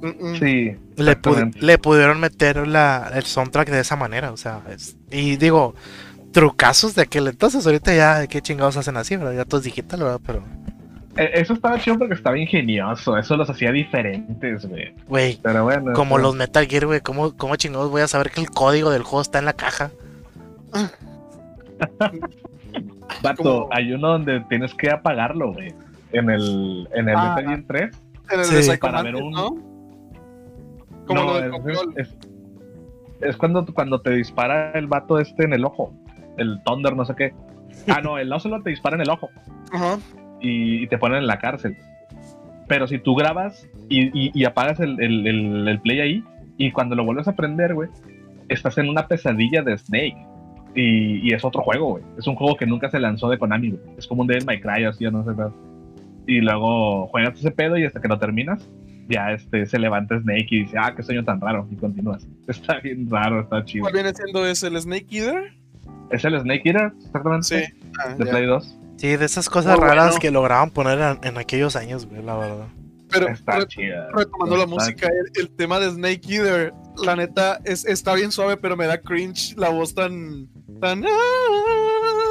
[0.00, 0.34] Mm, mm.
[0.38, 1.60] sí, Le, pu- Exactamente.
[1.60, 5.74] le pudieron meter la, el soundtrack de esa manera, o sea, es- y digo,
[6.32, 9.34] trucazos de aquel entonces, ahorita ya, ¿qué chingados hacen así, verdad?
[9.34, 10.20] Ya todo es digital, ¿verdad?
[10.24, 10.44] Pero,
[11.24, 14.94] eso estaba chido porque estaba ingenioso, eso los hacía diferentes, güey.
[15.08, 15.92] güey, Pero bueno.
[15.92, 18.90] como eso- los Metal Gear, güey, ¿cómo, ¿cómo chingados voy a saber que el código
[18.90, 19.90] del juego está en la caja?
[23.22, 25.74] Vato, hay uno donde tienes que apagarlo, güey.
[26.12, 27.34] En el, en el Ah.
[27.36, 28.02] Metal Gear 3.
[28.32, 28.70] En el Sí.
[28.70, 29.48] de Para ver un- ¿no?
[31.06, 31.94] Como No, lo del es, control.
[31.96, 32.16] es,
[33.20, 35.92] es cuando, cuando te dispara el vato este en el ojo.
[36.36, 37.34] El Thunder, no sé qué.
[37.88, 39.28] Ah, no, el Ocelot te dispara en el ojo.
[39.72, 39.98] Ajá.
[40.40, 41.76] Y, y te ponen en la cárcel.
[42.68, 46.24] Pero si tú grabas y, y- y apagas el, el- el- el play ahí,
[46.56, 47.88] y cuando lo vuelves a prender, güey,
[48.48, 50.16] estás en una pesadilla de Snake.
[50.74, 52.04] Y, y es otro juego, güey.
[52.16, 53.82] Es un juego que nunca se lanzó de Konami, güey.
[53.98, 56.32] Es como un Devil May Cry, así, o no sé qué.
[56.32, 58.70] Y luego juegas ese pedo y hasta que lo terminas,
[59.08, 61.66] ya este, se levanta Snake y dice, ah, qué sueño tan raro.
[61.72, 62.28] Y continúas.
[62.46, 63.82] Está bien raro, está chido.
[63.82, 64.68] ¿Cuál viene siendo ese?
[64.68, 65.52] ¿El Snake Eater?
[66.10, 66.92] ¿Es el Snake Eater?
[67.04, 67.44] Exactamente.
[67.66, 67.74] Sí.
[67.98, 68.30] Ah, De ya.
[68.30, 68.78] Play 2.
[69.00, 70.20] Sí, de esas cosas Muy raras bueno.
[70.20, 72.66] que lograban poner en, en aquellos años, güey, la verdad.
[73.10, 74.08] Pero Está re- chida.
[74.14, 78.56] retomando la música, el, el tema de Snake Eater, la neta, es, está bien suave,
[78.56, 80.48] pero me da cringe la voz tan.
[80.80, 81.04] tan.
[81.04, 81.08] ah,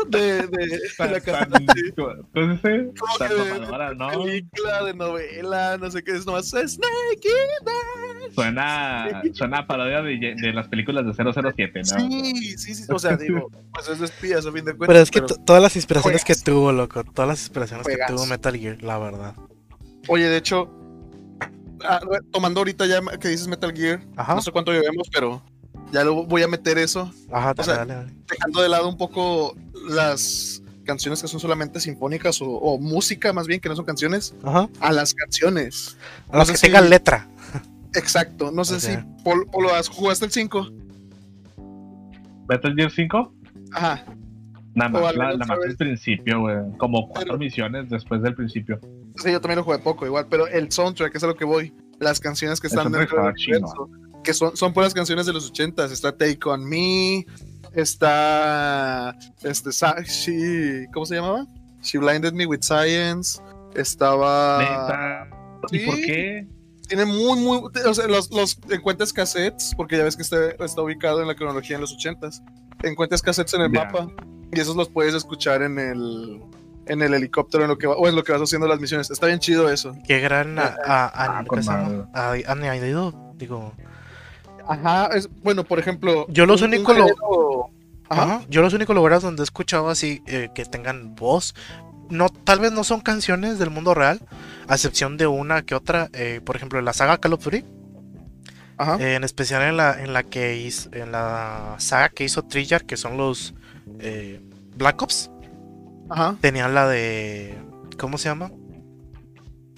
[0.10, 1.22] de, de, de la Tan-
[1.52, 1.66] canción.
[1.76, 1.94] sí.
[2.34, 4.10] Entonces, sí, Como tan que de- mamadora, ¿no?
[4.24, 7.30] película, de novela, no sé qué, es nomás Snake.
[8.34, 12.00] Suena, suena a parodia de, de las películas de 007, ¿no?
[12.00, 14.88] Sí, sí, sí, o sea, digo, pues es de espías a fin de cuentas.
[14.88, 18.26] Pero es que to- todas las inspiraciones que tuvo, loco, todas las inspiraciones que tuvo
[18.26, 19.36] Metal Gear, la verdad.
[20.08, 20.72] Oye, de hecho,
[21.88, 22.00] ah,
[22.32, 25.42] tomando ahorita ya que dices Metal Gear, Ajá, no sé cuánto llevemos, pero
[25.92, 28.14] ya lo voy a meter eso, ajá, dale, sea, dale, dale.
[28.30, 29.56] dejando de lado un poco
[29.90, 34.34] las canciones que son solamente sinfónicas o, o música más bien que no son canciones,
[34.44, 34.68] Ajá.
[34.80, 35.98] a las canciones.
[36.32, 37.28] A No que tengan letra.
[37.96, 38.80] Exacto, no sé Ok.
[38.82, 40.68] si Polo, Polo, ¿has- ¿jugaste el 5?
[42.48, 43.34] Metal Gear 5,
[43.74, 44.04] Ajá.
[44.76, 46.56] Nada más, al la, más del principio, güey.
[46.78, 48.80] Como cuatro Pero- misiones después del principio.
[49.22, 51.74] Sí, yo también lo jugué poco igual, pero el soundtrack es a lo que voy.
[52.00, 53.90] Las canciones que están dentro del universo,
[54.24, 55.92] que son, son puras canciones de los ochentas.
[55.92, 57.26] Está Take On Me,
[57.74, 61.46] está este She, ¿cómo se llamaba?
[61.82, 63.42] She Blinded Me with Science.
[63.76, 65.28] Estaba.
[65.72, 66.48] ¿Y por qué?
[66.90, 70.82] tiene muy muy o sea, los, los encuentras cassettes, porque ya ves que está, está
[70.82, 72.42] ubicado en la cronología en los ochentas.
[72.84, 74.10] Encuentras cassettes en el mapa
[74.52, 76.42] y esos los puedes escuchar en el
[76.90, 79.10] en el helicóptero en lo que va- o en lo que vas haciendo las misiones.
[79.10, 79.96] Está bien chido eso.
[80.08, 81.44] Qué gran a- a- a-
[82.14, 83.74] Ah, añadido, digo.
[84.68, 86.26] Ajá, es, bueno, por ejemplo.
[86.30, 87.70] Yo los únicos lo-
[88.10, 88.42] Ajá.
[88.50, 91.54] Yo los únicos lugares donde he escuchado así eh, que tengan voz,
[92.10, 94.20] no, tal vez no son canciones del mundo real,
[94.68, 97.64] a excepción de una que otra, eh, por ejemplo, en la saga Call of Duty,
[98.78, 98.98] Ajá.
[99.00, 102.86] eh, en especial en la, en la que hizo, en la saga que hizo Treyarch,
[102.88, 103.54] que son los
[104.00, 104.42] eh,
[104.76, 105.30] Black Ops,
[106.10, 106.36] Ajá.
[106.42, 107.58] tenían la de,
[107.98, 108.52] ¿cómo se llama?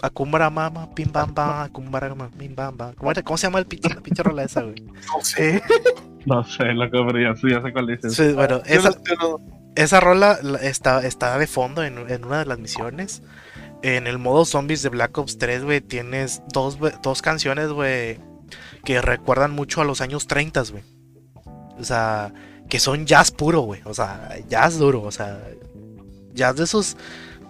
[0.00, 2.94] Akumbara Mama, Pim Bam Bam, Akumbara Mama, Pim Bam Bam.
[2.94, 4.74] ¿Cómo, cómo se llama el pinche, la pinche rola esa, güey?
[4.82, 5.62] No sé.
[6.26, 8.14] No sé, loco, pero ya, ya sé cuál dices.
[8.14, 12.24] Sí, bueno, esa, no- yo no- Esa rola la- está, está de fondo en, en
[12.24, 13.22] una de las misiones.
[13.82, 18.18] En el modo zombies de Black Ops 3, güey, tienes dos, we- dos canciones, güey,
[18.84, 20.82] que recuerdan mucho a los años 30, güey.
[21.78, 22.32] O sea,
[22.68, 23.80] que son jazz puro, güey.
[23.84, 25.40] O sea, jazz duro, o sea,
[26.34, 26.96] jazz de esos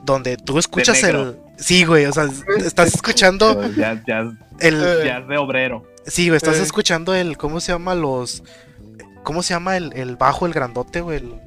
[0.04, 1.36] donde tú escuchas el...
[1.59, 2.28] Sí, güey, o sea,
[2.59, 5.04] estás escuchando Ya, ya, el...
[5.04, 5.84] Ya es de obrero.
[6.06, 6.62] Sí, güey, estás Eh.
[6.62, 7.36] escuchando el...
[7.36, 8.42] ¿Cómo se llama los...
[9.22, 11.18] ¿Cómo se llama el, el bajo, el grandote, güey?
[11.18, 11.40] El-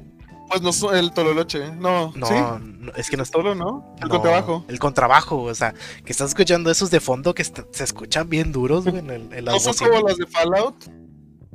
[0.48, 2.12] Pues no el tololoche, ¿no?
[2.14, 2.32] No, ¿Sí?
[2.34, 3.94] no, es que no ¿Es tolo, no?
[4.00, 4.64] El No, contrabajo.
[4.68, 8.84] El contrabajo, o sea, que estás escuchando esos de fondo que se escuchan bien duros,
[8.84, 10.76] güey, en, el, en ¿No las son como las de Fallout?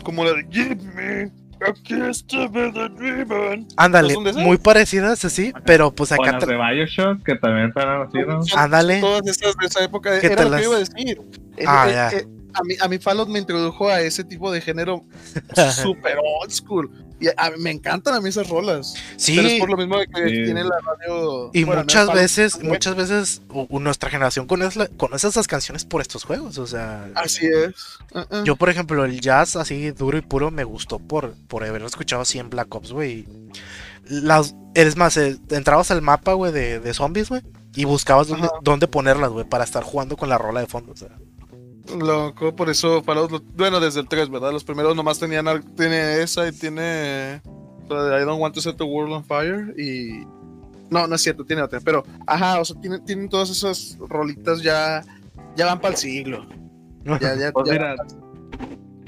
[0.03, 1.31] Como la de Give me
[1.67, 3.59] a kiss to be the dreamer.
[3.77, 8.17] Ándale, muy parecidas así, pero pues O acá las de Bioshock, que también están así,
[8.27, 8.41] ¿no?
[8.55, 8.99] Ándale.
[9.01, 10.19] Todas esas de esa época.
[10.19, 11.21] ¿Qué Era te lo las- que iba a decir.
[11.67, 12.09] Ah, el- ya.
[12.09, 15.03] el- a, mí, a mí Fallout me introdujo a ese tipo de género
[15.81, 16.89] super old school.
[17.19, 18.95] Y a me encantan a mí esas rolas.
[19.27, 20.43] Pero es sí, por lo mismo que Sí.
[20.43, 21.51] tiene la radio.
[21.53, 26.57] y bueno, muchas veces, muchas veces nuestra generación conoce, conoce esas canciones por estos juegos,
[26.57, 27.99] o sea, Así es.
[28.11, 28.43] Uh, uh.
[28.43, 32.23] yo por ejemplo el jazz así duro y puro me gustó por, por haberlo escuchado
[32.23, 33.27] así en Black Ops, güey.
[34.09, 37.43] Las, es más, eh, entrabas al mapa, güey, de, de zombies, güey,
[37.75, 40.97] y buscabas dónde, dónde ponerlas, güey, para estar jugando con la rola de fondo, o
[40.97, 41.09] sea.
[41.99, 44.51] Loco, por eso Fallout, lo- bueno, desde el 3, ¿verdad?
[44.51, 45.45] Los primeros nomás tenían,
[45.75, 47.41] tiene esa y tiene
[47.89, 50.23] la de I don't want to set the world on fire y...
[50.89, 54.61] No, no es cierto, tiene otra, pero, ajá, o sea, tienen, tienen todas esas rolitas
[54.61, 55.01] ya,
[55.55, 56.45] ya van para el siglo.
[57.05, 57.95] Ya, ya, Pues ya- mira,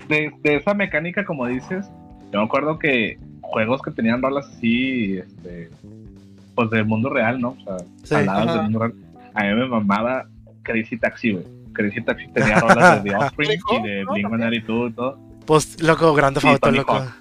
[0.07, 1.85] de, de esa mecánica, como dices,
[2.31, 5.69] yo me acuerdo que juegos que tenían rolas así, este,
[6.55, 7.49] pues del mundo real, ¿no?
[7.49, 8.93] O sea, Sí, del mundo real.
[9.33, 10.27] A mí me mamaba
[10.63, 11.45] Crazy Taxi, güey.
[11.73, 14.51] Crazy Taxi tenía rolas de The Offspring y de No, Blink también.
[14.63, 15.19] 182 y todo.
[15.45, 16.93] Pues, loco, grande Tony loco.
[16.93, 17.13] Hawk.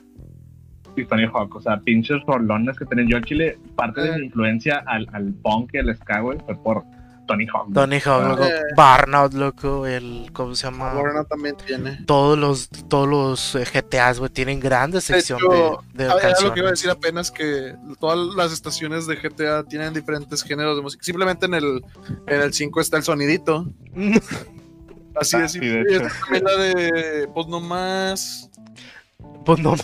[0.96, 3.58] Y Tony Hawk, o sea, pinches rolones que tenían yo en Chile.
[3.76, 4.18] Parte de Eh.
[4.18, 6.84] mi influencia al, al punk y al ska, güey, fue por
[7.32, 7.72] Tony Hawk.
[7.72, 8.28] Tony Hawk, Ah.
[8.28, 8.44] loco.
[8.44, 8.60] Eh.
[8.76, 9.86] Burnout, loco.
[9.86, 10.92] El, ¿cómo se llama?
[10.94, 11.98] Burnout también tiene.
[12.06, 16.16] Todos los, todos los eh, GTAs, güey, tienen grandes De sección hecho, de, de Ah,
[16.20, 20.42] era lo que iba a decir apenas que todas las estaciones de GTA tienen diferentes
[20.42, 21.02] géneros de música.
[21.04, 21.84] Simplemente en el,
[22.26, 23.66] en el 5 está el sonidito.
[25.14, 25.52] Así Ah, es.
[25.52, 26.08] sí, y de hecho.
[26.24, 28.50] también la de pues no más.
[29.44, 29.74] pues no,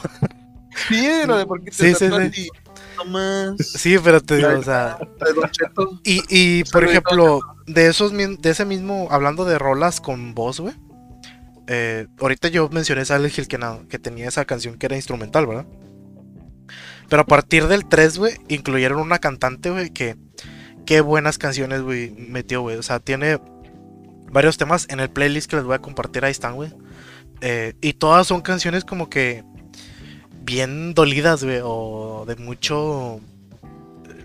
[0.89, 2.49] Sí, la de porque Sí, te sí, tratan sí.
[3.05, 3.57] Más.
[3.59, 4.99] sí, pero te digo, o sea,
[6.05, 10.75] y, y por ejemplo, de esos, de ese mismo, hablando de rolas con voz, güey,
[11.67, 13.49] eh, ahorita yo mencioné Silent Hill
[13.89, 15.67] que tenía esa canción que era instrumental, ¿verdad?
[17.09, 20.17] Pero a partir del 3, güey, incluyeron una cantante, güey, que
[20.87, 22.77] qué buenas canciones, güey, metió, güey.
[22.77, 23.39] O sea, tiene
[24.31, 26.73] varios temas en el playlist que les voy a compartir, ahí están, güey.
[27.43, 29.45] Eh, y todas son canciones como que
[30.49, 33.21] bien dolidas, güey, o de mucho,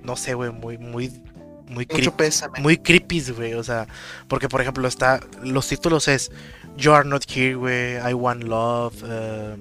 [0.04, 1.10] no sé, güey, muy, muy,
[1.68, 2.60] muy creepy Mucho pésame.
[2.62, 3.54] muy creepy, güey.
[3.56, 3.88] O sea,
[4.30, 5.20] porque por ejemplo está.
[5.42, 6.32] Los títulos es
[6.78, 7.98] You Are Not Here, güey.
[7.98, 9.04] I Want Love.
[9.06, 9.58] eh,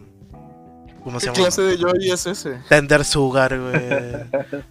[1.03, 1.45] ¿Cómo se ¿Qué llama?
[1.47, 2.61] clase de Joy es ese?
[2.69, 4.63] Tender Sugar, güey.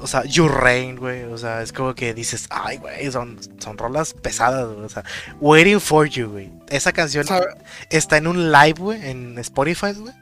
[0.00, 1.24] O sea, You Rain, güey.
[1.24, 4.84] O sea, es como que dices, ay, güey, son, son rolas pesadas, güey.
[4.84, 5.02] O sea,
[5.40, 6.50] Waiting for You, güey.
[6.68, 7.46] Esa canción ¿Sabe?
[7.90, 10.14] está en un live, güey, en Spotify, güey.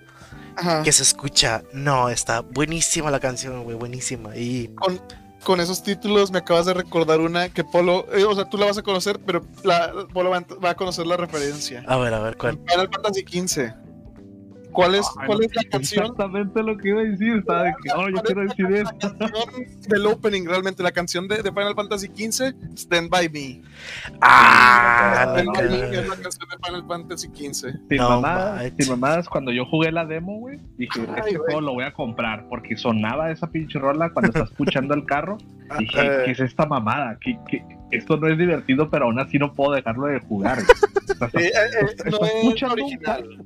[0.56, 0.82] Ajá.
[0.82, 1.62] Que se escucha.
[1.72, 4.36] No, está buenísima la canción, güey, buenísima.
[4.36, 5.00] Y Con,
[5.44, 8.66] con esos títulos me acabas de recordar una que Polo, eh, o sea, tú la
[8.66, 11.82] vas a conocer, pero la, Polo va, a- va a conocer la referencia.
[11.86, 12.58] a ver, a ver, ¿cuál?
[12.68, 13.72] Final Fantasy XV.
[14.72, 16.04] ¿Cuál es, Ay, cuál no, es la canción?
[16.04, 17.36] Exactamente lo que iba a decir.
[17.36, 19.14] Estaba de que, oh, yo ¿Cuál quiero decir la, esto.
[19.18, 23.62] la canción del opening, realmente, la canción de, de Final Fantasy XV, Stand By Me.
[24.20, 26.00] Ah, no, Stand By Me cara.
[26.02, 27.70] es la canción de Final Fantasy XV.
[27.88, 31.60] Sin No mamadas, sin mamadas, cuando yo jugué la demo, güey, dije, Ay, este juego
[31.60, 35.38] lo voy a comprar, porque sonaba esa pinche rola cuando estás escuchando el carro.
[35.78, 36.22] Dije, Eh.
[36.24, 37.16] ¿qué es esta mamada?
[37.20, 40.58] ¿Qué, qué- Esto no es divertido, pero aún así no puedo dejarlo de jugar.
[41.20, 43.44] Sí, eh, eh, no ¿Estás es escuchando un original.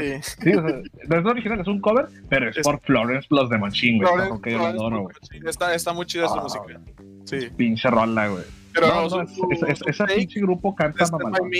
[0.00, 0.34] Sí.
[0.42, 3.48] sí, o sea, no es original, es un cover, pero es, Es- por Florence Plus
[3.50, 4.08] de Machine, güey.
[4.08, 5.16] Florence- ojo que yo lo Florence adoro, güey.
[5.22, 6.80] Sí, Está, está muy chida esa Ah, música.
[7.24, 7.48] Sí.
[7.56, 8.44] Pinche rola, güey.
[8.74, 11.50] Pero No, no, su- es- su- es- es- su ese pinche grupo canta mamalón.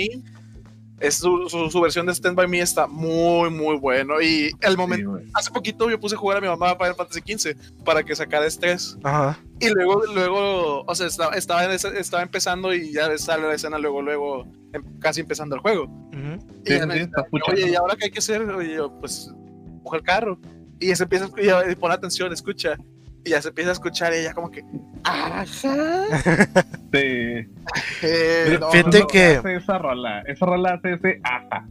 [0.99, 4.21] Es su, su, su versión de Stand By Me está muy, muy bueno.
[4.21, 7.83] Y el momento, hace poquito yo puse a jugar a mi mamá Final Fantasy XV
[7.85, 8.97] para que sacara estrés.
[9.03, 9.39] Ajá.
[9.59, 14.01] Y luego, luego, o sea, estaba, estaba, estaba empezando y ya sale la escena luego,
[14.01, 15.89] luego, em- casi empezando el juego.
[16.65, 17.61] Y Sí, ya sí, me sí, dice, está escuchando.
[17.61, 18.45] Oye, ¿y ahora qué hay que hacer?
[18.75, 19.31] Yo, pues,
[19.83, 20.39] coge el carro.
[20.81, 22.77] Y se empieza a escuchar, y pone atención, escucha.
[23.25, 24.63] Y ya se empieza a escuchar y ella como que,
[25.03, 25.45] ajá.
[26.93, 27.47] Sí.
[28.01, 30.21] Eh, no, Fíjate no, que- hace esa rola.
[30.21, 31.67] Esa rola hace ese ajá.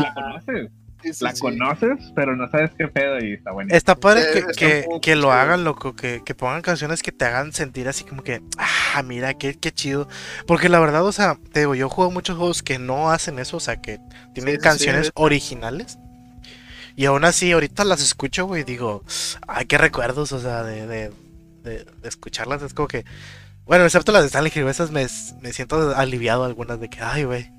[0.00, 0.70] La conoces,
[1.02, 1.40] sí, sí, la sí.
[1.42, 3.74] conoces, pero no sabes qué pedo y está bueno.
[3.74, 7.52] Está padre que, está que, lo hagan, loco, que, que pongan canciones que te hagan
[7.52, 10.08] sentir así como que, ah, mira, qué, qué chido.
[10.46, 13.58] Porque la verdad, o sea, te digo, yo juego muchos juegos que no hacen eso,
[13.58, 14.00] o sea, que
[14.32, 15.12] tienen canciones sí.
[15.14, 15.98] originales.
[16.98, 19.04] Y aún así, ahorita las escucho, güey, y digo,
[19.46, 21.12] ay, qué recuerdos, o sea, de, de,
[21.62, 22.60] de, de escucharlas.
[22.62, 23.04] Es como que,
[23.64, 25.06] bueno, excepto las de Stanley Hill, esas me,
[25.40, 27.52] me siento aliviado algunas de que, ay, güey,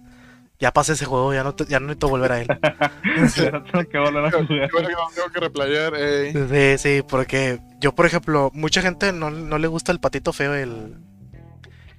[0.59, 2.47] ya pasé ese juego, ya no, te- ya no necesito volver a él.
[3.71, 4.69] Tengo que volver a Qué jugar.
[4.73, 5.93] bueno que no tengo que replayar.
[5.95, 6.77] eh.
[6.77, 10.53] Sí, sí, porque yo, por ejemplo, mucha gente no, no le gusta el patito feo,
[10.53, 10.97] el,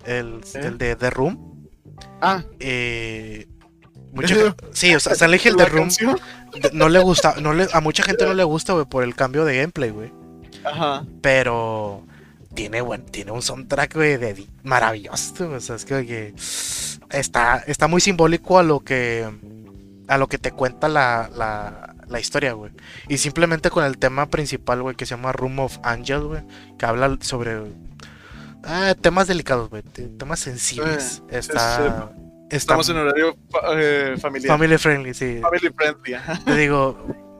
[0.04, 0.60] el, ¿Eh?
[0.62, 1.66] el de The Room.
[2.20, 3.48] Ah, Eh,
[4.12, 6.18] mucha ¿En gen- sí, o sea, Silent Hill The Room canción.
[6.72, 9.44] no le gusta, no le, a mucha gente no le gusta, güey, por el cambio
[9.44, 10.12] de gameplay, güey.
[10.64, 11.04] Ajá.
[11.22, 12.04] Pero
[12.54, 16.34] tiene buen, tiene un soundtrack, güey, de, maravilloso, o sea, es que, que
[17.16, 19.28] está, está muy simbólico a lo que,
[20.08, 22.72] a lo que te cuenta la, la, la historia, güey.
[23.08, 26.42] Y simplemente con el tema principal, güey, que se llama Room of Angel, güey,
[26.78, 27.60] que habla sobre
[28.64, 31.22] ah, temas delicados, güey, te- temas sensibles.
[31.30, 32.12] está, está
[32.50, 33.36] Estamos en horario
[33.76, 34.56] eh, familiar.
[34.56, 35.38] family friendly, sí.
[35.40, 36.44] Family friendly.
[36.44, 36.96] Te digo,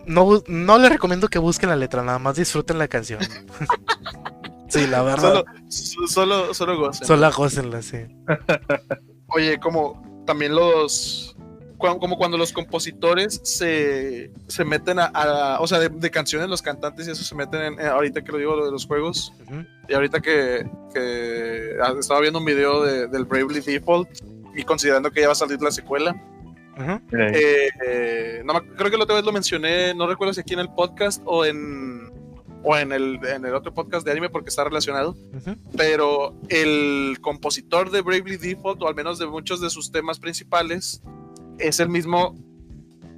[0.06, 3.20] no, no les recomiendo que busquen la letra, nada más disfruten la canción.
[4.68, 5.44] sí, la verdad.
[5.44, 7.06] Solo, so- solo, solo gocen.
[7.06, 7.98] Solo gócenla, sí.
[9.28, 11.34] Oye, como también los.
[11.78, 16.60] Como cuando los compositores se, se meten a, a- O sea, de, de canciones, los
[16.60, 17.80] cantantes y eso se meten en.
[17.80, 19.32] eh, ahorita que lo digo, lo de los juegos.
[19.88, 24.10] Y ahorita que, que ah, estaba viendo un video de- del Bravely Default
[24.56, 26.14] y considerando que ya va a salir la secuela.
[27.12, 30.54] Eh, eh, eh, no creo que la otra vez lo mencioné, no recuerdo si aquí
[30.54, 32.10] en el podcast o en.
[32.62, 35.16] O en el, en el otro podcast de anime porque está relacionado.
[35.78, 41.02] Pero el compositor de Bravely Default, o al menos de muchos de sus temas principales,
[41.58, 42.34] es el mismo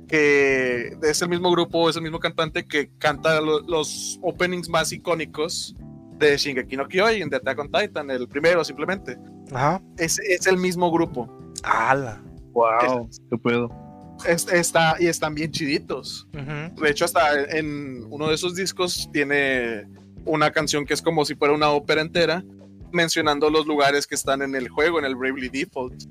[0.08, 4.92] que es el mismo grupo, es el mismo cantante que canta lo- los openings más
[4.92, 5.74] icónicos
[6.26, 9.16] de Shingeki no Kyojin, de Attack on Titan, el primero simplemente.
[9.52, 9.80] Ajá.
[9.98, 11.28] Es, es el mismo grupo.
[11.62, 12.22] Ala.
[12.52, 13.68] wow, qué pedo.
[14.26, 16.28] Es- está, y están bien chiditos.
[16.32, 19.86] De hecho, hasta en uno de esos discos tiene
[20.24, 22.44] una canción que es como si fuera una ópera entera,
[22.92, 26.04] mencionando los lugares que están en el juego, en el Bravely Default.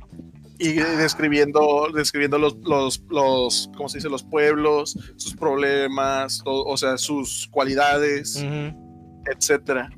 [0.60, 4.10] Y describiendo, describiendo los, los, los, ¿cómo se dice?
[4.10, 9.24] Los pueblos, sus problemas, todo- o sea, sus cualidades, Ujú.
[9.32, 9.90] etcétera.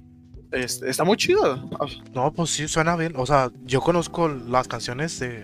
[0.53, 1.69] Este, está muy chido.
[2.13, 3.13] No, pues sí, suena bien.
[3.17, 5.41] O sea, yo conozco las canciones de.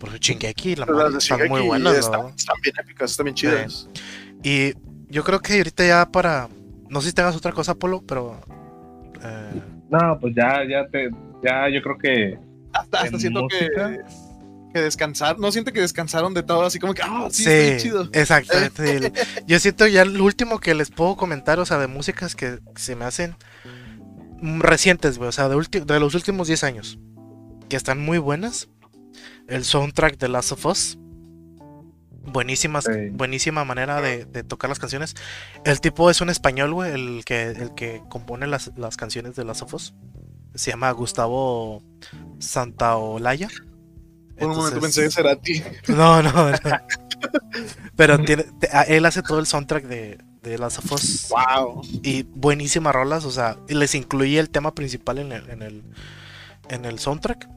[0.00, 3.24] Por ejemplo, Shingeki, la Las madre, de están muy buenas, están, están bien épicas, están
[3.24, 3.88] bien chidas.
[4.42, 4.72] Y
[5.08, 6.48] yo creo que ahorita ya para.
[6.88, 8.40] No sé si tengas otra cosa, Polo, pero.
[9.22, 11.10] eh, No, pues ya, ya te,
[11.44, 12.38] ya yo creo que
[12.72, 13.96] Hasta, hasta en siento que, música,
[14.72, 17.60] que descansar, no siento que descansaron de todo, así como que, ah, sí, sí, está
[17.60, 18.08] bien chido.
[18.12, 19.12] exactamente.
[19.46, 22.96] Yo siento ya lo último que les puedo comentar, o sea, de músicas que se
[22.96, 23.36] me hacen
[24.42, 26.98] recientes, güey, o sea, de, de los últimos 10 años,
[27.68, 28.68] que están muy buenas.
[29.48, 30.98] El soundtrack de Last of Us.
[32.30, 33.08] Buenísimas, Sí.
[33.10, 35.14] buenísima manera de, de tocar las canciones.
[35.64, 39.44] El tipo es un español, güey, el que, el que compone las, las canciones de
[39.44, 39.94] Last of Us.
[40.54, 41.82] Se llama Gustavo
[42.38, 43.48] Santaolalla.
[44.38, 45.62] Por un momento pensé que será a ti.
[45.88, 46.56] no, no, no.
[47.96, 48.44] Pero tiene,
[48.88, 51.28] él hace todo el soundtrack de, de Last of Us.
[51.30, 51.82] Wow.
[52.02, 55.82] Y buenísimas rolas, o sea, y les incluí el tema principal en el, en el,
[56.68, 57.48] en el soundtrack,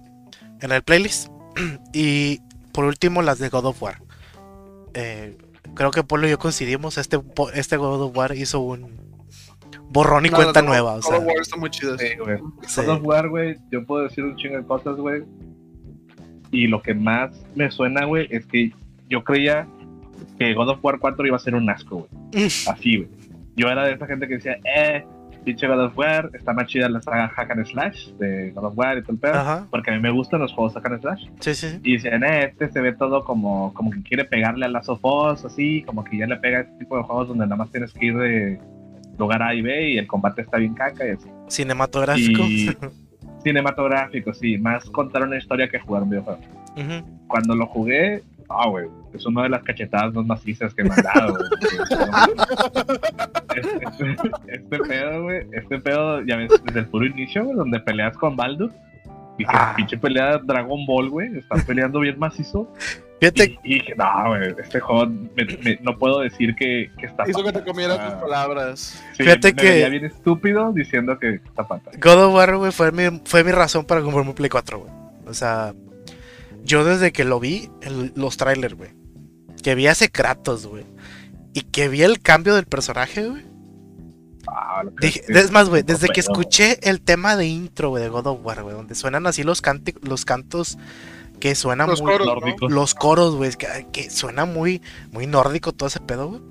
[0.62, 1.30] en el playlist.
[1.94, 2.40] Y
[2.72, 4.02] por último, las de God of War.
[4.94, 5.38] Eh,
[5.76, 7.20] creo que Polo y yo coincidimos, este,
[7.54, 8.90] este God of War hizo un
[9.90, 10.94] borrón y cuenta nueva.
[10.94, 11.18] O sea.
[11.18, 11.98] God of War está muy chido.
[11.98, 12.38] Sí, güey.
[12.38, 15.24] God of War, güey, yo puedo decir un chingo de cosas, güey.
[16.52, 18.72] Y lo que más me suena, güey, es que
[19.10, 19.68] yo creía
[20.38, 22.46] que God of War 4 iba a ser un asco, güey.
[22.46, 23.10] Así, güey.
[23.56, 25.06] Yo era de esa gente que decía, eh,
[25.44, 28.78] pinche God of War, está más chida la saga Hack and Slash de God of
[28.78, 29.68] War y todo el pedo.
[29.70, 31.26] Porque a mí me gustan los juegos Hack and Slash.
[31.40, 31.80] Sí, sí.
[31.84, 35.04] Y dicen, eh, este se ve todo como, como que quiere pegarle a Last of
[35.04, 37.72] Us, así, como que ya le pega a este tipo de juegos donde nada más
[37.72, 38.60] tienes que ir de
[39.18, 41.30] lugar A y B y el combate está bien caca y así.
[41.48, 42.44] Cinematográfico.
[43.44, 44.58] cinematográfico, sí.
[44.58, 46.40] Más contar una historia que jugar un videojuego.
[47.28, 51.04] Cuando lo jugué, ah, güey, es una de las cachetadas más macizas que me han
[51.04, 51.38] dado,
[53.56, 54.16] este,
[54.48, 58.36] este, pedo, güey, este pedo, ya ves, desde el puro inicio, güey, donde peleas con
[58.36, 58.72] Baldur.
[59.38, 59.74] Y que ah.
[59.76, 62.72] pinche pelea Dragon Ball, güey, están peleando bien macizo.
[63.22, 63.60] Fíjate.
[63.64, 65.12] Y, dije, no, güey, este juego
[65.82, 69.04] no puedo decir que, que está Hizo que te comieras tus palabras.
[69.16, 69.80] Fíjate que.
[69.80, 71.92] Ya bien estúpido diciendo que está pata.
[72.00, 74.92] God of War, güey, fue mi, fue mi razón para comprarme un Play 4, güey.
[75.28, 75.74] O sea,
[76.64, 77.70] yo desde que lo vi,
[78.16, 78.92] los trailers, güey,
[79.64, 80.86] que vi a ese Kratos, güey,
[81.54, 83.52] y que vi el cambio del personaje, güey.
[84.48, 88.40] Ah, es más, güey, desde que escuché el tema de intro, güey, de God of
[88.44, 89.62] War, güey, donde suenan así los,
[90.02, 90.78] los cantos
[91.40, 92.72] que suenan los muy nórdicos.
[92.72, 94.82] Los coros, güey, que, que, suena muy,
[95.12, 96.42] muy nórdico todo ese pedo, güey.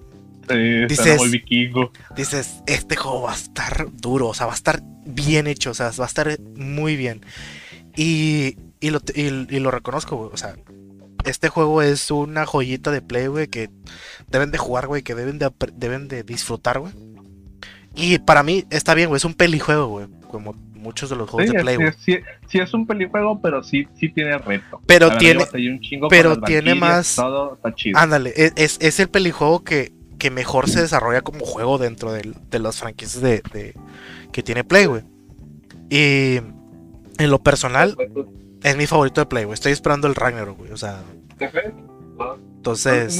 [0.48, 1.92] Sí, dices, muy vikingo.
[2.16, 5.74] Dices, este juego va a estar duro, o sea, va a estar bien hecho, o
[5.74, 7.24] sea, va a estar muy bien.
[7.96, 10.30] Y, y lo, y, lo reconozco, güey.
[10.32, 10.56] O sea,
[11.24, 13.70] este juego es una joyita de play, güey, que
[14.28, 16.92] deben de jugar, güey, que deben de, deben de disfrutar, güey.
[17.94, 21.52] Y para mí está bien, güey, es un pelijuego, güey, como muchos de los juegos
[21.52, 21.92] de play, güey.
[21.98, 24.80] Sí, sí, es un pelijuego, pero sí, sí tiene reto.
[24.86, 25.44] Pero tiene,
[26.08, 27.16] pero tiene más...
[27.16, 27.98] Todo está chido.
[27.98, 32.32] Ándale, e, es, es, el pelijuego que, que mejor se desarrolla como juego dentro de,
[32.50, 33.74] de las franquicias de, de,
[34.32, 35.02] que tiene Play, güey.
[35.90, 36.36] Y
[37.18, 37.96] en lo personal,
[38.62, 39.54] es mi favorito de Play, güey.
[39.54, 40.72] Estoy esperando el Ragnarok, güey.
[40.72, 41.02] O sea.
[42.56, 43.18] Entonces.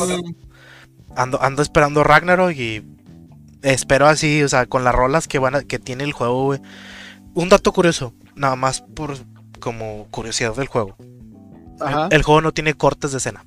[1.16, 2.82] Ando, ando esperando Ragnarok y.
[3.62, 6.60] Espero así, o sea, con las rolas que van que tiene el juego, güey.
[7.34, 9.16] Un dato curioso, nada más por
[9.60, 10.96] como curiosidad del juego.
[12.10, 13.44] El, juego no tiene cortes de escena.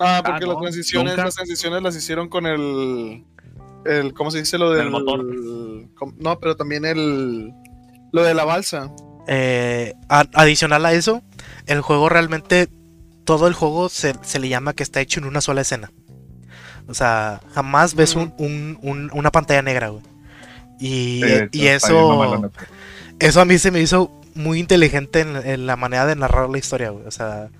[0.00, 3.24] Ah, porque ah, las transiciones, las transiciones las hicieron con el,
[3.84, 5.24] el ¿cómo se dice lo del motor?
[6.18, 7.52] no, pero también el
[8.12, 8.90] lo de la balsa.
[9.28, 11.22] Eh, adicional a eso,
[11.66, 12.68] el juego realmente,
[13.24, 15.92] todo el juego se, le llama que está hecho en una sola escena.
[16.88, 20.02] O sea, jamás ves un, una pantalla negra, güey.
[20.80, 21.22] Y,
[21.66, 22.50] eso,
[23.18, 26.58] eso a mí se me hizo muy inteligente en, en, la manera de narrar la
[26.58, 27.06] historia, güey.
[27.06, 27.50] O sea,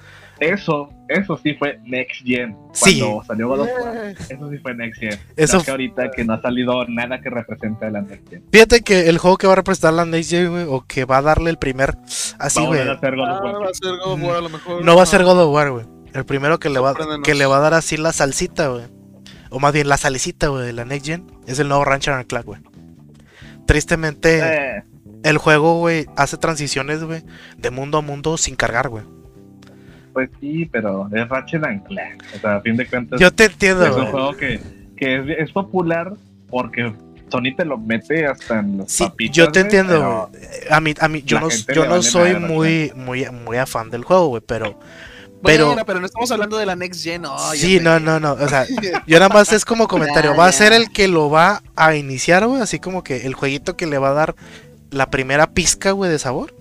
[0.40, 2.56] eso, eso sí fue Next Gen.
[2.80, 5.18] Cuando salió God of War, eso sí fue Next Gen.
[5.36, 8.44] Eso que ahorita que no ha salido nada que represente la Next Gen.
[8.52, 11.18] Fíjate que el juego que va a representar la Next Gen, güey, o que va
[11.18, 11.96] a darle el primer.
[12.38, 12.84] Así, güey.
[12.84, 14.84] No va a ser God of War, a lo mejor.
[14.84, 15.86] No va a ser God of War, güey.
[16.14, 18.84] El primero que le, va, que le va a dar así la salsita, güey.
[19.50, 21.26] O más bien la salicita, güey, de la Next Gen.
[21.46, 22.60] Es el nuevo Rancher and Clank, güey.
[23.66, 24.84] Tristemente, eh.
[25.24, 27.22] el juego, güey, hace transiciones, güey,
[27.56, 29.04] de mundo a mundo sin cargar, güey
[30.12, 32.22] pues sí, pero es Ratchet and Clank.
[32.36, 33.20] O sea, a fin de cuentas.
[33.20, 33.86] Yo te entiendo.
[33.86, 34.60] Es un juego que,
[34.96, 36.12] que es, popular
[36.48, 36.92] porque
[37.30, 40.30] Sony te lo mete hasta en los sí, Yo te entiendo,
[40.70, 44.28] A mí, a mí, yo no, yo no soy muy, muy, muy afán del juego,
[44.28, 44.78] güey, pero.
[45.40, 47.22] Pero, pero no estamos hablando de la next gen.
[47.22, 48.32] No, sí, no, no, no.
[48.32, 48.66] O sea,
[49.06, 50.34] yo nada más es como comentario.
[50.36, 52.60] Va a ser el que lo va a iniciar, güey.
[52.60, 54.34] Así como que el jueguito que le va a dar
[54.90, 56.57] la primera pizca, güey, de sabor.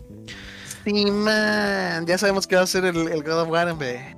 [0.88, 2.06] Sí, man.
[2.06, 4.16] Ya sabemos que va a ser el, el God of War, hombre.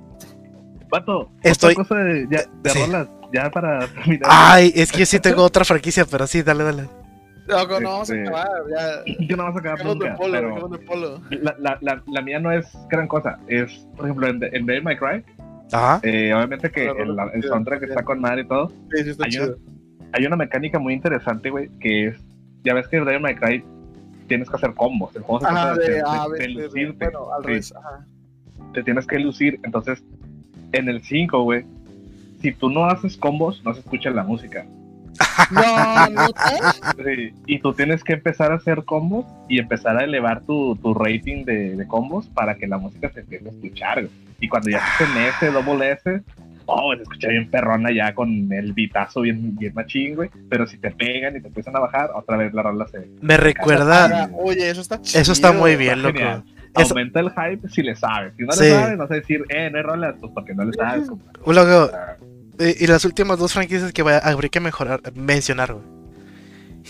[0.88, 1.74] Pato, Estoy...
[1.74, 4.28] cosa de, ya, de rolas, ya para terminar.
[4.30, 6.88] Ay, es que yo sí tengo otra franquicia, pero sí, dale, dale.
[7.48, 9.14] No, no vamos a este, acabar, ya.
[9.26, 11.20] Yo no vamos a acabar nunca, polo, pero polo.
[11.30, 13.40] La, la, la, la, mía no es gran cosa.
[13.48, 15.24] Es, por ejemplo, en, en Devil May Cry.
[15.72, 15.98] Ajá.
[16.04, 18.68] Eh, obviamente que el, el soundtrack está con madre y todo.
[18.92, 19.56] Sí, sí está hay, chido.
[19.56, 22.20] Una, hay una mecánica muy interesante, güey, que es...
[22.62, 23.64] Ya ves que en Devil May Cry
[24.30, 25.14] tienes que hacer combos.
[25.16, 25.74] El juego se trata
[26.28, 27.04] de, lucirte.
[27.06, 27.74] Bueno, al revés,
[28.72, 29.58] Te tienes que lucir.
[29.64, 30.04] Entonces,
[30.70, 31.64] en el 5, güey,
[32.40, 34.64] si tú no haces combos, no se escucha la música.
[35.50, 36.26] No, no.
[37.04, 40.94] Sí, y tú tienes que empezar a hacer combos y empezar a elevar tu, tu
[40.94, 44.08] rating de, de, combos para que la música se empiece a escuchar.
[44.38, 46.22] Y cuando ya estés en ese, doble S,
[46.70, 50.30] oh, se escucha bien perrona ya con el bitazo bien, bien machín, güey.
[50.48, 53.08] Pero si te pegan y te empiezan a bajar, otra vez la rola se.
[53.20, 54.30] Me recuerda.
[54.34, 55.20] Oye, eso está chido.
[55.20, 56.18] Eso está muy bien, loco.
[56.76, 58.32] Eso- aumenta el hype si le sabes.
[58.36, 58.62] Si no Sí.
[58.64, 61.08] le sabes, vas a decir, eh, no hay rolas, pues porque no le sabes.
[61.44, 62.16] Luego, Ah,
[62.60, 65.84] y, y las últimas dos franquicias que va- habría que mejorar, mencionar, güey.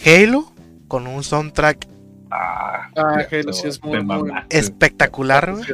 [0.05, 0.53] Halo,
[0.89, 1.87] con un soundtrack
[2.33, 3.03] Ah, ya,
[3.39, 3.99] Halo sí es muy,
[4.51, 5.65] espectacular, güey.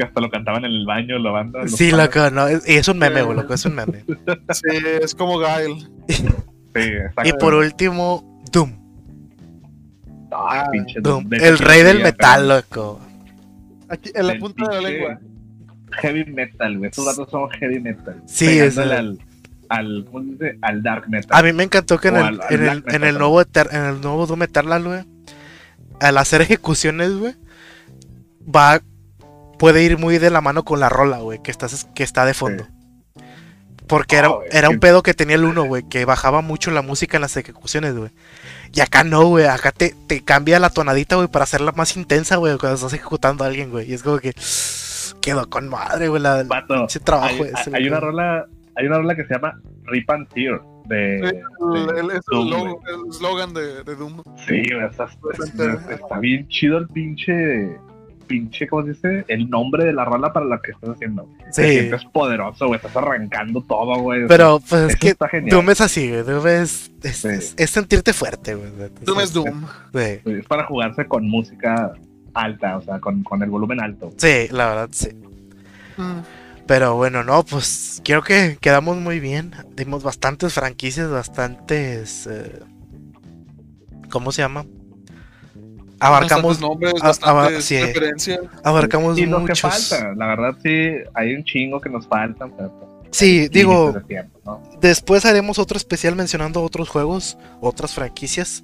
[0.00, 1.60] Que hasta lo cantaban en el baño, lo banda.
[1.60, 4.02] los Sí, loco, no, y es un meme, güey, loco, es un meme.
[4.54, 5.86] Sí, es como Guile.
[6.74, 6.92] Sí.
[7.24, 8.72] Y por último, Doom.
[10.32, 12.98] Ah, Ah, pinche Doom, el rey del de- metal, loco.
[13.90, 15.20] Aquí, en la del punta de la lengua.
[16.00, 16.88] Heavy metal, güey.
[16.90, 18.22] Estos datos son heavy metal.
[18.26, 19.18] Sí, es- al,
[19.68, 20.58] al, ¿cómo se dice?
[20.62, 21.36] Al dark metal.
[21.38, 23.18] A mí me encantó que en el, al- al en el, black en metal el
[23.18, 25.00] nuevo, Eter- en el nuevo Doom Eternal, güey,
[26.00, 27.34] al hacer ejecuciones, güey,
[28.54, 28.80] va,
[29.60, 32.34] puede ir muy de la mano con la rola, güey, que, estás, que está de
[32.34, 32.66] fondo.
[33.86, 37.16] Porque era, era un pedo que tenía el uno, güey, que bajaba mucho la música
[37.16, 38.10] en las ejecuciones, güey.
[38.72, 42.36] Y acá no, güey, acá te, te cambia la tonadita, güey, para hacerla más intensa,
[42.36, 43.90] güey, cuando estás ejecutando a alguien, güey.
[43.90, 44.32] Y es como que
[45.20, 47.88] quedó con madre, güey, la, Vato, ese trabajo hay, ese, hay güey.
[47.88, 48.46] una rola,
[48.76, 52.46] hay una rola que se llama Rip and Tear de, El, de- el- es Doom,
[52.46, 54.22] el logo- el slogan de, de Doom.
[54.46, 55.08] sí, güey, está,
[55.44, 57.76] está- está bien chido el pinche
[58.30, 59.24] pinche, ¿cómo se dice?
[59.28, 61.28] El nombre de la rola para la que estás haciendo.
[61.44, 64.26] Te Sí, sientes poderoso, güey, estás arrancando todo, güey.
[64.28, 65.50] pero pues es que está genial.
[65.50, 66.22] Doom es así, güey.
[66.22, 67.28] Doom es, es, Sí.
[67.28, 68.70] es- es sentirte fuerte, güey.
[69.02, 69.66] Doom es Doom.
[69.92, 70.20] Sí.
[70.30, 71.92] Es para jugarse con música
[72.34, 74.10] alta, o sea, con, con el volumen alto.
[74.16, 75.08] Sí, la verdad, sí.
[75.96, 76.20] Mm.
[76.66, 79.50] Pero bueno, no, pues creo que quedamos muy bien.
[79.76, 82.28] Dimos bastantes franquicias, bastantes.
[82.30, 82.60] eh,
[84.10, 84.64] ¿Cómo se llama?
[86.00, 88.36] Abarcamos, nombres, a- bastantes aba- sí.
[88.64, 89.60] abarcamos Y lo que muchos.
[89.90, 92.52] falta, la verdad sí, hay un chingo que nos faltan.
[92.56, 94.62] Pero, pues, Sí, digo, límites de tiempo, ¿no?
[94.80, 98.62] después haremos otro especial mencionando otros juegos, otras franquicias.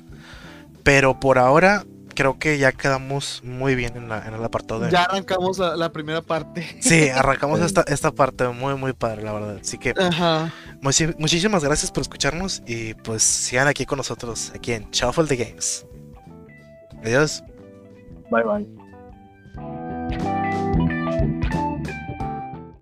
[0.82, 1.84] Pero por ahora,
[2.14, 4.90] creo que ya quedamos muy bien en, la- en el apartado de.
[4.90, 6.64] Ya arrancamos la, la primera parte.
[6.80, 9.58] Sí, arrancamos esta, esta parte muy, muy padre, la verdad.
[9.60, 10.52] Así que Ajá.
[10.80, 15.36] muchi- muchísimas gracias por escucharnos y pues sigan aquí con nosotros, aquí en Shuffle the
[15.36, 15.84] Games.
[17.02, 17.42] Adiós.
[18.30, 18.66] Bye bye.